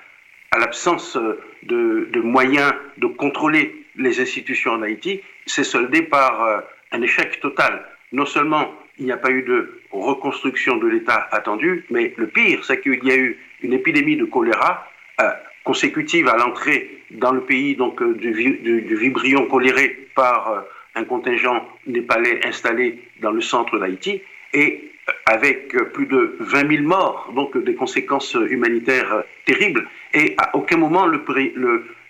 [0.58, 1.18] l'absence
[1.64, 7.86] de, de, moyens de contrôler les institutions en Haïti, s'est soldé par un échec total.
[8.12, 12.64] Non seulement il n'y a pas eu de reconstruction de l'État attendu, mais le pire,
[12.64, 14.88] c'est qu'il y a eu une épidémie de choléra
[15.22, 15.30] euh,
[15.64, 20.62] consécutive à l'entrée dans le pays donc, euh, du, du, vibrion coléré par euh,
[20.96, 24.22] un contingent népalais installé dans le centre d'Haïti,
[24.54, 24.92] et
[25.26, 29.88] avec plus de 20 000 morts, donc des conséquences humanitaires terribles.
[30.14, 31.06] Et à aucun moment,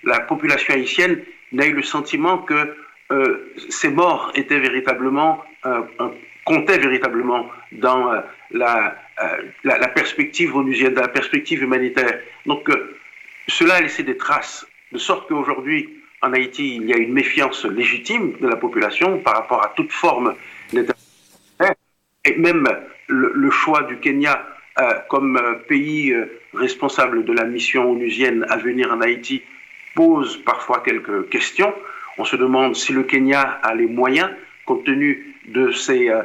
[0.03, 1.22] la population haïtienne
[1.52, 2.76] n'a eu le sentiment que
[3.70, 5.44] ces morts étaient véritablement
[6.46, 8.22] comptait véritablement dans euh,
[8.54, 12.20] euh, la, perspective onusienne, dans la perspective humanitaire.
[12.46, 12.98] Donc euh,
[13.48, 15.90] cela a laissé des traces, de sorte qu'aujourd'hui,
[16.22, 19.92] en Haïti, il y a une méfiance légitime de la population par rapport à toute
[19.92, 20.36] forme
[20.72, 21.76] d'intervention.
[22.24, 22.68] Et même
[23.08, 24.44] le, choix du Kenya
[25.10, 26.16] comme pays
[26.54, 29.44] responsable de la mission onusienne à venir en Haïti
[29.94, 31.74] pose parfois quelques questions.
[32.18, 34.32] On se demande si le Kenya a les moyens,
[34.66, 36.22] compte tenu de, ses, euh,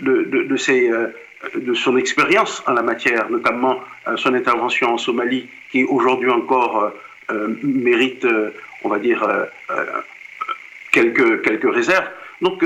[0.00, 1.08] de, de, ses, euh,
[1.54, 6.92] de son expérience en la matière, notamment euh, son intervention en Somalie, qui aujourd'hui encore
[7.62, 8.26] mérite,
[8.82, 9.26] on va dire,
[10.92, 12.06] quelques, quelques réserves.
[12.42, 12.62] Donc,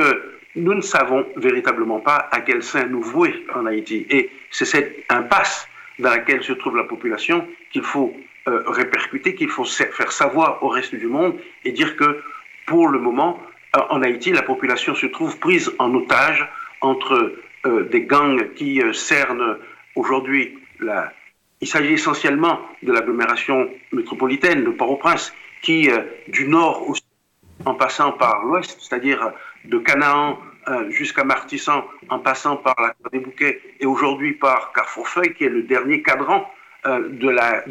[0.56, 4.04] nous ne savons véritablement pas à quel sein nous vouer en Haïti.
[4.10, 5.68] Et c'est cette impasse
[6.00, 8.16] dans laquelle se trouve la population qu'il faut
[8.46, 12.20] répercuter, qu'il faut faire savoir au reste du monde et dire que
[12.66, 13.40] pour le moment,
[13.74, 16.48] en Haïti, la population se trouve prise en otage
[16.80, 17.34] entre
[17.66, 19.58] euh, des gangs qui euh, cernent
[19.96, 21.12] aujourd'hui la...
[21.60, 26.94] Il s'agit essentiellement de l'agglomération métropolitaine de Port-au-Prince, qui, euh, du nord
[27.64, 29.32] en passant par l'ouest, c'est-à-dire
[29.64, 30.38] de Canaan
[30.90, 35.62] jusqu'à Martissan, en passant par la des Bouquets, et aujourd'hui par Carrefourfeuille, qui est le
[35.62, 36.48] dernier cadran
[36.84, 37.28] de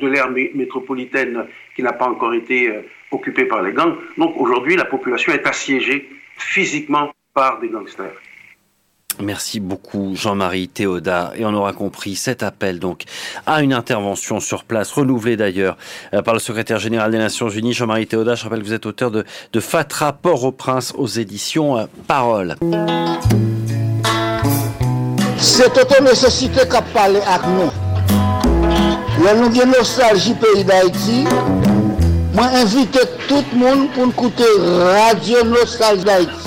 [0.08, 1.46] l'ère de métropolitaine
[1.76, 2.74] qui n'a pas encore été
[3.12, 3.96] occupée par les gangs.
[4.18, 8.14] Donc aujourd'hui, la population est assiégée physiquement par des gangsters.
[9.20, 13.04] Merci beaucoup Jean-Marie Théoda et on aura compris cet appel donc
[13.48, 15.76] à une intervention sur place renouvelée d'ailleurs
[16.14, 18.36] euh, par le secrétaire général des Nations Unies Jean-Marie Théoda.
[18.36, 22.56] Je rappelle que vous êtes auteur de, de Fatra Port-au-Prince aux éditions euh, Parole.
[25.40, 27.72] C'est auto nécessité qu'a parlé avec nous.
[29.20, 29.28] Il y
[29.62, 31.26] a une nostalgie pays d'Haïti.
[32.38, 34.46] Mwen invite tout moun pou n'koute
[34.94, 36.46] Radio Nostalgie d'Haïti.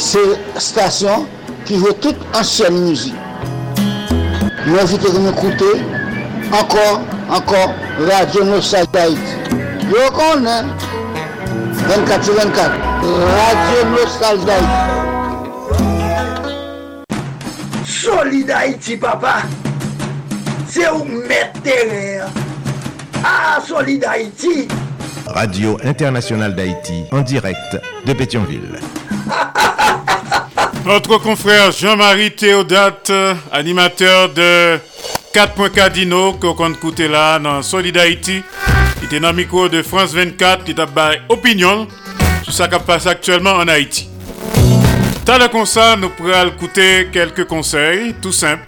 [0.00, 0.22] Se
[0.64, 1.26] stasyon
[1.68, 3.12] ki vè tout ansyen mouzik.
[4.64, 5.68] Mwen invite pou n'koute
[6.62, 7.76] ankon, ankon
[8.08, 9.36] Radio Nostalgie d'Haïti.
[9.92, 10.72] Yo konen
[11.84, 12.72] 24 sur 24
[13.36, 14.80] Radio Nostalgie d'Haïti.
[18.00, 19.42] Solid Haïti papa.
[20.72, 22.47] Se ou mèt terè.
[23.24, 24.68] Ah, Solid Haïti
[25.26, 28.80] Radio Internationale d'Haïti, en direct de Pétionville.
[30.86, 33.12] Notre confrère Jean-Marie Théodate,
[33.52, 34.78] animateur de
[35.34, 38.42] 4.4 Dino, qu'on compte là dans Solid Haïti.
[39.00, 40.86] Il était dans le micro de France 24, qui t'a
[41.28, 41.86] opinion
[42.42, 44.08] sur ce qui passe actuellement en Haïti.
[45.24, 48.64] Tant comme ça, nous pourrons écouter quelques conseils, tout simples,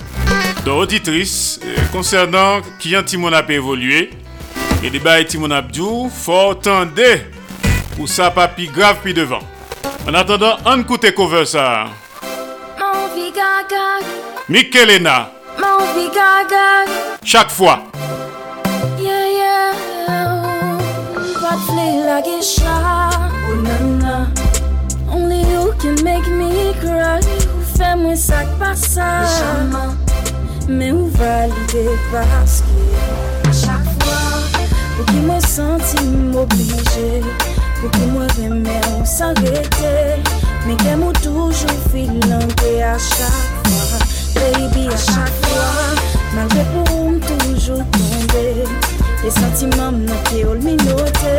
[0.65, 4.11] d'auditrices euh, concernant qui un petit a évolué
[4.83, 6.93] et des bails Timon Abdou, faut attendre
[7.97, 9.41] pour ça pas plus grave puis devant.
[10.09, 11.87] En attendant, on écoute cover ça.
[14.49, 15.31] Michelena.
[17.23, 17.85] Chaque fois.
[18.99, 19.73] Yeah, yeah.
[22.07, 22.25] like.
[23.47, 24.27] Oh, na,
[25.13, 27.21] Only you can make me cry.
[27.77, 28.45] Fais-moi ça
[28.75, 29.23] ça.
[30.69, 33.40] Mais où valider parce que
[35.01, 37.23] Pou ki mwen santi m'oblije
[37.79, 39.93] Pou ki mwen reme ou san rete
[40.67, 44.03] Men ke mwen toujou filante a chak fwa.
[44.35, 45.71] Baby a chak fwa
[46.35, 48.45] Malve pou m toujou tombe
[49.25, 51.35] E sentiman mwen ki ol minote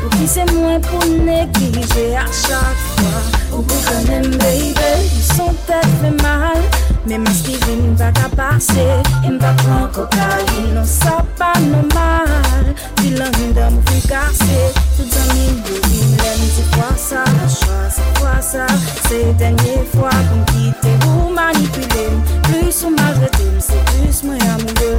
[0.00, 3.14] Pou ki se mwen pou neglije a chak fwa.
[3.52, 6.58] Ou pou konen baby son tet fe mal
[7.06, 8.86] Men mas ki vin baka pase
[9.24, 12.64] E mpa pran kokain Non sa pa normal.
[13.00, 14.60] Filan mda mou fin kase
[14.96, 18.66] Tout zami mbo vin lem Se fwa sa, la chwa se fwa sa
[19.08, 24.92] Se denye fwa kon kite Ou manipulem Plus ou malretem Se plus mwen ambe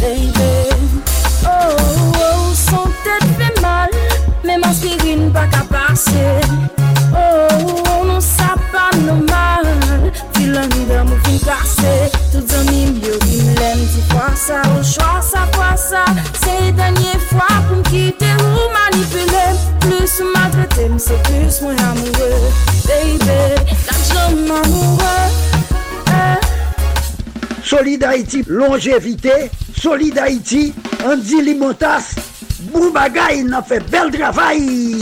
[0.00, 0.52] Baby.
[1.46, 1.76] Oh,
[2.16, 3.90] oh, son tet fe mal.
[4.42, 6.40] Men mas ki vin baka pase
[7.12, 9.51] Oh, oh, non sa pa normal.
[11.44, 11.94] pase
[12.32, 16.04] Tout zan mim yo ki mlem Ti fwa sa ou chwa sa fwa sa.
[16.40, 19.44] Se denye fwa pou mkite ou manipule.
[19.82, 22.52] Plus ou maltrete m se plus mwen amoure
[22.86, 23.38] Baby,
[23.86, 25.16] kat jom amoure
[26.12, 26.52] eh.
[27.64, 29.50] Solid Haïti, longévité,
[29.80, 30.74] Solid Haïti,
[31.04, 32.14] Andy Limotas,
[32.70, 34.98] Boubagaï n'a fait bel travail.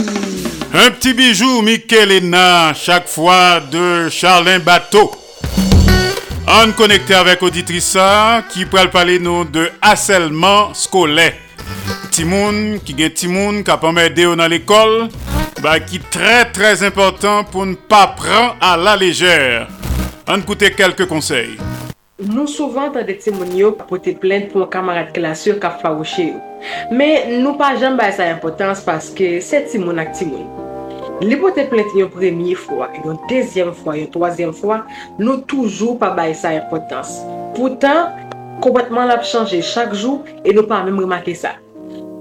[0.73, 5.11] Un petit bijou, Michel Hénin, chaque fois de Charlin Bateau.
[6.53, 7.97] On connecté avec auditrice
[8.49, 11.33] qui pral parler nous de harcèlement scolaire.
[12.11, 15.07] Timoun qui gen timoun qui a dans l'école,
[15.61, 19.69] bah qui très très important pour ne pas prendre à la légère.
[20.27, 21.57] On écoute quelques conseils.
[22.21, 26.35] Nou souvan tan de timoun yo apote plente pou an kamarad klasyo ka fawouche yo.
[26.93, 30.45] Men nou pa jan bay sa impotans paske se timoun ak timoun.
[31.21, 34.79] Li pote plet yon premye fwa, yon dezyem fwa, yon toazyem fwa,
[35.19, 37.13] nou toujou pa bay sa impotans.
[37.53, 38.09] Poutan,
[38.65, 41.53] kompatman la chanje chak jou, e nou pa mèm remake sa.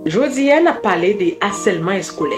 [0.05, 2.37] Jodi an ap pale de aselman eskole.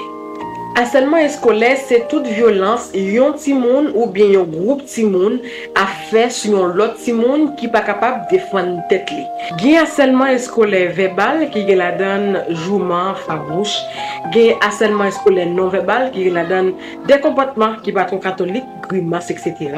[0.73, 5.35] Aselman eskole se tout violans yon timoun ou bien yon group timoun
[5.77, 9.27] a fe sou yon lot timoun ki pa kapab defan tet li.
[9.61, 13.85] Gen aselman eskole vebal ki gen la dan jouman fabouche,
[14.33, 16.73] gen aselman eskole non vebal ki gen la dan
[17.11, 19.77] dekompotman ki baton katolik, grimas, etc.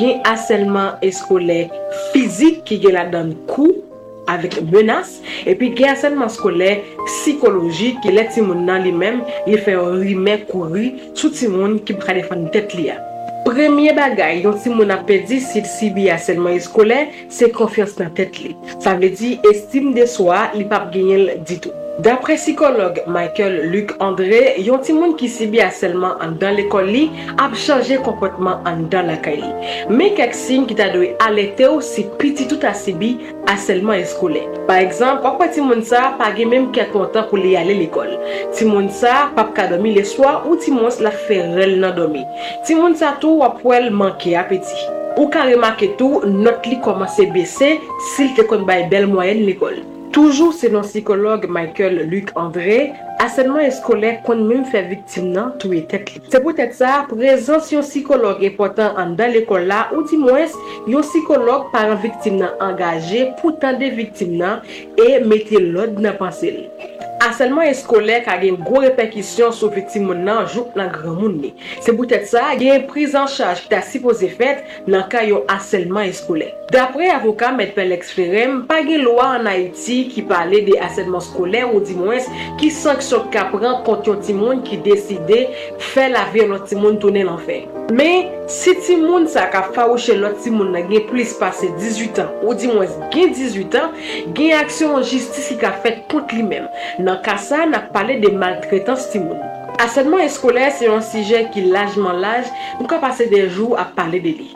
[0.00, 1.66] Gen aselman eskole
[2.14, 3.91] fizik ki gen la dan kou.
[4.30, 5.18] avèk menas,
[5.48, 6.70] epi gen asenman skole
[7.04, 12.26] psikolojik ki lè timoun nan li mèm li fè rime kouri sou timoun ki prade
[12.28, 12.98] fan tèt li a.
[13.42, 18.54] Premye bagay yon timoun apè si si bi asenman skole se konfians nan tèt li.
[18.78, 21.74] Sa vle di estime de swa li pap genyel ditou.
[21.98, 27.02] Dapre psikolog Michael Luc André, yon timoun ki sibi aselman an dan l'ekol li
[27.36, 29.50] ap chanje kompotman an dan lakay li.
[29.92, 33.12] Me kek sin ki ta doye alete ou si piti tout asibi
[33.52, 34.40] aselman eskoule.
[34.70, 38.16] Par ekzamp, akwa timoun sa pa ge menm kek kontan pou li ale l'ekol.
[38.56, 42.24] Timoun sa pap ka domi le swa ou timoun la fe rel nan domi.
[42.64, 44.80] Timoun sa tou wap wèl manke apeti.
[45.18, 47.74] Ou ka remake tou, not li komanse bese
[48.14, 49.82] sil te kon bay bel mwayen l'ekol.
[50.12, 52.92] Toujou se non psikolog Michael Luc André,
[53.24, 56.20] asenman eskolè kon mèm fè viktim nan tou etet li.
[56.28, 60.20] Se pou tèt sa, prezans yon psikolog e potan an dan l'ekol la, ou di
[60.20, 60.52] mwes,
[60.84, 64.60] yon psikolog paran viktim nan angaje pou tan de viktim nan
[65.00, 66.91] e mette lòd nan panse li.
[67.22, 71.52] Aselman eskolek ka gen gwo repekisyon sou viktim moun nan jouk nan gran moun ne.
[71.84, 76.10] Se boutet sa, gen priz an chaj ki ta sipoze fet nan ka yon aselman
[76.10, 76.56] eskolek.
[76.72, 81.68] Dapre avoka Met Pelex Ferem, pa gen loa an Haiti ki pale de aselman skolek
[81.68, 82.26] ou di mwens
[82.58, 85.44] ki sanksyon kapran kont yon timoun ki deside
[85.92, 87.68] fe la vi yon timoun tonen l'anfer.
[87.92, 92.56] Men, si timoun sa ka fawouche lot timoun nan gen plis pase 18 an ou
[92.56, 93.92] di mwens gen 18 an,
[94.32, 96.70] gen aksyon an jistis ki ka fet kont li men.
[97.04, 99.40] Nan Nan kasa, nan pale de maltretans ti moun.
[99.84, 102.46] Asenman eskole se yon sije ki lajman laj,
[102.78, 104.46] nou ka pase de jou a pale de li.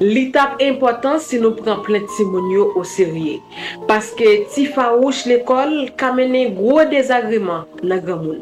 [0.00, 3.42] Li tap importans si nou pran plen ti moun yo o serye.
[3.90, 8.40] Paske ti fawouch l'ekol kamene gwo desagreman nan gamoun.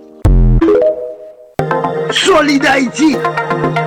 [2.14, 3.14] Solide Haiti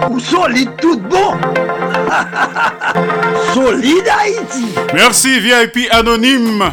[0.09, 1.35] Ou solide tout bon
[3.53, 6.71] Solide Haiti Merci VIP anonyme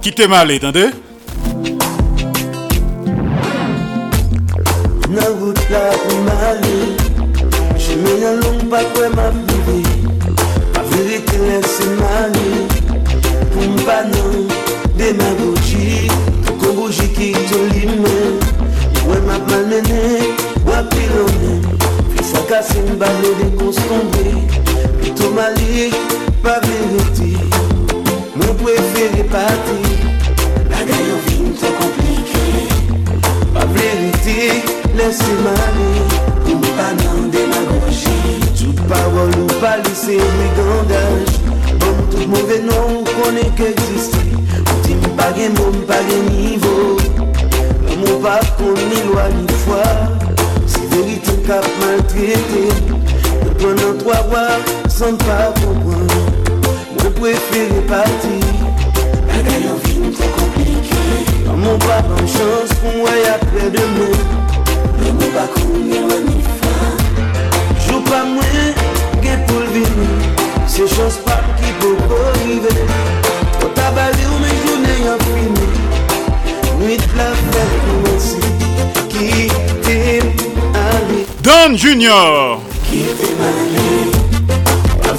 [0.00, 0.88] Qui t'aime mal, attendez
[5.12, 6.76] Nan gout la pou male
[7.76, 9.82] Jeme nan long pa kwe ma bive
[10.72, 12.46] Ma verite lese male
[13.52, 14.48] Pou mpa nan
[14.96, 16.08] demagogi
[16.48, 18.40] Kon bouji ki to li men
[19.02, 20.00] Mwen map malmene
[20.64, 21.58] Wapilone
[22.14, 24.24] Fisa kase mbale de konstombe
[25.02, 25.90] Pito mali
[26.40, 27.34] Pa verite
[28.32, 29.78] Mwen prefere pati
[30.72, 32.46] La gayon fin te komplike.
[33.52, 35.88] Pa verite Lese mali
[36.54, 38.16] Mpa nan demagogi
[38.58, 41.30] Tout parol ou pali se brigandaj
[41.80, 44.20] Bon tout mouve non konen ke existe
[44.60, 47.00] Ou ti pa gen mom, pa gen nivou
[47.88, 49.80] L'amour pa kon ni loi ni fwa
[50.66, 52.68] Se verite kap maltrete
[53.40, 54.60] Mwen pren nan trois rois
[54.92, 55.40] san pa
[57.88, 58.36] pati
[59.24, 61.00] Bagay an vin te komplike
[63.72, 64.41] demen
[67.86, 68.74] Jou pa mwen
[69.22, 70.08] gen pou l'vini.
[70.68, 72.72] Se chans pa ki pou pou rive
[73.62, 75.66] O tabale ou men jounen yon fini.
[76.80, 78.42] Nuit la fête commencé
[79.08, 79.28] Qui
[79.82, 80.32] t'aime
[80.74, 82.60] aller Don Junior.
[82.90, 84.02] Qui t'aime aller
[85.04, 85.12] La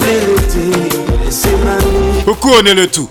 [2.74, 3.10] le tout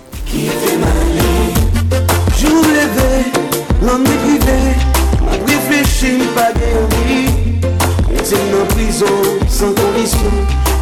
[9.63, 10.29] Sans condition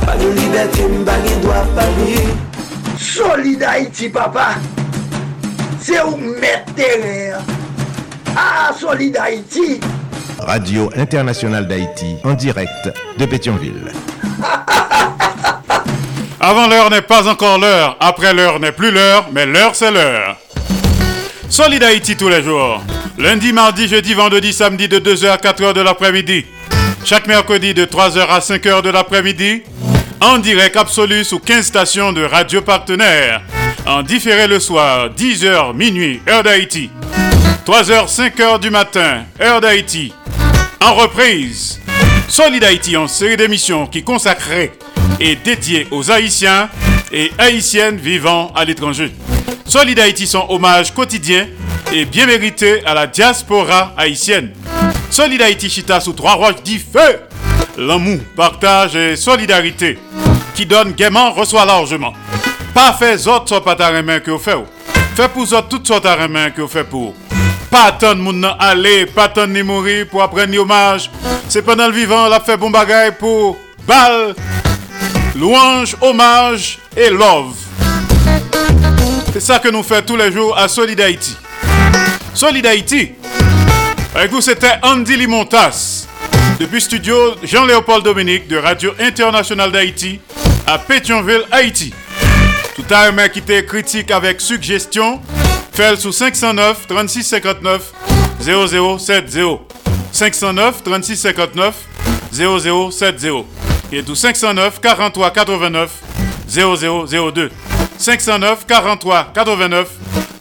[0.04, 2.16] Pas de liberté Pas de droit parler
[2.98, 4.56] Solid Haïti, papa.
[5.80, 7.40] C'est où mettre terre.
[8.36, 9.80] Ah, Solid Haïti.
[10.40, 12.90] Radio Internationale d'Haïti, en direct
[13.20, 13.92] de Pétionville.
[16.40, 20.38] Avant l'heure n'est pas encore l'heure, après l'heure n'est plus l'heure, mais l'heure c'est l'heure.
[21.50, 22.82] Solid Haïti tous les jours.
[23.20, 26.46] Lundi, mardi, jeudi, vendredi, samedi de 2h à 4h de l'après-midi.
[27.04, 29.64] Chaque mercredi de 3h à 5h de l'après-midi.
[30.22, 33.42] En direct absolu sous 15 stations de radio partenaires.
[33.88, 36.92] En différé le soir, 10h minuit, heure d'Haïti.
[37.66, 40.14] 3h, 5h du matin, heure d'Haïti.
[40.80, 41.80] En reprise,
[42.28, 44.72] Solid Haïti en série d'émissions qui consacrée
[45.20, 46.70] et dédiée aux Haïtiens
[47.12, 49.12] et Haïtiennes vivant à l'étranger.
[49.66, 51.48] Solid Haïti son hommage quotidien
[51.92, 54.52] et bien mérité à la diaspora haïtienne.
[55.12, 57.20] Solid Haïti chita sous trois roches dit feu.
[57.78, 60.00] L'amour, partage et solidarité
[60.56, 62.14] qui donne gaiement reçoit largement.
[62.74, 64.56] Pas fait autres sortes pas ta main que vous faites.
[65.16, 67.14] Fait pour autres toutes sortes de main que vous faites pour.
[67.70, 71.12] Pas attendre moun aller, pas attendre ni mourir pour apprendre hommage.
[71.50, 74.34] C'est pendant le vivant la fait bon bagay pour bal,
[75.36, 77.56] louange, hommage et love.
[79.34, 81.36] C'est ça que nous faisons tous les jours à Solid Haïti.
[82.34, 83.12] Solid Haïti.
[84.14, 86.06] Avec vous, c'était Andy Limontas.
[86.60, 90.20] Depuis studio Jean-Léopold Dominique de Radio Internationale d'Haïti
[90.68, 91.94] à Pétionville, Haïti.
[92.76, 95.22] Tout à l'heure qui était critique avec suggestion,
[95.72, 97.94] fait sous 509 36 59
[98.42, 99.60] 0070.
[100.12, 101.76] 509 36 59
[102.34, 103.46] 0070.
[103.94, 105.90] Et tout 509 43 89
[106.50, 107.50] 0002.
[107.98, 109.88] 509 43 89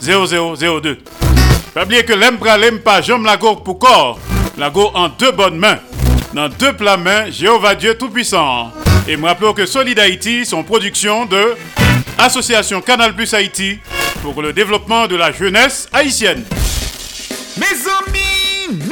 [0.01, 0.99] 0002.
[1.75, 4.19] Pas oublier que l'empra l'aime pas, j'aime la go pour corps.
[4.59, 5.79] La go en deux bonnes mains.
[6.35, 8.73] Dans deux plats mains, Jéhovah Dieu Tout-Puissant.
[9.07, 11.55] Et me rappelons que Solid Haïti sont production de
[12.19, 13.79] Association Canal Plus Haïti
[14.23, 16.45] pour le développement de la jeunesse haïtienne.
[17.57, 17.85] Amis,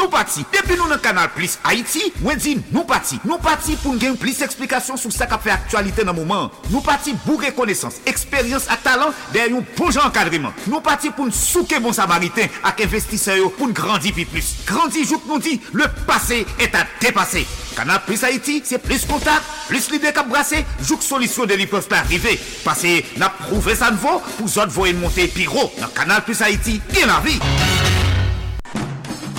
[0.09, 0.44] nous partis.
[0.52, 3.20] Depuis nous dans Canal Plus Haïti, dit nous partis.
[3.24, 6.51] Nous partis pour nous plus d'explications sur ce qui fait actualité dans le moment.
[6.70, 10.52] Nous partis pour reconnaissance, expérience et talent derrière un bon encadrement.
[10.66, 14.56] Nous partis pour nous souquer bon samaritain avec investisseurs pour nous grandir plus.
[14.66, 17.47] Grandir, jour nous dit, le passé est à dépasser.
[17.76, 21.98] Canal Plus Haïti, c'est plus contact, plus l'idée qu'à brasser, joue solution de l'hypose pas
[21.98, 22.40] arriver.
[22.64, 25.70] Parce que n'a prouvé ça ne vaut, pour autres voyer monter pyro.
[25.80, 27.39] Dans Canal Plus Haïti, bien la vie.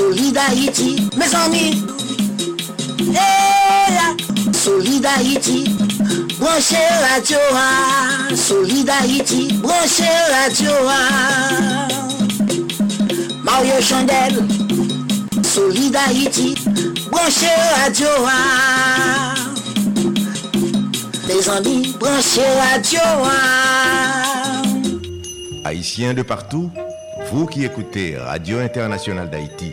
[0.00, 1.84] Hey, Solid Haïti, mes amis.
[3.12, 4.16] Hey,
[4.52, 5.64] Solid Haïti,
[6.38, 7.36] branchez radio.
[7.52, 8.34] ah.
[8.34, 10.70] Solid Haïti, branchez radio.
[10.88, 11.88] ah.
[13.44, 14.42] Mario Chandel,
[15.42, 16.54] Solid Haïti,
[17.10, 18.06] branchez radio.
[18.26, 19.34] ah.
[21.28, 22.40] Mes amis, branchez
[22.72, 23.00] radio.
[23.24, 24.62] ah.
[25.64, 26.70] Haïtiens de partout,
[27.30, 29.72] vous qui écoutez Radio Internationale d'Haïti,